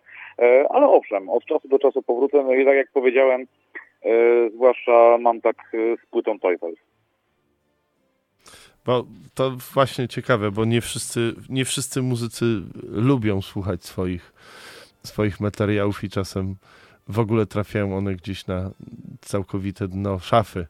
ale 0.70 0.86
owszem, 0.86 1.30
od 1.30 1.44
czasu 1.44 1.68
do 1.68 1.78
czasu 1.78 2.02
powrócę, 2.02 2.42
no 2.42 2.54
i 2.54 2.64
tak 2.64 2.76
jak 2.76 2.90
powiedziałem, 2.92 3.46
zwłaszcza 4.54 5.18
mam 5.20 5.40
tak 5.40 5.56
z 5.72 6.10
płytą 6.10 6.38
Teufels. 6.38 6.87
Bo 8.86 9.04
to 9.34 9.50
właśnie 9.74 10.08
ciekawe, 10.08 10.50
bo 10.50 10.64
nie 10.64 10.80
wszyscy, 10.80 11.34
nie 11.48 11.64
wszyscy 11.64 12.02
muzycy 12.02 12.44
lubią 12.90 13.42
słuchać 13.42 13.84
swoich, 13.84 14.32
swoich 15.02 15.40
materiałów 15.40 16.04
i 16.04 16.10
czasem 16.10 16.54
w 17.08 17.18
ogóle 17.18 17.46
trafiają 17.46 17.96
one 17.96 18.14
gdzieś 18.14 18.46
na 18.46 18.70
całkowite 19.20 19.88
dno 19.88 20.18
szafy. 20.18 20.66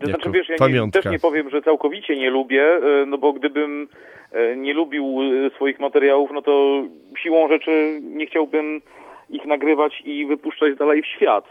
To 0.00 0.06
znaczy, 0.06 0.30
wiesz, 0.30 0.48
ja 0.48 0.68
nie, 0.68 0.90
też 0.90 1.04
nie 1.04 1.18
powiem, 1.18 1.50
że 1.50 1.62
całkowicie 1.62 2.16
nie 2.16 2.30
lubię, 2.30 2.62
e, 2.62 3.06
no 3.06 3.18
bo 3.18 3.32
gdybym 3.32 3.88
e, 4.32 4.56
nie 4.56 4.74
lubił 4.74 5.18
e, 5.46 5.50
swoich 5.50 5.80
materiałów, 5.80 6.30
no 6.34 6.42
to 6.42 6.82
siłą 7.18 7.48
rzeczy 7.48 8.00
nie 8.02 8.26
chciałbym 8.26 8.82
ich 9.30 9.44
nagrywać 9.44 10.02
i 10.04 10.26
wypuszczać 10.26 10.76
dalej 10.76 11.02
w 11.02 11.06
świat. 11.06 11.48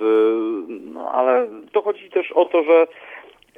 No 0.67 1.11
ale 1.11 1.47
to 1.71 1.81
chodzi 1.81 2.09
też 2.09 2.31
o 2.31 2.45
to, 2.45 2.63
że 2.63 2.87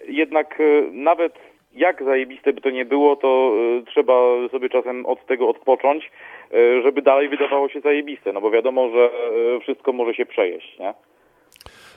jednak 0.07 0.61
nawet 0.91 1.34
jak 1.78 2.04
zajebiste 2.04 2.54
by 2.54 2.62
to 2.62 2.70
nie 2.70 2.86
było, 2.86 3.16
to 3.16 3.54
y, 3.82 3.91
trzeba 3.91 4.14
sobie 4.52 4.70
czasem 4.70 5.06
od 5.06 5.26
tego 5.26 5.49
odpocząć, 5.49 6.12
y, 6.54 6.82
żeby 6.82 7.02
dalej 7.02 7.30
wydawało 7.30 7.70
się 7.70 7.82
zajebiste, 7.82 8.34
no 8.34 8.41
bo 8.41 8.52
wiadomo, 8.52 8.90
że 8.90 9.10
y, 9.56 9.60
wszystko 9.60 9.94
może 9.94 10.14
się 10.14 10.26
przejeść, 10.26 10.80
nie? 10.80 10.94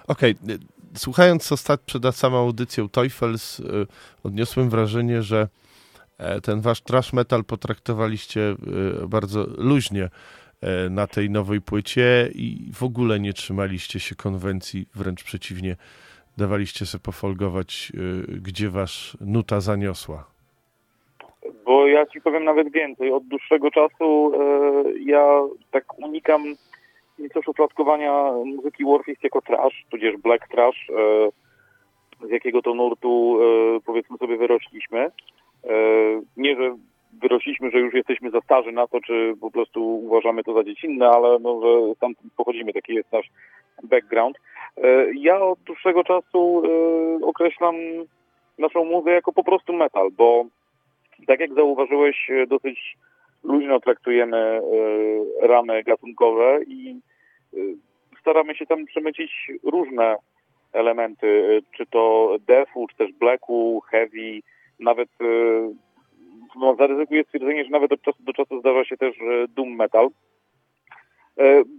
Okej, 0.08 0.30
y, 0.30 0.34
słuchając 0.94 1.52
ostat 1.52 1.80
przed 1.80 2.16
samą 2.16 2.38
audycją 2.38 2.88
Teufels, 2.88 3.62
odniosłem 4.24 4.70
wrażenie, 4.70 5.22
że 5.22 5.48
e, 6.18 6.40
ten 6.40 6.60
wasz 6.60 6.80
trash 6.80 7.12
metal 7.12 7.44
potraktowaliście 7.44 8.40
bardzo 9.08 9.46
luźnie 9.58 10.08
e, 10.60 10.90
na 10.90 11.06
tej 11.06 11.30
nowej 11.30 11.60
płycie 11.60 12.30
i 12.34 12.70
w 12.74 12.82
ogóle 12.82 13.20
nie 13.20 13.32
trzymaliście 13.32 14.00
się 14.00 14.14
konwencji, 14.14 14.86
wręcz 14.94 15.24
przeciwnie, 15.24 15.76
dawaliście 16.40 16.86
sobie 16.86 17.02
pofolgować, 17.02 17.92
y, 17.94 18.40
gdzie 18.46 18.68
was 18.70 19.16
nuta 19.20 19.60
zaniosła. 19.60 20.20
Bo 21.64 21.86
ja 21.86 22.06
ci 22.06 22.20
powiem 22.20 22.44
nawet 22.44 22.72
więcej. 22.72 23.12
Od 23.12 23.24
dłuższego 23.24 23.70
czasu 23.70 24.32
e, 24.34 24.40
ja 25.00 25.24
tak 25.70 25.98
unikam 25.98 26.42
nieco 27.18 27.42
szufladkowania 27.42 28.32
muzyki 28.56 28.84
Warfist 28.84 29.24
jako 29.24 29.40
trash, 29.42 29.86
tudzież 29.90 30.16
black 30.16 30.48
trash, 30.48 30.90
e, 30.90 32.26
z 32.28 32.30
jakiego 32.30 32.62
to 32.62 32.74
nurtu 32.74 33.38
powiedzmy 33.86 34.16
sobie 34.18 34.36
wyrośliśmy. 34.36 35.10
Nie, 36.36 36.56
że 36.56 36.76
wyrośliśmy, 37.12 37.70
że 37.70 37.78
już 37.78 37.94
jesteśmy 37.94 38.30
za 38.30 38.40
starzy 38.40 38.72
na 38.72 38.86
to, 38.86 39.00
czy 39.00 39.34
po 39.40 39.50
prostu 39.50 39.98
uważamy 39.98 40.44
to 40.44 40.54
za 40.54 40.64
dziecinne, 40.64 41.08
ale 41.08 41.38
no, 41.38 41.60
że 41.62 41.94
tam 42.00 42.12
pochodzimy, 42.36 42.72
taki 42.72 42.94
jest 42.94 43.12
nasz 43.12 43.30
background. 43.82 44.36
E, 44.76 45.06
ja 45.14 45.40
od 45.40 45.58
dłuższego 45.58 46.04
czasu 46.04 46.62
e, 46.64 47.26
określam 47.26 47.76
naszą 48.58 48.84
muzę 48.84 49.10
jako 49.10 49.32
po 49.32 49.44
prostu 49.44 49.72
metal, 49.72 50.10
bo 50.10 50.44
tak 51.26 51.40
jak 51.40 51.54
zauważyłeś, 51.54 52.30
e, 52.30 52.46
dosyć 52.46 52.96
luźno 53.44 53.80
traktujemy 53.80 54.60
ramy 55.42 55.82
gatunkowe 55.82 56.60
i 56.66 57.00
staramy 58.20 58.54
się 58.54 58.66
tam 58.66 58.86
przemycić 58.86 59.52
różne 59.62 60.16
elementy, 60.72 61.62
czy 61.76 61.86
to 61.86 62.36
defu, 62.46 62.86
czy 62.86 62.96
też 62.96 63.12
blacku, 63.12 63.82
heavy, 63.90 64.40
nawet 64.80 65.08
no, 66.56 66.74
zaryzykuję 66.74 67.24
stwierdzenie, 67.24 67.64
że 67.64 67.70
nawet 67.70 67.92
od 67.92 68.02
czasu 68.02 68.22
do 68.22 68.32
czasu 68.32 68.60
zdarza 68.60 68.84
się 68.84 68.96
też 68.96 69.16
doom 69.48 69.68
metal, 69.68 70.08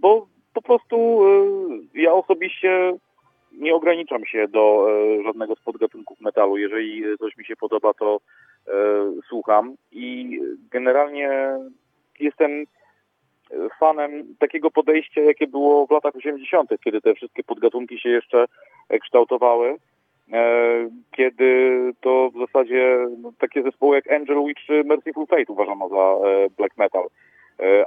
bo 0.00 0.26
po 0.54 0.62
prostu 0.62 1.22
e, 1.94 2.00
ja 2.00 2.12
osobiście 2.12 2.92
nie 3.52 3.74
ograniczam 3.74 4.26
się 4.26 4.48
do 4.48 4.86
e, 4.90 5.22
żadnego 5.22 5.54
z 5.56 5.60
podgatunków 5.60 6.20
metalu. 6.20 6.56
Jeżeli 6.56 7.04
coś 7.18 7.36
mi 7.36 7.44
się 7.44 7.56
podoba, 7.56 7.94
to 7.94 8.20
e, 8.68 8.72
słucham 9.28 9.74
i 9.92 10.38
generalnie 10.70 11.58
jestem 12.20 12.64
fanem 13.80 14.34
takiego 14.38 14.70
podejścia, 14.70 15.20
jakie 15.20 15.46
było 15.46 15.86
w 15.86 15.90
latach 15.90 16.16
80., 16.16 16.70
kiedy 16.84 17.00
te 17.00 17.14
wszystkie 17.14 17.44
podgatunki 17.44 18.00
się 18.00 18.08
jeszcze 18.08 18.44
kształtowały. 19.00 19.76
E, 20.32 20.88
kiedy 21.16 21.80
to 22.00 22.30
w 22.30 22.38
zasadzie 22.38 23.06
no, 23.18 23.32
takie 23.38 23.62
zespoły 23.62 23.96
jak 23.96 24.12
Angel 24.12 24.44
Witch 24.46 24.62
czy 24.66 24.84
Merciful 24.84 25.26
Fate 25.26 25.52
uważano 25.52 25.88
za 25.88 26.16
black 26.56 26.76
metal, 26.76 27.06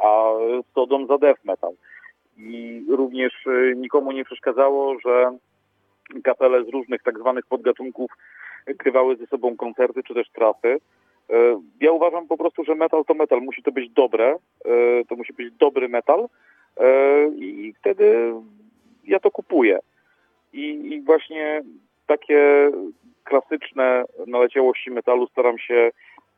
a 0.04 0.34
Sodom 0.76 1.08
za 1.08 1.18
death 1.18 1.46
metal. 1.46 1.74
I 2.38 2.86
również 2.90 3.48
e, 3.48 3.76
nikomu 3.76 4.12
nie 4.12 4.26
przeszkadzało, 4.26 5.00
że 5.00 5.38
kapele 6.24 6.64
z 6.64 6.70
różnych 6.70 7.04
tak 7.04 7.20
zwanych 7.20 7.46
podgatunków 7.46 8.12
grywały 8.68 9.16
ze 9.16 9.28
sobą 9.28 9.58
koncerty 9.58 10.04
czy 10.04 10.14
też 10.14 10.30
trasy. 10.30 10.78
E, 11.30 11.62
Ja 11.82 11.92
uważam 11.92 12.28
po 12.28 12.38
prostu, 12.38 12.64
że 12.64 12.76
metal 12.76 13.06
to 13.06 13.14
metal. 13.14 13.42
Musi 13.42 13.64
to 13.64 13.72
być 13.72 13.90
dobre, 13.90 14.36
e, 14.66 15.06
to 15.10 15.16
musi 15.16 15.34
być 15.34 15.54
dobry 15.54 15.90
metal 15.90 16.28
i 17.36 17.74
wtedy 17.80 18.34
ja 19.04 19.20
to 19.20 19.32
kupuję. 19.32 19.80
I, 20.54 21.02
właśnie 21.06 21.62
takie 22.08 22.72
klasyczne 23.24 24.04
naleciałości 24.28 24.92
metalu 24.92 25.28
staram 25.28 25.58
się 25.58 25.92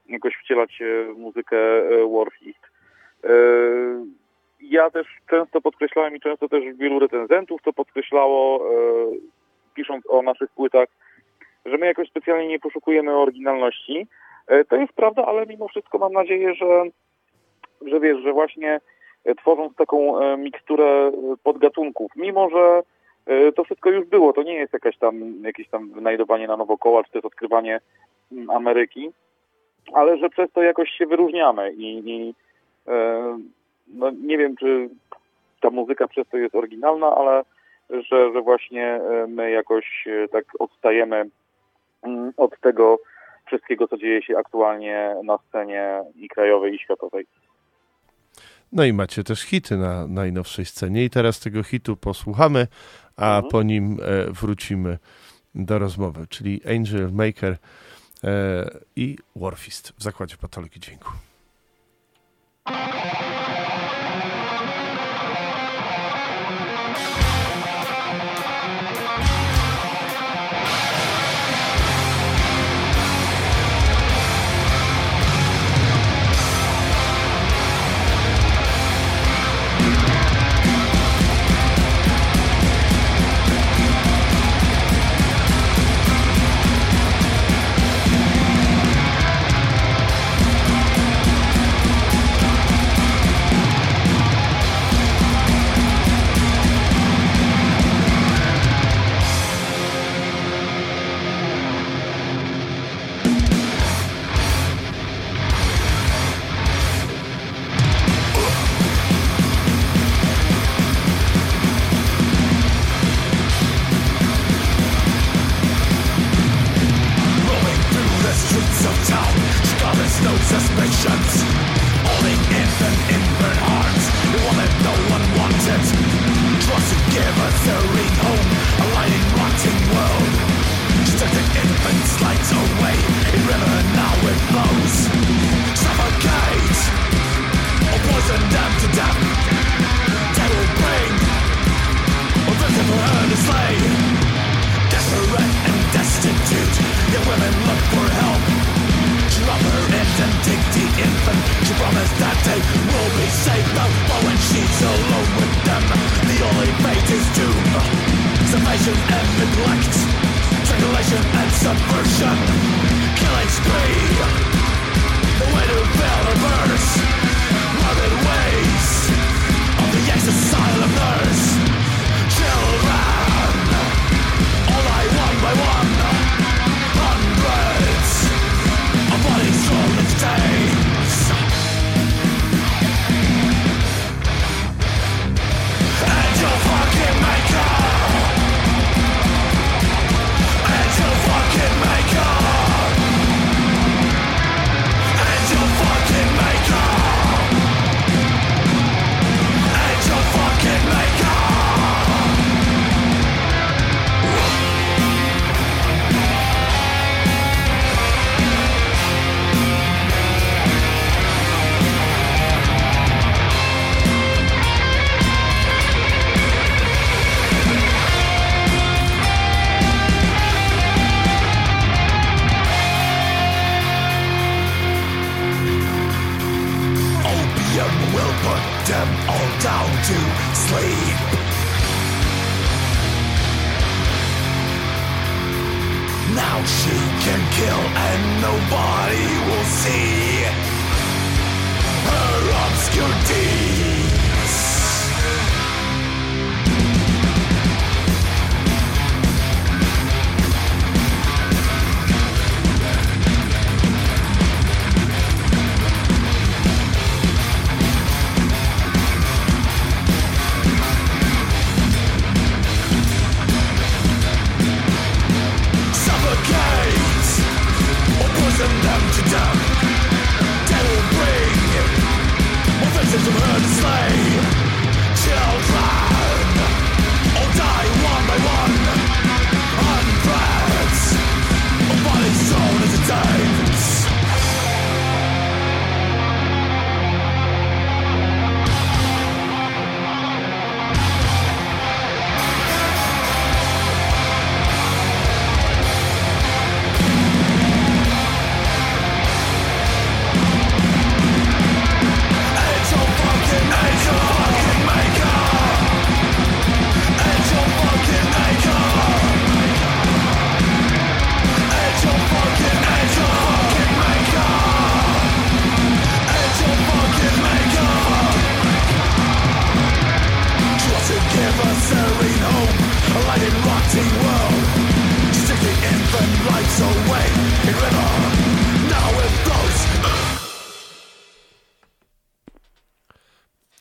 jakoś 0.10 0.36
wcielać 0.36 0.80
w 1.14 1.18
muzykę 1.18 1.58
Warfist. 2.14 2.60
Ja 4.62 4.90
też 4.90 5.08
często 5.30 5.62
podkreślałem 5.62 6.16
i 6.16 6.20
często 6.20 6.50
też 6.50 6.64
wielu 6.76 7.00
recenzentów 7.00 7.62
to 7.62 7.74
podkreślało, 7.74 8.60
e, 8.60 8.74
pisząc 9.76 10.10
o 10.10 10.22
naszych 10.22 10.52
płytach, 10.52 10.88
że 11.66 11.78
my 11.78 11.86
jakoś 11.86 12.10
specjalnie 12.10 12.48
nie 12.48 12.60
poszukujemy 12.60 13.18
oryginalności. 13.18 14.08
E, 14.48 14.66
To 14.66 14.76
jest 14.76 14.94
prawda, 14.94 15.26
ale 15.26 15.46
mimo 15.46 15.68
wszystko 15.68 15.98
mam 15.98 16.14
nadzieję, 16.14 16.54
że, 16.56 16.84
że 17.86 18.00
wiesz, 18.00 18.18
że 18.24 18.34
właśnie 18.34 18.80
e, 19.26 19.36
tworząc 19.36 19.76
taką 19.76 20.20
miksturę 20.38 21.12
podgatunków, 21.44 22.12
mimo 22.16 22.50
że 22.50 22.84
to 23.56 23.64
wszystko 23.64 23.90
już 23.90 24.06
było, 24.06 24.34
to 24.34 24.44
nie 24.44 24.54
jest 24.54 24.74
jakaś 24.74 24.98
tam, 24.98 25.44
jakieś 25.44 25.70
tam 25.70 25.90
wynajdowanie 25.92 26.48
na 26.48 26.58
nowo 26.58 26.78
koła, 26.78 27.04
czy 27.04 27.12
też 27.12 27.26
odkrywanie 27.26 27.80
mm, 28.32 28.50
Ameryki, 28.50 29.12
ale 29.94 30.18
że 30.18 30.30
przez 30.30 30.52
to 30.52 30.62
jakoś 30.62 30.90
się 30.90 31.06
wyróżniamy 31.06 31.74
i, 31.74 32.10
i 32.10 32.34
no 33.88 34.12
nie 34.12 34.38
wiem, 34.38 34.56
czy 34.56 34.90
ta 35.62 35.70
muzyka 35.70 36.08
przez 36.08 36.28
to 36.28 36.38
jest 36.38 36.56
oryginalna, 36.56 37.16
ale 37.16 37.44
że, 37.90 38.34
że 38.34 38.42
właśnie 38.42 38.86
e, 38.86 39.28
my 39.28 39.52
jakoś 39.52 40.08
e, 40.08 40.28
tak 40.28 40.46
odstajemy 40.60 41.30
mm, 42.04 42.34
od 42.38 42.60
tego 42.60 43.00
wszystkiego, 43.46 43.88
co 43.88 43.98
dzieje 43.98 44.24
się 44.24 44.38
aktualnie 44.38 45.16
na 45.24 45.38
scenie 45.38 46.02
i 46.16 46.28
krajowej, 46.28 46.76
i 46.76 46.80
światowej. 46.80 47.26
No 48.72 48.86
i 48.86 48.94
macie 48.94 49.24
też 49.24 49.42
hity 49.42 49.78
na 49.78 50.08
najnowszej 50.08 50.66
scenie 50.66 51.06
i 51.06 51.10
teraz 51.10 51.40
tego 51.40 51.64
hitu 51.64 51.96
posłuchamy, 51.96 52.68
a 53.18 53.42
po 53.52 53.64
nim 53.64 53.98
e, 54.02 54.32
wrócimy 54.32 54.98
do 55.56 55.80
rozmowy, 55.80 56.28
czyli 56.30 56.62
Angel 56.66 57.12
Maker 57.14 57.58
i 58.96 59.18
Warfist 59.36 59.94
w 59.98 60.04
Zakładzie 60.04 60.36
Patologii 60.42 60.82
Dźwięku. 60.82 61.12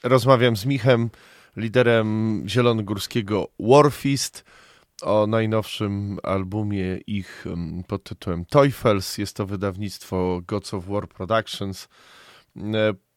Rozmawiam 0.08 0.56
z 0.56 0.66
Michem, 0.66 1.10
liderem 1.56 2.42
zielonogórskiego 2.48 3.48
Warfist, 3.60 4.44
o 5.02 5.26
najnowszym 5.26 6.18
albumie 6.22 6.98
ich 7.06 7.44
pod 7.86 8.04
tytułem 8.04 8.44
Teufels. 8.44 9.18
Jest 9.18 9.36
to 9.36 9.46
wydawnictwo 9.46 10.40
Gods 10.46 10.74
of 10.74 10.86
War 10.86 11.08
Productions. 11.08 11.88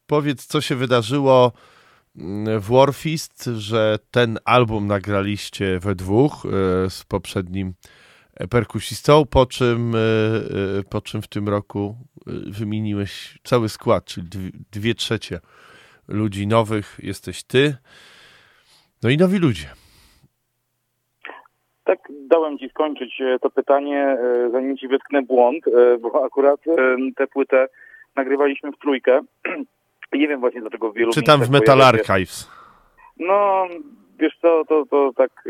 Powiedz, 0.08 0.46
co 0.46 0.62
się 0.62 0.76
wydarzyło 0.76 1.52
w 2.60 2.66
Warfist, 2.70 3.50
że 3.58 4.00
ten 4.12 4.40
album 4.46 4.88
nagraliście 4.88 5.80
we 5.80 5.96
dwóch 5.96 6.46
e, 6.46 6.50
z 6.90 7.04
poprzednim 7.04 7.74
e, 8.34 8.48
perkusistą, 8.48 9.26
po 9.26 9.46
czym, 9.46 9.96
e, 9.96 10.00
po 10.90 11.02
czym 11.02 11.22
w 11.22 11.28
tym 11.28 11.50
roku 11.50 11.98
wymieniłeś 12.48 13.40
cały 13.44 13.70
skład, 13.70 14.06
czyli 14.06 14.28
dwie 14.72 14.96
trzecie 14.96 15.40
ludzi 16.10 16.48
nowych 16.48 16.98
jesteś 17.04 17.44
ty, 17.44 17.76
no 19.04 19.10
i 19.10 19.18
nowi 19.18 19.40
ludzie. 19.40 19.68
Tak, 21.84 22.00
dałem 22.28 22.58
Ci 22.58 22.70
skończyć 22.70 23.22
e, 23.22 23.40
to 23.40 23.50
pytanie, 23.50 23.98
e, 23.98 24.50
zanim 24.52 24.78
Ci 24.78 24.88
wytknę 24.88 25.22
błąd, 25.22 25.68
e, 25.68 25.98
bo 25.98 26.26
akurat 26.26 26.60
tę 27.16 27.28
płytę 27.28 27.68
nagrywaliśmy 28.16 28.72
w 28.72 28.78
trójkę. 28.78 29.22
Nie 30.14 30.28
wiem 30.28 30.40
właśnie 30.40 30.62
dlaczego 30.62 30.92
w 30.92 30.96
wielu 30.96 31.12
Czytam 31.12 31.44
w 31.44 31.50
Metal 31.50 31.82
Archives. 31.82 32.52
No, 33.20 33.68
wiesz 34.20 34.38
co, 34.42 34.66
to, 34.66 34.86
to 34.86 35.12
tak... 35.18 35.44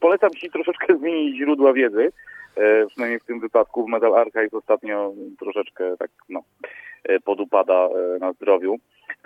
Polecam 0.00 0.30
Ci 0.30 0.50
troszeczkę 0.50 0.96
zmienić 0.98 1.36
źródła 1.36 1.72
wiedzy, 1.72 2.12
e, 2.56 2.86
przynajmniej 2.86 3.20
w 3.20 3.24
tym 3.24 3.40
wypadku. 3.40 3.86
W 3.86 3.88
Metal 3.88 4.14
Archive 4.14 4.54
ostatnio 4.54 5.12
troszeczkę 5.38 5.96
tak, 5.96 6.10
no, 6.28 6.42
podupada 7.24 7.74
e, 7.74 8.18
na 8.18 8.32
zdrowiu. 8.32 8.76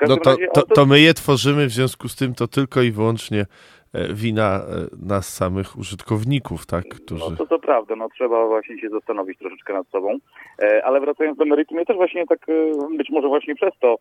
No 0.09 0.17
to, 0.17 0.37
to, 0.55 0.63
to 0.63 0.87
my 0.87 1.01
je 1.01 1.15
tworzymy, 1.15 1.67
w 1.67 1.71
związku 1.71 2.09
z 2.09 2.17
tym 2.17 2.35
to 2.35 2.49
tylko 2.49 2.83
i 2.83 2.91
wyłącznie 2.91 3.47
e, 3.93 4.15
wina 4.15 4.57
e, 4.57 4.61
nas 5.07 5.35
samych 5.35 5.79
użytkowników, 5.79 6.67
tak, 6.67 6.85
którzy... 6.89 7.31
No 7.31 7.37
to 7.37 7.47
to 7.47 7.59
prawda, 7.59 7.97
no 7.97 8.09
trzeba 8.09 8.47
właśnie 8.47 8.81
się 8.81 8.89
zastanowić 8.89 9.39
troszeczkę 9.39 9.73
nad 9.73 9.89
sobą. 9.89 10.19
E, 10.63 10.85
ale 10.85 11.01
wracając 11.01 11.39
do 11.39 11.45
meritum, 11.45 11.79
ja 11.79 11.85
też 11.85 11.97
właśnie 11.97 12.27
tak, 12.27 12.49
e, 12.49 12.97
być 12.97 13.11
może 13.11 13.29
właśnie 13.29 13.55
przez 13.55 13.73
to, 13.81 13.97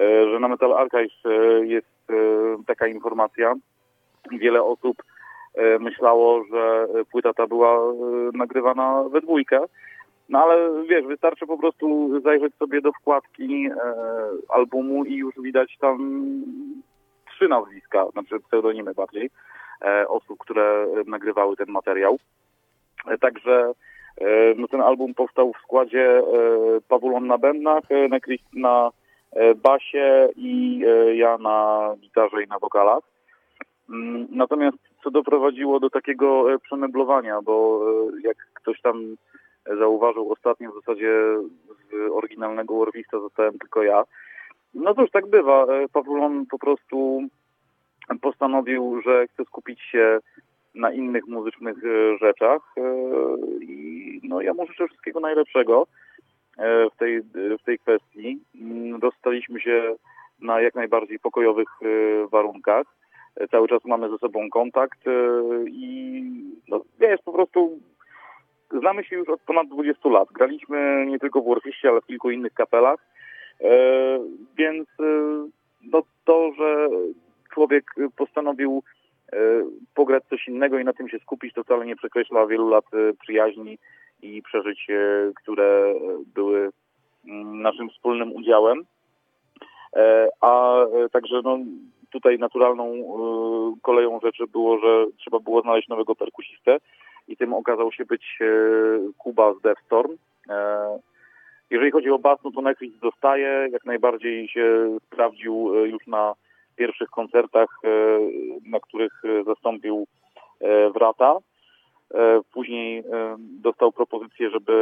e, 0.00 0.30
że 0.30 0.40
na 0.40 0.48
Metal 0.48 0.72
Archive 0.72 1.26
e, 1.26 1.66
jest 1.66 2.10
e, 2.10 2.14
taka 2.66 2.86
informacja, 2.86 3.54
wiele 4.32 4.62
osób 4.62 5.02
e, 5.54 5.78
myślało, 5.78 6.44
że 6.52 6.86
płyta 7.12 7.34
ta 7.34 7.46
była 7.46 7.76
e, 7.76 7.94
nagrywana 8.34 9.04
we 9.12 9.20
dwójkę. 9.20 9.60
No 10.28 10.38
ale 10.42 10.84
wiesz, 10.88 11.06
wystarczy 11.06 11.46
po 11.46 11.58
prostu 11.58 12.10
zajrzeć 12.20 12.54
sobie 12.54 12.80
do 12.80 12.92
wkładki 12.92 13.66
e, 13.66 13.72
albumu 14.48 15.04
i 15.04 15.16
już 15.16 15.34
widać 15.42 15.76
tam 15.80 15.98
trzy 17.30 17.48
nazwiska, 17.48 18.06
znaczy 18.12 18.40
pseudonimy 18.40 18.94
bardziej, 18.94 19.30
e, 19.82 20.08
osób, 20.08 20.38
które 20.38 20.62
e, 20.84 21.10
nagrywały 21.10 21.56
ten 21.56 21.70
materiał. 21.70 22.18
E, 23.06 23.18
Także 23.18 23.72
e, 24.20 24.54
no, 24.56 24.68
ten 24.68 24.80
album 24.80 25.14
powstał 25.14 25.52
w 25.52 25.62
składzie 25.62 26.18
e, 26.18 26.22
Pawulon 26.88 27.26
na 27.26 27.38
bębnach, 27.38 27.84
e, 27.90 28.08
na 28.52 28.90
e, 29.32 29.54
basie 29.54 30.28
i 30.36 30.82
e, 30.86 31.16
ja 31.16 31.38
na 31.38 31.88
gitarze 32.00 32.42
i 32.42 32.48
na 32.48 32.58
wokalach. 32.58 33.04
Mm, 33.90 34.26
Natomiast 34.30 34.78
co 35.04 35.10
doprowadziło 35.10 35.80
do 35.80 35.90
takiego 35.90 36.52
e, 36.52 36.58
przemeblowania, 36.58 37.42
bo 37.42 37.80
e, 37.82 38.20
jak 38.28 38.36
ktoś 38.54 38.80
tam 38.80 39.16
zauważył 39.78 40.32
ostatnio 40.32 40.72
w 40.72 40.74
zasadzie 40.74 41.12
z 41.90 42.12
oryginalnego 42.12 42.78
Warwista 42.78 43.20
zostałem 43.20 43.58
tylko 43.58 43.82
ja. 43.82 44.04
No 44.74 44.94
cóż, 44.94 45.10
tak 45.10 45.26
bywa. 45.26 45.64
E, 45.64 45.88
Pawulon 45.88 46.46
po 46.46 46.58
prostu 46.58 47.22
postanowił, 48.20 49.00
że 49.02 49.26
chce 49.26 49.44
skupić 49.44 49.80
się 49.80 50.18
na 50.74 50.92
innych 50.92 51.26
muzycznych 51.26 51.76
e, 51.84 52.18
rzeczach. 52.18 52.62
E, 52.76 52.82
I 53.60 54.20
no, 54.24 54.40
ja 54.40 54.54
mu 54.54 54.66
życzę 54.66 54.86
wszystkiego 54.86 55.20
najlepszego 55.20 55.86
w 56.94 56.98
tej, 56.98 57.22
w 57.60 57.62
tej 57.64 57.78
kwestii. 57.78 58.38
Mm, 58.60 59.00
Dostaliśmy 59.00 59.60
się 59.60 59.94
na 60.40 60.60
jak 60.60 60.74
najbardziej 60.74 61.18
pokojowych 61.18 61.68
warunkach. 62.30 62.86
Cały 63.50 63.68
czas 63.68 63.84
mamy 63.84 64.10
ze 64.10 64.18
sobą 64.18 64.50
kontakt 64.50 64.98
i 65.66 66.22
no, 66.68 66.80
jest 67.00 67.22
po 67.22 67.32
prostu 67.32 67.78
znamy 68.70 69.04
się 69.04 69.16
już 69.16 69.28
od 69.28 69.40
ponad 69.40 69.68
20 69.68 70.08
lat. 70.08 70.28
Graliśmy 70.32 71.06
nie 71.06 71.18
tylko 71.18 71.40
w 71.40 71.48
Warfiście, 71.48 71.88
ale 71.88 72.00
w 72.00 72.06
kilku 72.06 72.30
innych 72.30 72.54
kapelach. 72.54 73.00
E, 73.60 73.70
więc 74.56 74.88
e, 75.00 75.04
no, 75.92 76.02
to, 76.24 76.52
że 76.58 76.88
człowiek 77.54 77.94
postanowił 78.16 78.82
e, 79.32 79.36
pograć 79.94 80.24
coś 80.24 80.48
innego 80.48 80.78
i 80.78 80.84
na 80.84 80.92
tym 80.92 81.08
się 81.08 81.18
skupić, 81.18 81.54
to 81.54 81.64
wcale 81.64 81.86
nie 81.86 81.96
przekreśla 81.96 82.46
wielu 82.46 82.68
lat 82.68 82.84
przyjaźni 83.20 83.78
i 84.22 84.42
przeżyć, 84.42 84.86
które 85.42 85.94
były 86.34 86.70
mm, 87.28 87.62
naszym 87.62 87.90
wspólnym 87.90 88.32
udziałem. 88.32 88.84
A 90.40 90.76
także 91.12 91.40
no, 91.44 91.58
tutaj 92.10 92.38
naturalną 92.38 92.92
koleją 93.82 94.20
rzeczy 94.20 94.46
było, 94.46 94.78
że 94.78 95.06
trzeba 95.16 95.38
było 95.38 95.62
znaleźć 95.62 95.88
nowego 95.88 96.14
perkusistę 96.14 96.78
i 97.28 97.36
tym 97.36 97.54
okazał 97.54 97.92
się 97.92 98.04
być 98.04 98.38
e, 98.40 98.46
Kuba 99.18 99.54
z 99.54 99.60
Deathstorm. 99.60 100.16
E, 100.50 100.98
Jeżeli 101.70 101.90
chodzi 101.90 102.10
o 102.10 102.18
bas, 102.18 102.38
no 102.44 102.50
to 102.50 102.62
Netflix 102.62 103.00
zostaje, 103.00 103.68
jak 103.72 103.84
najbardziej 103.84 104.48
się 104.48 104.96
sprawdził 105.06 105.72
e, 105.74 105.88
już 105.88 106.06
na 106.06 106.34
pierwszych 106.76 107.10
koncertach, 107.10 107.68
na 108.66 108.80
których 108.80 109.22
zastąpił 109.46 110.06
Wrata. 110.94 111.36
Później 112.52 113.04
dostał 113.38 113.92
propozycję, 113.92 114.50
żeby 114.50 114.72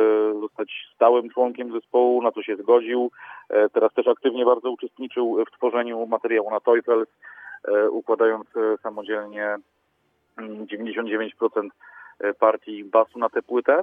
zostać 0.40 0.68
stałym 0.94 1.30
członkiem 1.30 1.72
zespołu, 1.72 2.22
na 2.22 2.32
co 2.32 2.42
się 2.42 2.56
zgodził. 2.56 3.10
Teraz 3.72 3.94
też 3.94 4.06
aktywnie 4.06 4.44
bardzo 4.44 4.70
uczestniczył 4.70 5.44
w 5.48 5.56
tworzeniu 5.56 6.06
materiału 6.06 6.50
na 6.50 6.60
Teufels, 6.60 7.08
układając 7.90 8.46
samodzielnie 8.82 9.56
mm, 10.38 10.66
99% 10.66 11.30
e, 11.56 11.70
partii 12.38 12.84
basu 12.84 13.18
na 13.18 13.28
tę 13.28 13.42
płytę. 13.42 13.82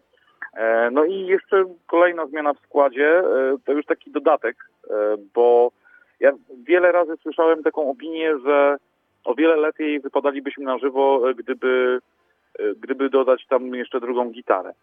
E, 0.53 0.89
No 0.91 1.05
i 1.05 1.25
jeszcze 1.25 1.65
kolejna 1.87 2.25
zmiana 2.27 2.53
w 2.53 2.59
składzie, 2.59 3.19
e, 3.19 3.23
to 3.65 3.71
już 3.71 3.85
taki 3.85 4.11
dodatek, 4.11 4.55
e, 4.89 4.93
bo 5.33 5.71
ja 6.19 6.31
wiele 6.63 6.91
razy 6.91 7.13
słyszałem 7.21 7.63
taką 7.63 7.89
opinię, 7.89 8.37
że 8.45 8.77
o 9.23 9.35
wiele 9.35 9.55
lepiej 9.55 9.99
wypadalibyśmy 9.99 10.63
na 10.65 10.77
żywo, 10.77 11.29
e, 11.29 11.33
gdyby, 11.33 11.99
e, 12.59 12.63
gdyby 12.75 13.09
dodać 13.09 13.45
tam 13.47 13.75
jeszcze 13.75 13.99
drugą 13.99 14.29
gitarę. 14.29 14.73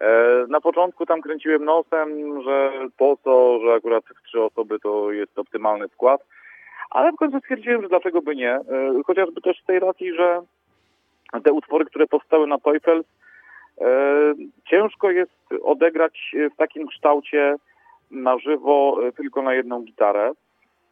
E, 0.00 0.44
Na 0.48 0.60
początku 0.60 1.06
tam 1.06 1.22
kręciłem 1.22 1.64
nosem, 1.64 2.42
że 2.42 2.72
po 2.96 3.16
co, 3.24 3.58
że 3.64 3.72
akurat 3.74 4.04
trzy 4.26 4.42
osoby 4.42 4.78
to 4.80 5.12
jest 5.12 5.38
optymalny 5.38 5.88
skład, 5.88 6.20
ale 6.90 7.12
w 7.12 7.16
końcu 7.16 7.38
stwierdziłem, 7.40 7.82
że 7.82 7.88
dlaczego 7.88 8.22
by 8.22 8.36
nie, 8.36 8.52
E, 8.54 8.62
chociażby 9.06 9.40
też 9.40 9.62
z 9.62 9.64
tej 9.66 9.78
racji, 9.78 10.14
że 10.14 10.42
te 11.44 11.52
utwory, 11.52 11.84
które 11.84 12.06
powstały 12.06 12.46
na 12.46 12.58
Teufels, 12.58 13.06
e, 13.80 13.84
ciężko 14.64 15.10
jest 15.10 15.38
odegrać 15.62 16.34
w 16.52 16.56
takim 16.56 16.86
kształcie 16.86 17.56
na 18.10 18.38
żywo 18.38 18.98
e, 19.02 19.12
tylko 19.12 19.42
na 19.42 19.54
jedną 19.54 19.82
gitarę. 19.82 20.32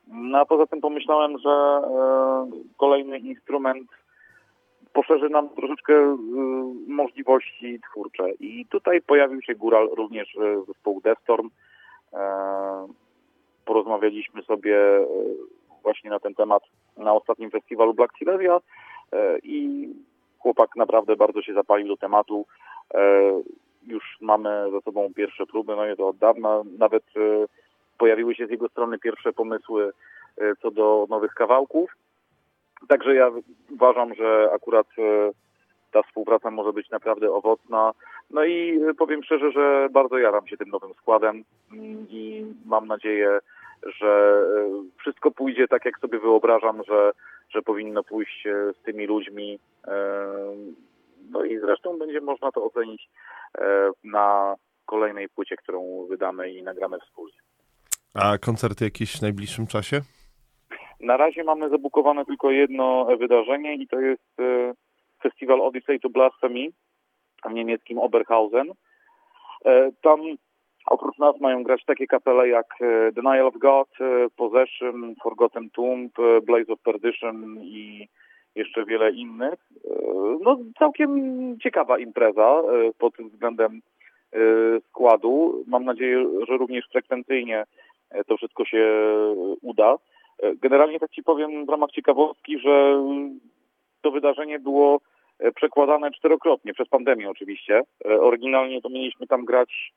No 0.09 0.39
a 0.39 0.47
poza 0.47 0.67
tym 0.67 0.81
pomyślałem, 0.81 1.39
że 1.39 1.51
e, 1.51 2.51
kolejny 2.77 3.19
instrument 3.19 3.89
poszerzy 4.93 5.29
nam 5.29 5.49
troszeczkę 5.49 6.17
możliwości 6.87 7.81
twórcze. 7.91 8.31
I 8.31 8.67
tutaj 8.67 9.03
pojawił 9.03 9.43
się 9.43 9.55
góral 9.55 9.89
również 9.93 10.37
zespołu 10.67 11.01
Deathstorm. 11.01 11.51
Porozmawialiśmy 13.65 14.43
sobie 14.43 14.77
właśnie 15.83 16.11
na 16.11 16.21
ten 16.21 16.35
temat 16.35 16.63
na 16.97 17.13
ostatnim 17.13 17.51
festiwalu 17.51 17.95
Black 17.95 18.19
Silesia 18.19 18.61
i 19.43 19.89
chłopak 20.47 20.77
naprawdę 20.77 21.17
bardzo 21.17 21.43
się 21.43 21.55
zapalił 21.55 21.89
do 21.89 21.97
tematu. 21.97 22.47
E, 22.95 23.01
Już 23.87 24.17
mamy 24.21 24.71
za 24.73 24.81
sobą 24.81 25.15
pierwsze 25.17 25.47
próby, 25.47 25.77
no 25.77 25.87
i 25.87 25.97
to 25.97 26.09
od 26.09 26.17
dawna. 26.17 26.63
Nawet 26.79 27.03
e, 27.17 27.47
pojawiły 27.99 28.35
się 28.35 28.47
z 28.47 28.51
jego 28.51 28.69
strony 28.69 28.99
pierwsze 28.99 29.33
pomysły 29.33 29.93
e, 30.39 30.57
co 30.63 30.71
do 30.71 31.07
nowych 31.11 31.35
kawałków. 31.35 31.91
Także 32.89 33.15
ja 33.15 33.31
uważam, 33.71 34.15
że 34.15 34.51
akurat 34.55 34.87
ta 35.93 36.03
współpraca 36.03 36.51
może 36.51 36.73
być 36.73 36.91
naprawdę 36.91 37.33
owocna. 37.33 37.93
No 38.31 38.45
i 38.45 38.81
powiem 38.99 39.23
szczerze, 39.23 39.51
że 39.53 39.89
bardzo 39.91 40.19
jaram 40.19 40.47
się 40.47 40.57
tym 40.57 40.69
nowym 40.69 40.95
składem 40.95 41.45
i 42.09 42.47
mam 42.67 42.87
nadzieję, 42.87 43.39
że 43.99 44.43
e, 44.59 44.83
wszystko 45.01 45.31
pójdzie 45.31 45.69
tak, 45.69 45.85
jak 45.85 45.99
sobie 45.99 46.19
wyobrażam, 46.19 46.83
że, 46.89 47.13
że 47.51 47.63
powinno 47.63 48.05
pójść 48.05 48.47
e, 48.47 48.73
z 48.73 48.83
tymi 48.83 49.07
ludźmi. 49.07 49.59
E, 49.89 50.27
No 51.31 51.45
i 51.45 51.59
zresztą 51.59 51.99
będzie 51.99 52.21
można 52.21 52.53
to 52.53 52.65
ocenić 52.65 53.09
na 54.05 54.55
kolejnej 54.87 55.29
płycie, 55.29 55.57
którą 55.57 56.07
wydamy 56.09 56.51
i 56.51 56.63
nagramy 56.63 56.99
wspólnie. 57.01 57.39
A 58.15 58.39
koncerty 58.39 58.85
jakieś 58.85 59.19
w 59.19 59.23
najbliższym 59.23 59.67
czasie? 59.67 60.01
Na 61.01 61.17
razie 61.17 61.45
mamy 61.45 61.69
zabukowane 61.69 62.25
tylko 62.25 62.51
jedno 62.51 63.17
wydarzenie 63.17 63.75
i 63.75 63.87
to 63.87 64.01
jest 64.01 64.37
festiwal 65.23 65.61
Odyssey 65.61 66.01
to 66.01 66.09
Blasphemy 66.09 66.69
w 67.45 67.53
niemieckim 67.53 67.99
Oberhausen. 67.99 68.73
E, 69.65 69.93
Oprócz 70.87 71.19
nas 71.19 71.41
mają 71.41 71.63
grać 71.63 71.85
takie 71.85 72.07
kapele 72.07 72.49
jak 72.49 72.67
e, 72.81 73.13
Denial 73.13 73.47
of 73.47 73.59
God, 73.59 73.89
e, 74.01 74.27
Possession, 74.37 75.15
Forgotten 75.23 75.71
Tomb, 75.71 76.19
e, 76.19 76.41
Blaze 76.41 76.73
of 76.73 76.81
Perdition 76.81 77.61
i 77.63 78.09
jeszcze 78.55 78.85
wiele 78.85 79.11
innych. 79.11 79.59
No 80.41 80.59
całkiem 80.79 81.11
ciekawa 81.63 81.99
impreza 81.99 82.63
pod 82.99 83.15
względem 83.17 83.81
składu. 84.89 85.65
Mam 85.67 85.85
nadzieję, 85.85 86.27
że 86.49 86.57
również 86.57 86.85
frekwencyjnie 86.93 87.65
to 88.27 88.37
wszystko 88.37 88.65
się 88.65 88.87
uda. 89.63 89.97
Generalnie 90.63 91.01
tak 91.01 91.11
Ci 91.11 91.23
powiem 91.23 91.67
w 91.67 91.69
ramach 91.69 91.91
ciekawostki, 91.91 92.59
że 92.59 93.03
to 94.03 94.11
wydarzenie 94.11 94.59
było 94.59 95.01
przekładane 95.55 96.11
czterokrotnie, 96.11 96.75
przez 96.75 96.89
pandemię 96.89 97.31
oczywiście. 97.31 97.83
Oryginalnie 98.21 98.83
to 98.83 98.89
mieliśmy 98.89 99.27
tam 99.27 99.45
grać 99.45 99.93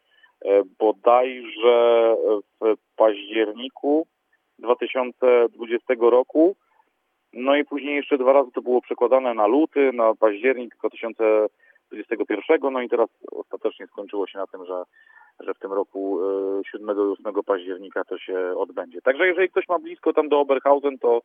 bodajże 0.79 2.15
w 2.61 2.75
październiku 2.95 4.07
2020 4.59 5.93
roku. 5.99 6.55
No 7.33 7.55
i 7.55 7.65
później 7.65 7.95
jeszcze 7.95 8.17
dwa 8.17 8.33
razy 8.33 8.51
to 8.51 8.61
było 8.61 8.81
przekładane 8.81 9.33
na 9.33 9.47
luty, 9.47 9.91
na 9.93 10.15
październik 10.15 10.75
2021, 10.75 12.73
no 12.73 12.81
i 12.81 12.89
teraz 12.89 13.09
ostatecznie 13.31 13.87
skończyło 13.87 14.27
się 14.27 14.37
na 14.37 14.47
tym, 14.47 14.65
że, 14.65 14.83
że 15.39 15.53
w 15.53 15.59
tym 15.59 15.73
roku 15.73 16.19
e, 16.59 16.61
7 16.71 16.97
i 16.97 16.99
8 16.99 17.43
października 17.45 18.03
to 18.03 18.17
się 18.17 18.53
odbędzie. 18.57 19.01
Także 19.01 19.27
jeżeli 19.27 19.49
ktoś 19.49 19.69
ma 19.69 19.79
blisko 19.79 20.13
tam 20.13 20.29
do 20.29 20.39
Oberhausen, 20.39 20.97
to 20.97 21.21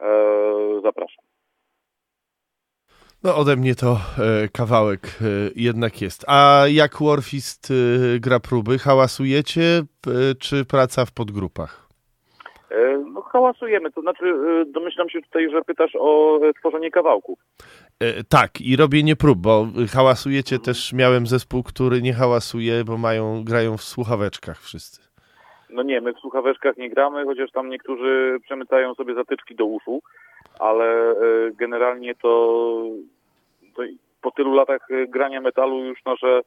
e, 0.00 0.80
zapraszam. 0.82 1.24
No 3.24 3.36
ode 3.36 3.56
mnie 3.56 3.74
to 3.74 3.92
e, 4.18 4.48
kawałek 4.48 5.00
e, 5.06 5.24
jednak 5.56 6.00
jest. 6.02 6.24
A 6.28 6.62
jak 6.68 6.92
Warfist 7.00 7.68
e, 7.70 7.74
gra 8.20 8.40
próby? 8.40 8.78
Hałasujecie 8.78 9.62
e, 9.62 10.34
czy 10.40 10.64
praca 10.64 11.04
w 11.04 11.12
podgrupach? 11.12 11.88
E, 12.70 12.98
No 12.98 13.22
hałasujemy, 13.22 13.92
to 13.92 14.00
znaczy 14.00 14.24
e, 14.24 14.64
domyślam 14.72 15.08
się 15.10 15.22
tutaj, 15.22 15.50
że 15.50 15.62
pytasz 15.62 15.92
o 16.00 16.40
tworzenie 16.60 16.90
kawałków. 16.90 17.38
Tak, 18.28 18.60
i 18.60 18.76
robienie 18.76 19.16
prób, 19.16 19.38
bo 19.38 19.66
hałasujecie 19.92 20.58
też, 20.58 20.92
miałem 20.92 21.26
zespół, 21.26 21.62
który 21.62 22.02
nie 22.02 22.12
hałasuje, 22.12 22.84
bo 22.84 22.98
mają, 22.98 23.44
grają 23.44 23.76
w 23.76 23.82
słuchaweczkach 23.82 24.60
wszyscy. 24.62 25.00
No 25.70 25.82
nie, 25.82 26.00
my 26.00 26.12
w 26.12 26.18
słuchaweczkach 26.18 26.76
nie 26.76 26.90
gramy, 26.90 27.24
chociaż 27.24 27.50
tam 27.50 27.68
niektórzy 27.68 28.38
przemycają 28.42 28.94
sobie 28.94 29.14
zatyczki 29.14 29.56
do 29.56 29.64
uszu, 29.64 30.02
ale 30.58 31.10
e, 31.10 31.14
generalnie 31.58 32.14
to, 32.14 32.82
to 33.74 33.82
po 34.22 34.30
tylu 34.30 34.54
latach 34.54 34.90
e, 34.90 35.06
grania 35.06 35.40
metalu 35.40 35.84
już 35.84 36.04
nasze 36.04 36.40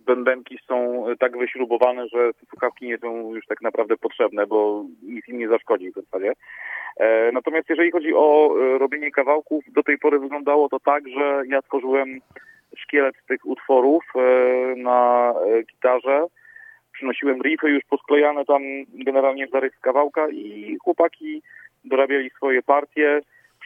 bębenki 0.00 0.58
są 0.68 1.08
e, 1.08 1.16
tak 1.16 1.38
wyśrubowane, 1.38 2.08
że 2.08 2.30
słuchawki 2.48 2.86
nie 2.86 2.98
są 2.98 3.34
już 3.34 3.46
tak 3.46 3.62
naprawdę 3.62 3.96
potrzebne, 3.96 4.46
bo 4.46 4.84
nic 5.02 5.28
im 5.28 5.38
nie 5.38 5.48
zaszkodzi 5.48 5.90
w 5.90 5.94
zasadzie. 5.94 6.32
Natomiast 7.32 7.68
jeżeli 7.68 7.90
chodzi 7.90 8.14
o 8.14 8.54
robienie 8.78 9.10
kawałków, 9.10 9.64
do 9.68 9.82
tej 9.82 9.98
pory 9.98 10.18
wyglądało 10.18 10.68
to 10.68 10.80
tak, 10.80 11.08
że 11.08 11.42
ja 11.48 11.62
tworzyłem 11.62 12.20
szkielet 12.76 13.14
tych 13.28 13.46
utworów 13.46 14.04
na 14.76 15.34
gitarze, 15.72 16.26
przynosiłem 16.92 17.42
riffy 17.42 17.70
już 17.70 17.84
posklejane 17.84 18.44
tam 18.44 18.62
generalnie 18.88 19.46
w 19.46 19.50
zarys 19.50 19.72
kawałka 19.80 20.28
i 20.28 20.76
chłopaki 20.84 21.42
dorabiali 21.84 22.30
swoje 22.30 22.62
partie 22.62 23.20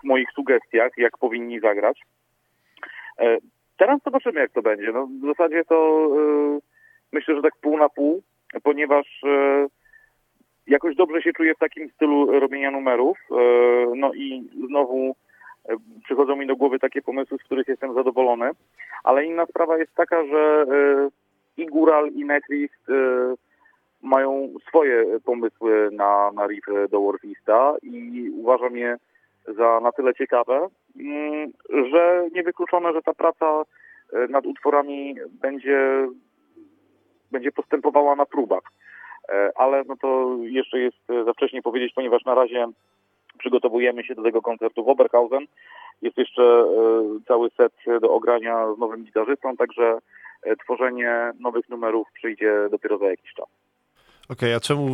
moich 0.03 0.31
sugestiach, 0.35 0.91
jak 0.97 1.17
powinni 1.17 1.59
zagrać. 1.59 2.01
E, 3.19 3.37
Teraz 3.77 3.99
zobaczymy, 4.05 4.39
jak 4.39 4.51
to 4.51 4.61
będzie. 4.61 4.91
No, 4.91 5.07
w 5.07 5.25
zasadzie 5.25 5.63
to 5.65 6.07
e, 6.17 6.59
myślę, 7.11 7.35
że 7.35 7.41
tak 7.41 7.53
pół 7.61 7.77
na 7.77 7.89
pół, 7.89 8.23
ponieważ 8.63 9.21
jakoś 10.67 10.95
dobrze 10.95 11.21
się 11.21 11.33
czuję 11.33 11.55
w 11.55 11.59
takim 11.59 11.89
stylu 11.89 12.39
robienia 12.39 12.71
numerów. 12.71 13.17
E, 13.31 13.35
no 13.95 14.13
i 14.13 14.49
znowu 14.67 15.15
e, 15.69 15.75
przychodzą 16.03 16.35
mi 16.35 16.47
do 16.47 16.55
głowy 16.55 16.79
takie 16.79 17.01
pomysły, 17.01 17.37
z 17.37 17.43
których 17.43 17.67
jestem 17.67 17.93
zadowolony. 17.93 18.49
Ale 19.03 19.25
inna 19.25 19.45
sprawa 19.45 19.77
jest 19.77 19.95
taka, 19.95 20.25
że 20.25 20.65
i 21.57 21.65
Gural, 21.65 22.09
i 22.11 22.25
Netlist 22.25 22.87
mają 24.03 24.49
swoje 24.67 25.19
pomysły 25.19 25.89
na, 25.91 26.31
na 26.31 26.47
riffy 26.47 26.87
do 26.91 27.01
Warfista 27.01 27.75
i 27.83 28.29
uważam 28.35 28.77
je 28.77 28.97
za 29.47 29.79
na 29.79 29.91
tyle 29.91 30.13
ciekawe, 30.13 30.67
mm, 30.99 31.51
że 31.91 32.27
niewykluczone, 32.33 32.93
że 32.93 33.01
ta 33.01 33.13
praca 33.13 33.63
e, 34.13 34.27
nad 34.27 34.45
utworami 34.45 35.15
będzie, 35.41 36.07
będzie 37.31 37.51
postępowała 37.51 38.15
na 38.15 38.25
próbach. 38.25 38.63
E, 39.29 39.51
Ale 39.55 39.83
no 39.87 39.95
to 40.01 40.37
jeszcze 40.41 40.79
jest 40.79 41.09
e, 41.09 41.23
za 41.23 41.33
wcześnie 41.33 41.61
powiedzieć, 41.61 41.93
ponieważ 41.93 42.25
na 42.25 42.35
razie 42.35 42.67
przygotowujemy 43.37 44.03
się 44.03 44.15
do 44.15 44.23
tego 44.23 44.41
koncertu 44.41 44.83
w 44.83 44.89
Oberhausen. 44.89 45.45
Jest 46.01 46.17
jeszcze 46.17 46.65
cały 47.27 47.49
set 47.49 47.73
do 48.01 48.13
ogrania 48.13 48.73
z 48.73 48.77
nowym 48.77 49.03
gitarzystą, 49.03 49.57
także 49.57 49.97
tworzenie 50.63 51.31
nowych 51.39 51.69
numerów 51.69 52.07
przyjdzie 52.13 52.53
dopiero 52.71 52.97
za 52.97 53.05
jakiś 53.05 53.33
czas. 53.33 53.62
Okej, 54.29 54.53
a 54.53 54.59
czemu 54.59 54.87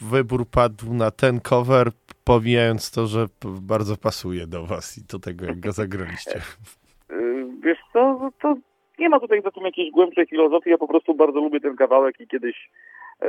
wybór 0.00 0.46
padł 0.46 0.94
na 0.94 1.10
ten 1.10 1.40
cover, 1.40 1.86
pomijając 2.24 2.90
to, 2.90 3.06
że 3.06 3.26
bardzo 3.44 3.96
pasuje 3.96 4.46
do 4.46 4.66
was 4.66 4.98
i 4.98 5.00
do 5.12 5.18
tego, 5.18 5.46
jak 5.46 5.60
go 5.60 5.72
zagraliście? 5.72 6.40
Y, 7.10 7.46
Wiesz 7.62 7.78
co, 7.92 8.30
to 8.40 8.54
nie 8.98 9.08
ma 9.08 9.20
tutaj 9.20 9.42
za 9.42 9.50
tym 9.50 9.64
jakiejś 9.64 9.90
głębszej 9.90 10.26
filozofii, 10.26 10.70
ja 10.70 10.78
po 10.78 10.88
prostu 10.88 11.14
bardzo 11.14 11.40
lubię 11.40 11.60
ten 11.60 11.76
kawałek 11.76 12.20
i 12.20 12.28
kiedyś 12.28 12.70
e, 13.22 13.26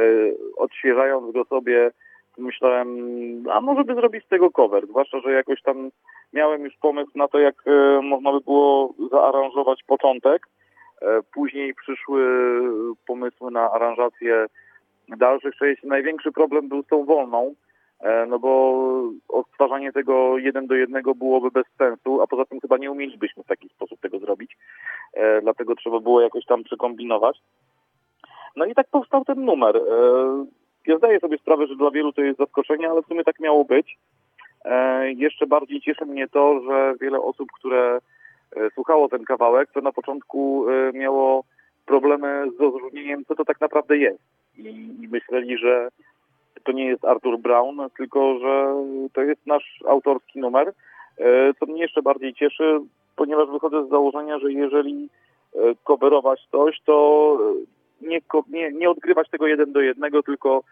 odświeżając 0.58 1.34
go 1.34 1.46
sobie 1.46 1.92
myślałem, 2.38 2.88
a 3.52 3.62
może 3.62 3.84
by 3.84 3.96
zrobić 3.96 4.26
z 4.26 4.30
tego 4.30 4.52
cover, 4.52 4.88
zwłaszcza, 4.88 5.20
że 5.20 5.32
jakoś 5.32 5.62
tam 5.62 5.90
miałem 6.34 6.62
już 6.66 6.76
pomysł 6.82 7.12
na 7.16 7.28
to, 7.28 7.40
jak 7.40 7.56
e, 7.66 8.02
można 8.02 8.32
by 8.32 8.42
było 8.42 8.94
zaaranżować 9.12 9.84
początek. 9.84 10.48
Później 11.34 11.74
przyszły 11.74 12.24
pomysły 13.08 13.52
na 13.52 13.72
aranżację 13.72 14.46
dalszych 15.10 15.56
części. 15.56 15.88
Największy 15.88 16.32
problem 16.32 16.70
był 16.70 16.84
z 16.84 16.88
tą 16.88 17.06
wolną, 17.06 17.56
E, 18.04 18.26
no 18.26 18.40
bo 18.40 18.74
odtwarzanie 19.30 19.92
tego 19.92 20.38
jeden 20.38 20.68
do 20.68 20.76
jednego 20.76 21.16
byłoby 21.16 21.52
bez 21.52 21.66
sensu, 21.78 22.22
a 22.22 22.28
poza 22.28 22.46
tym 22.46 22.60
chyba 22.60 22.78
nie 22.78 22.92
umielibyśmy 22.92 23.44
w 23.44 23.48
taki 23.48 23.70
sposób 23.70 24.00
tego 24.00 24.20
zrobić, 24.20 24.58
e, 25.14 25.42
dlatego 25.42 25.76
trzeba 25.76 26.00
było 26.00 26.22
jakoś 26.22 26.46
tam 26.46 26.64
przekombinować. 26.64 27.42
No 28.56 28.66
i 28.66 28.76
tak 28.76 28.88
powstał 28.88 29.26
ten 29.26 29.46
numer. 29.46 29.78
E, 29.78 29.82
ja 30.88 30.98
zdaję 30.98 31.20
sobie 31.20 31.38
sprawę, 31.38 31.68
że 31.68 31.76
dla 31.76 31.92
wielu 31.92 32.14
to 32.14 32.22
jest 32.22 32.40
zaskoczenie, 32.40 32.90
ale 32.90 33.02
w 33.02 33.06
sumie 33.06 33.24
tak 33.24 33.40
miało 33.40 33.66
być. 33.66 33.98
Jeszcze 35.16 35.48
bardziej 35.48 35.82
cieszy 35.82 36.06
mnie 36.06 36.28
to, 36.28 36.62
że 36.62 36.96
wiele 37.02 37.22
osób, 37.22 37.52
które 37.52 38.00
słuchało 38.74 39.10
ten 39.10 39.24
kawałek, 39.24 39.72
to 39.72 39.82
na 39.82 39.92
początku 39.92 40.66
miało 40.94 41.44
problemy 41.86 42.52
z 42.52 42.58
zrozumieniem, 42.58 43.26
co 43.26 43.36
to 43.36 43.46
tak 43.46 43.62
naprawdę 43.62 43.98
jest. 43.98 44.24
I, 44.58 44.68
i 45.04 45.08
myśleli, 45.08 45.58
że 45.58 45.90
to 46.64 46.72
nie 46.72 46.86
jest 46.86 47.06
Arthur 47.06 47.40
Brown, 47.40 47.78
tylko 47.98 48.40
że 48.40 48.76
to 49.14 49.22
jest 49.22 49.48
nasz 49.48 49.80
autorski 49.88 50.40
numer, 50.40 50.74
e, 51.18 51.54
co 51.54 51.66
mnie 51.66 51.82
jeszcze 51.82 52.02
bardziej 52.02 52.34
cieszy, 52.34 52.80
ponieważ 53.16 53.50
wychodzę 53.50 53.86
z 53.86 53.90
założenia, 53.90 54.40
że 54.40 54.52
jeżeli 54.52 55.10
e, 55.56 55.60
coverować 55.84 56.48
coś, 56.52 56.82
to 56.86 57.38
e, 58.02 58.08
nie, 58.08 58.22
nie, 58.50 58.72
nie 58.72 58.90
odgrywać 58.90 59.30
tego 59.30 59.48
jeden 59.48 59.72
do 59.72 59.82
jednego, 59.82 60.24
tylko 60.24 60.64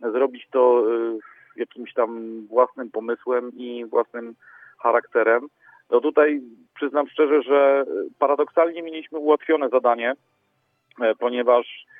zrobić 0.00 0.48
to 0.50 0.84
e, 0.86 1.18
jakimś 1.56 1.94
tam 1.94 2.40
własnym 2.46 2.90
pomysłem 2.90 3.52
i 3.56 3.84
własnym 3.84 4.34
charakterem. 4.78 5.48
No 5.90 6.00
tutaj 6.00 6.40
przyznam 6.74 7.08
szczerze, 7.08 7.42
że 7.42 7.84
paradoksalnie 8.18 8.82
mieliśmy 8.82 9.18
ułatwione 9.18 9.68
zadanie, 9.68 10.14
e, 11.00 11.14
ponieważ 11.14 11.66
e, 11.66 11.91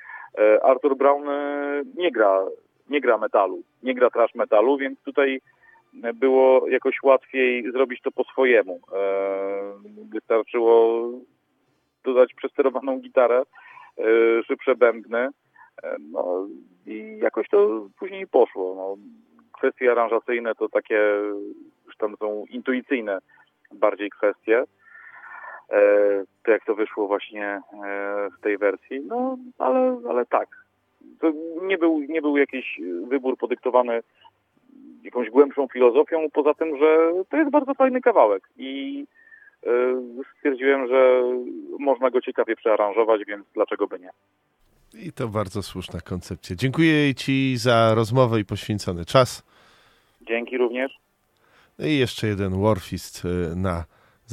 Arthur 0.63 0.97
Brown 0.97 1.29
e, 1.29 1.81
nie 1.95 2.11
gra 2.11 2.45
nie 2.89 3.01
gra 3.01 3.17
metalu, 3.17 3.63
nie 3.83 3.93
gra 3.93 4.09
trash 4.09 4.35
metalu, 4.35 4.77
więc 4.77 4.99
tutaj 5.01 5.41
było 6.13 6.67
jakoś 6.67 7.03
łatwiej 7.03 7.71
zrobić 7.71 8.01
to 8.01 8.11
po 8.11 8.23
swojemu. 8.23 8.79
E, 8.93 9.73
wystarczyło 10.13 11.09
dodać 12.03 12.33
przesterowaną 12.33 12.99
gitarę, 12.99 13.41
e, 13.41 14.03
szybsze 14.47 14.75
bębny, 14.75 15.29
e, 15.83 15.95
no 16.11 16.47
i 16.85 17.17
jakoś 17.21 17.49
to 17.49 17.87
później 17.99 18.27
poszło. 18.27 18.75
No, 18.75 18.97
kwestie 19.57 19.91
aranżacyjne 19.91 20.55
to 20.55 20.69
takie 20.69 20.99
już 21.85 21.97
tam 21.97 22.15
są 22.19 22.45
intuicyjne 22.49 23.19
bardziej 23.71 24.09
kwestie. 24.09 24.63
E, 25.73 25.79
to 26.43 26.51
jak 26.51 26.65
to 26.65 26.75
wyszło 26.75 27.07
właśnie 27.07 27.45
e, 27.45 27.61
w 28.37 28.41
tej 28.41 28.57
wersji, 28.57 29.01
no 29.07 29.37
ale, 29.57 30.01
ale 30.09 30.25
tak, 30.25 30.47
to 31.19 31.33
nie 31.61 31.77
był, 31.77 31.99
nie 31.99 32.21
był 32.21 32.37
jakiś 32.37 32.81
wybór 33.07 33.37
podyktowany 33.37 34.01
jakąś 35.03 35.29
głębszą 35.29 35.67
filozofią, 35.67 36.27
poza 36.33 36.53
tym, 36.53 36.77
że 36.77 37.13
to 37.29 37.37
jest 37.37 37.51
bardzo 37.51 37.73
fajny 37.73 38.01
kawałek 38.01 38.43
i 38.57 39.05
e, 39.63 39.69
stwierdziłem, 40.37 40.87
że 40.87 41.23
można 41.79 42.09
go 42.09 42.21
ciekawie 42.21 42.55
przearanżować, 42.55 43.21
więc 43.27 43.45
dlaczego 43.53 43.87
by 43.87 43.99
nie. 43.99 44.09
I 44.93 45.11
to 45.11 45.27
bardzo 45.27 45.63
słuszna 45.63 45.99
koncepcja. 46.01 46.55
Dziękuję 46.55 47.15
Ci 47.15 47.57
za 47.57 47.95
rozmowę 47.95 48.39
i 48.39 48.45
poświęcony 48.45 49.05
czas. 49.05 49.43
Dzięki 50.21 50.57
również. 50.57 50.99
No 51.79 51.85
I 51.85 51.97
jeszcze 51.97 52.27
jeden 52.27 52.61
Warfist 52.61 53.23
na 53.55 53.83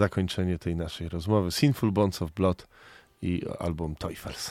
zakończenie 0.01 0.59
tej 0.59 0.77
naszej 0.77 1.09
rozmowy. 1.09 1.51
Sinful 1.51 1.93
Bonds 1.93 2.23
of 2.23 2.31
Blood 2.31 2.67
i 3.23 3.43
album 3.59 3.97
Teufels. 3.97 4.51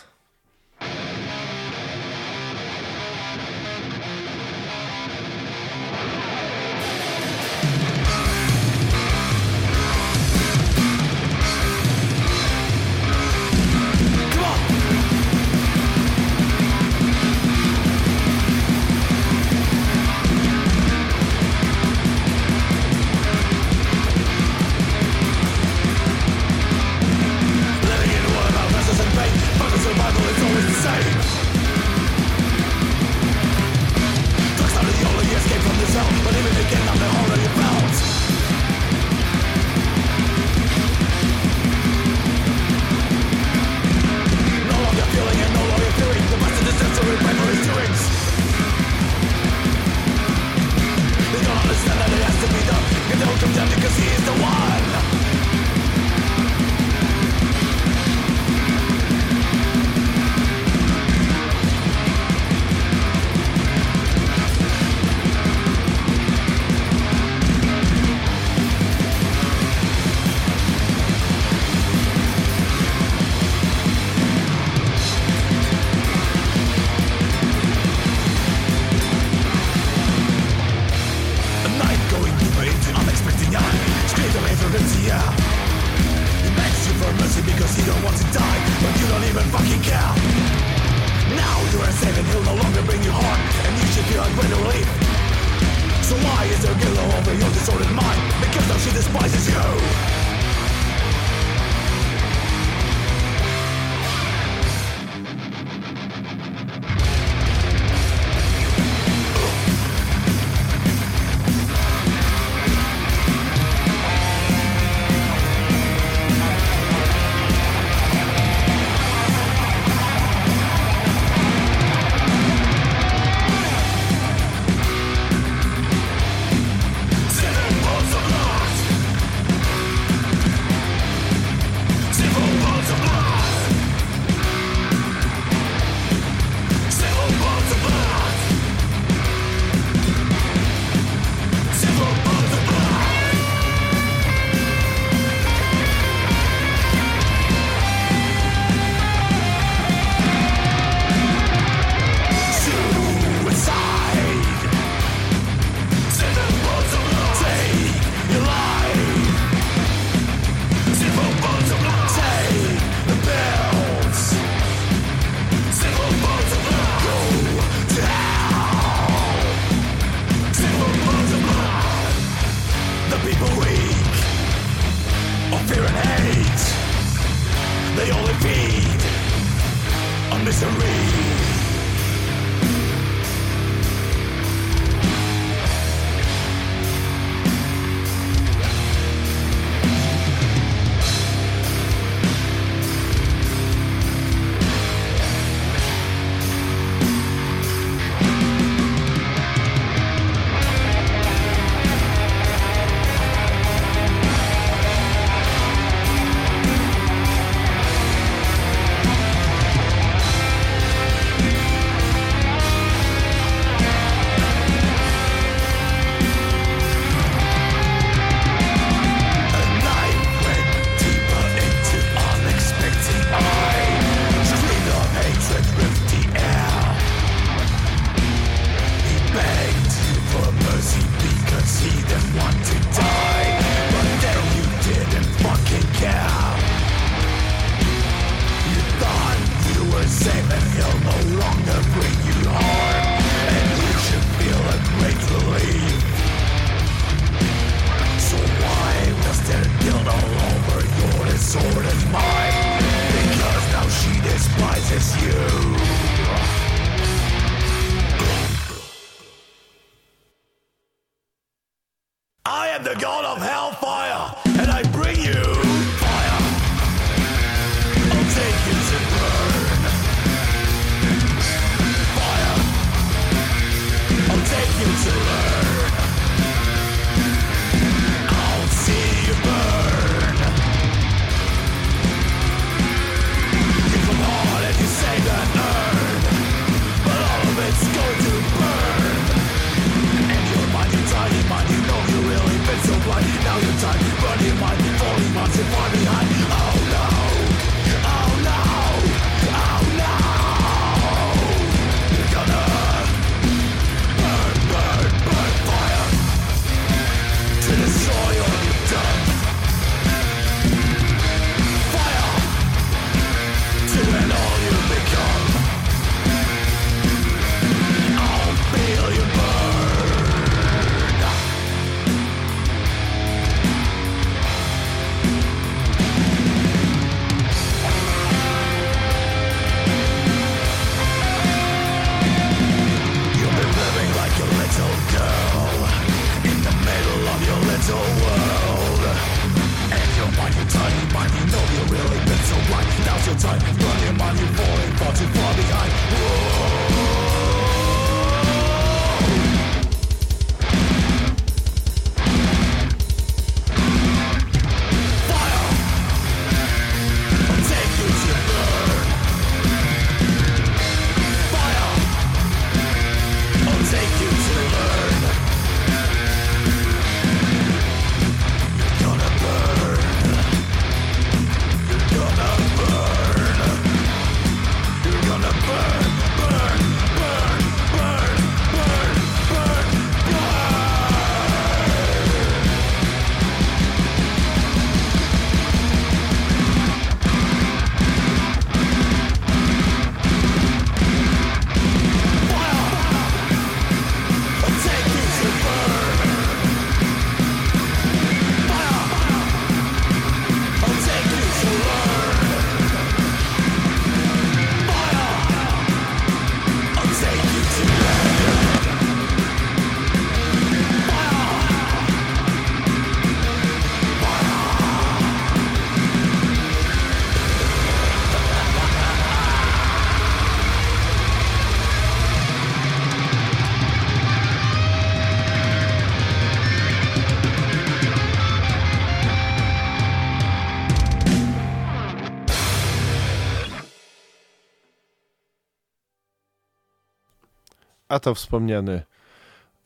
To 438.21 438.35
wspomniany 438.35 439.03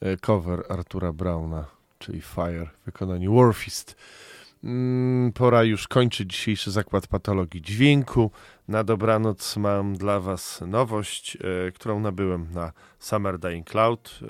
e, 0.02 0.18
cover 0.18 0.64
Artura 0.70 1.14
Brauna, 1.14 1.66
czyli 2.00 2.22
Fire 2.22 2.66
w 2.82 2.86
wykonaniu 2.86 3.36
Warfist. 3.36 3.96
Mm, 4.64 5.32
Pora 5.34 5.64
już 5.64 5.88
kończyć 5.88 6.32
dzisiejszy 6.32 6.72
zakład 6.72 7.08
patologii 7.08 7.62
dźwięku. 7.62 8.32
Na 8.68 8.84
dobranoc 8.84 9.58
mam 9.58 9.96
dla 9.96 10.20
Was 10.20 10.62
nowość, 10.68 11.38
e, 11.68 11.72
którą 11.72 12.00
nabyłem 12.00 12.48
na 12.54 12.72
Summer 13.00 13.40
Dying 13.40 13.70
Cloud. 13.70 14.20
E, 14.22 14.28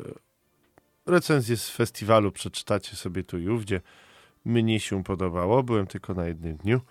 recenzję 1.11 1.57
z 1.57 1.69
festiwalu 1.69 2.31
przeczytacie 2.31 2.95
sobie 2.95 3.23
tu 3.23 3.37
i 3.37 3.49
ówdzie. 3.49 3.81
Mnie 4.45 4.79
się 4.79 5.03
podobało, 5.03 5.63
byłem 5.63 5.87
tylko 5.87 6.13
na 6.13 6.27
jednym 6.27 6.57
dniu. 6.57 6.81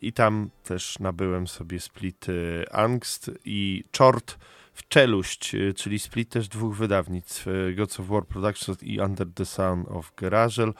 I 0.00 0.12
tam 0.12 0.50
też 0.64 0.98
nabyłem 0.98 1.46
sobie 1.46 1.80
split 1.80 2.26
e, 2.28 2.74
Angst 2.74 3.30
i 3.44 3.84
Czort 3.90 4.38
w 4.78 4.88
Czeluść, 4.88 5.54
e, 5.54 5.74
czyli 5.74 5.98
split 5.98 6.28
też 6.30 6.48
dwóch 6.48 6.76
wydawnictw, 6.76 7.46
e, 7.48 7.72
Gods 7.74 8.00
of 8.00 8.06
War 8.06 8.26
Productions 8.26 8.82
i 8.82 9.00
Under 9.00 9.26
the 9.34 9.44
Sun 9.44 9.84
of 9.88 10.12
Garażel. 10.16 10.74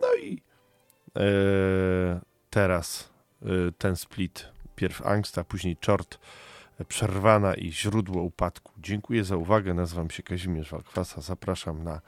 No 0.00 0.14
i 0.22 0.42
e, 1.16 1.20
teraz 2.50 3.10
e, 3.42 3.46
ten 3.78 3.96
split, 3.96 4.48
pierw 4.76 5.06
Angst, 5.06 5.38
a 5.38 5.44
później 5.44 5.76
Czort, 5.76 6.18
e, 6.80 6.84
Przerwana 6.84 7.54
i 7.54 7.72
Źródło 7.72 8.22
Upadku. 8.22 8.72
Dziękuję 8.78 9.24
za 9.24 9.36
uwagę, 9.36 9.74
nazywam 9.74 10.10
się 10.10 10.22
Kazimierz 10.22 10.70
Walkwasa, 10.70 11.20
zapraszam 11.20 11.84
na 11.84 12.00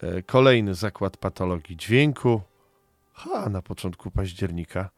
e, 0.00 0.22
kolejny 0.22 0.74
zakład 0.74 1.16
patologii 1.16 1.76
dźwięku. 1.76 2.40
Ha, 3.12 3.48
na 3.48 3.62
początku 3.62 4.10
października 4.10 4.90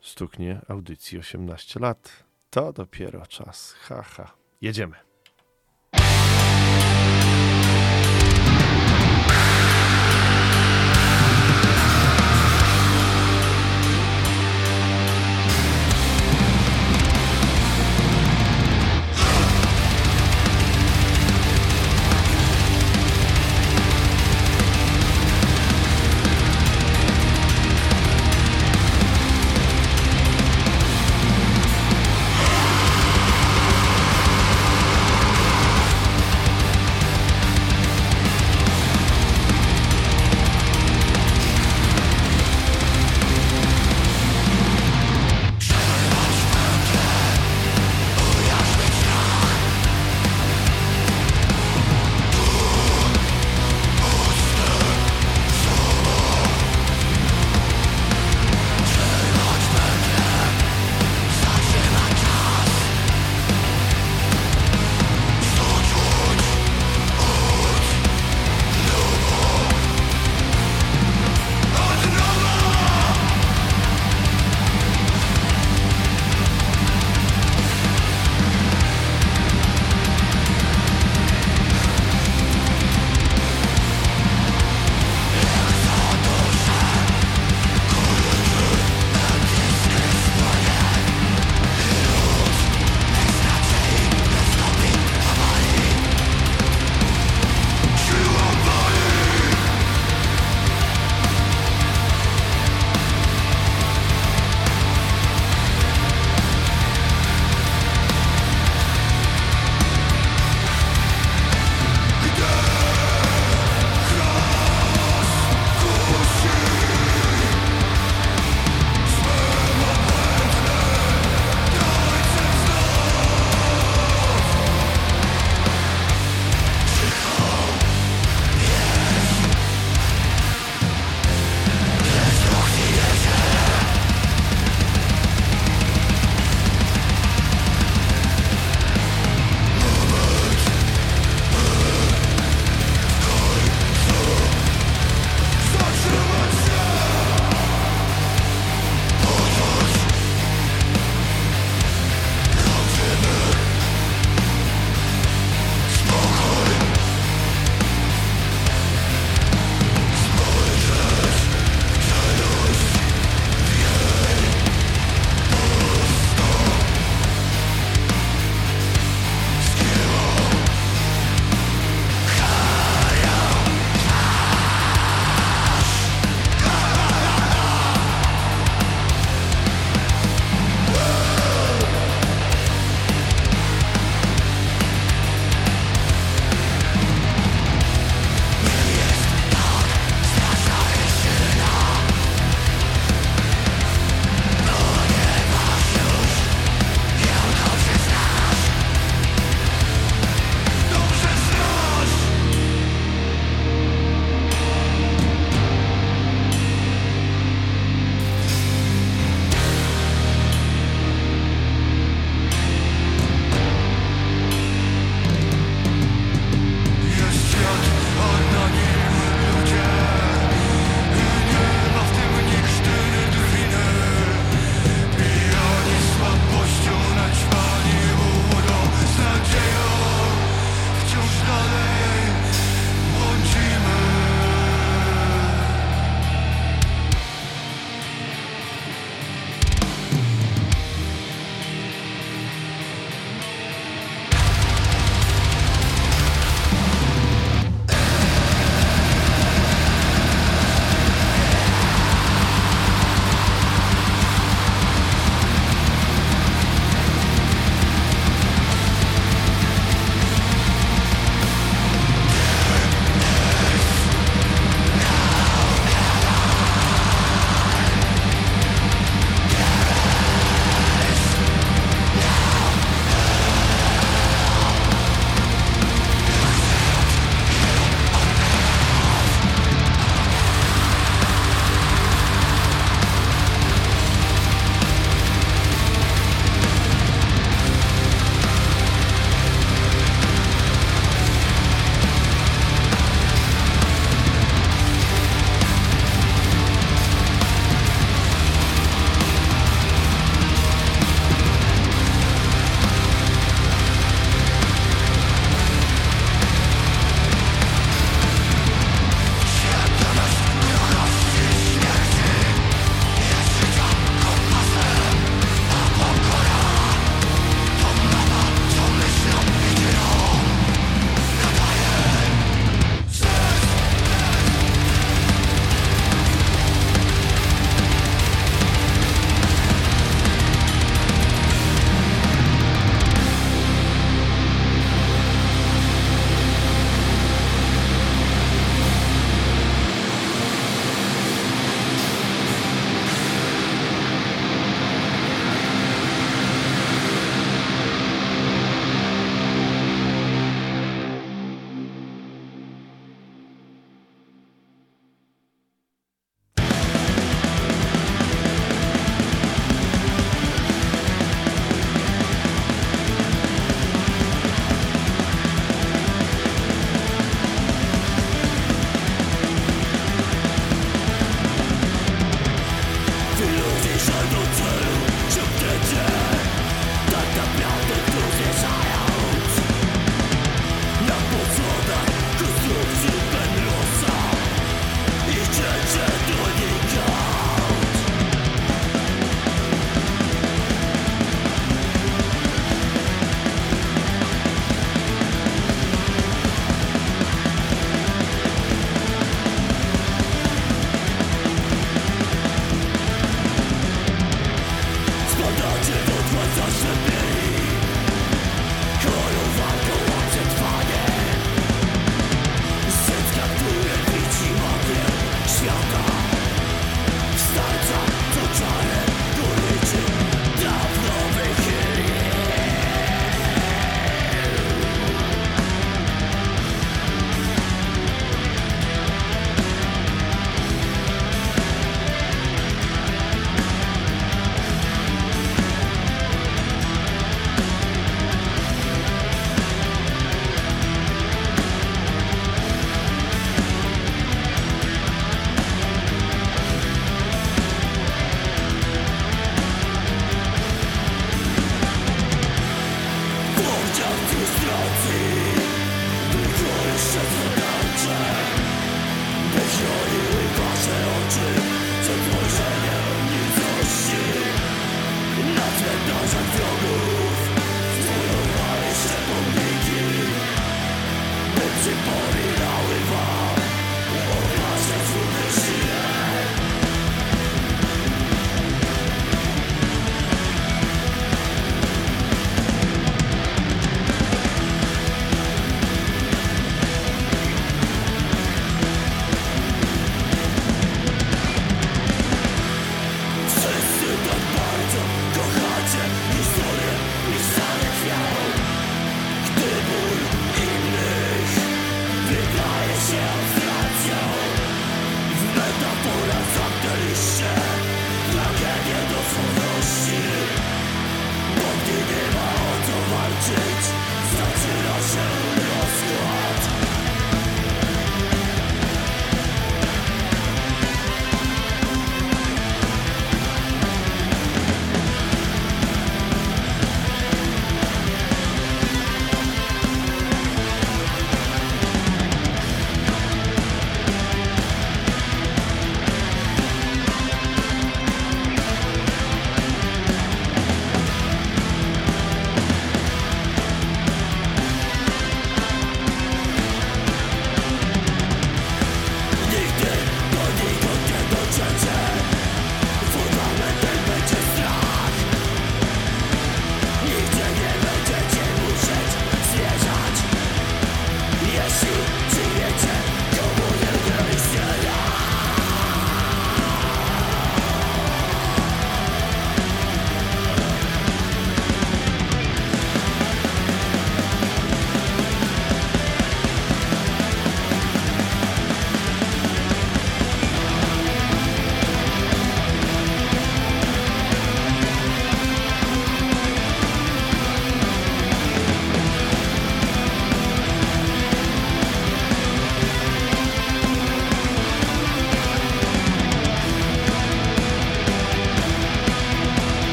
stuknie 0.00 0.60
audycji 0.68 1.18
18 1.18 1.80
lat. 1.80 2.24
To 2.50 2.72
dopiero 2.72 3.26
czas. 3.26 3.72
Ha, 3.72 4.02
ha. 4.02 4.39
Jedziemy. 4.60 4.96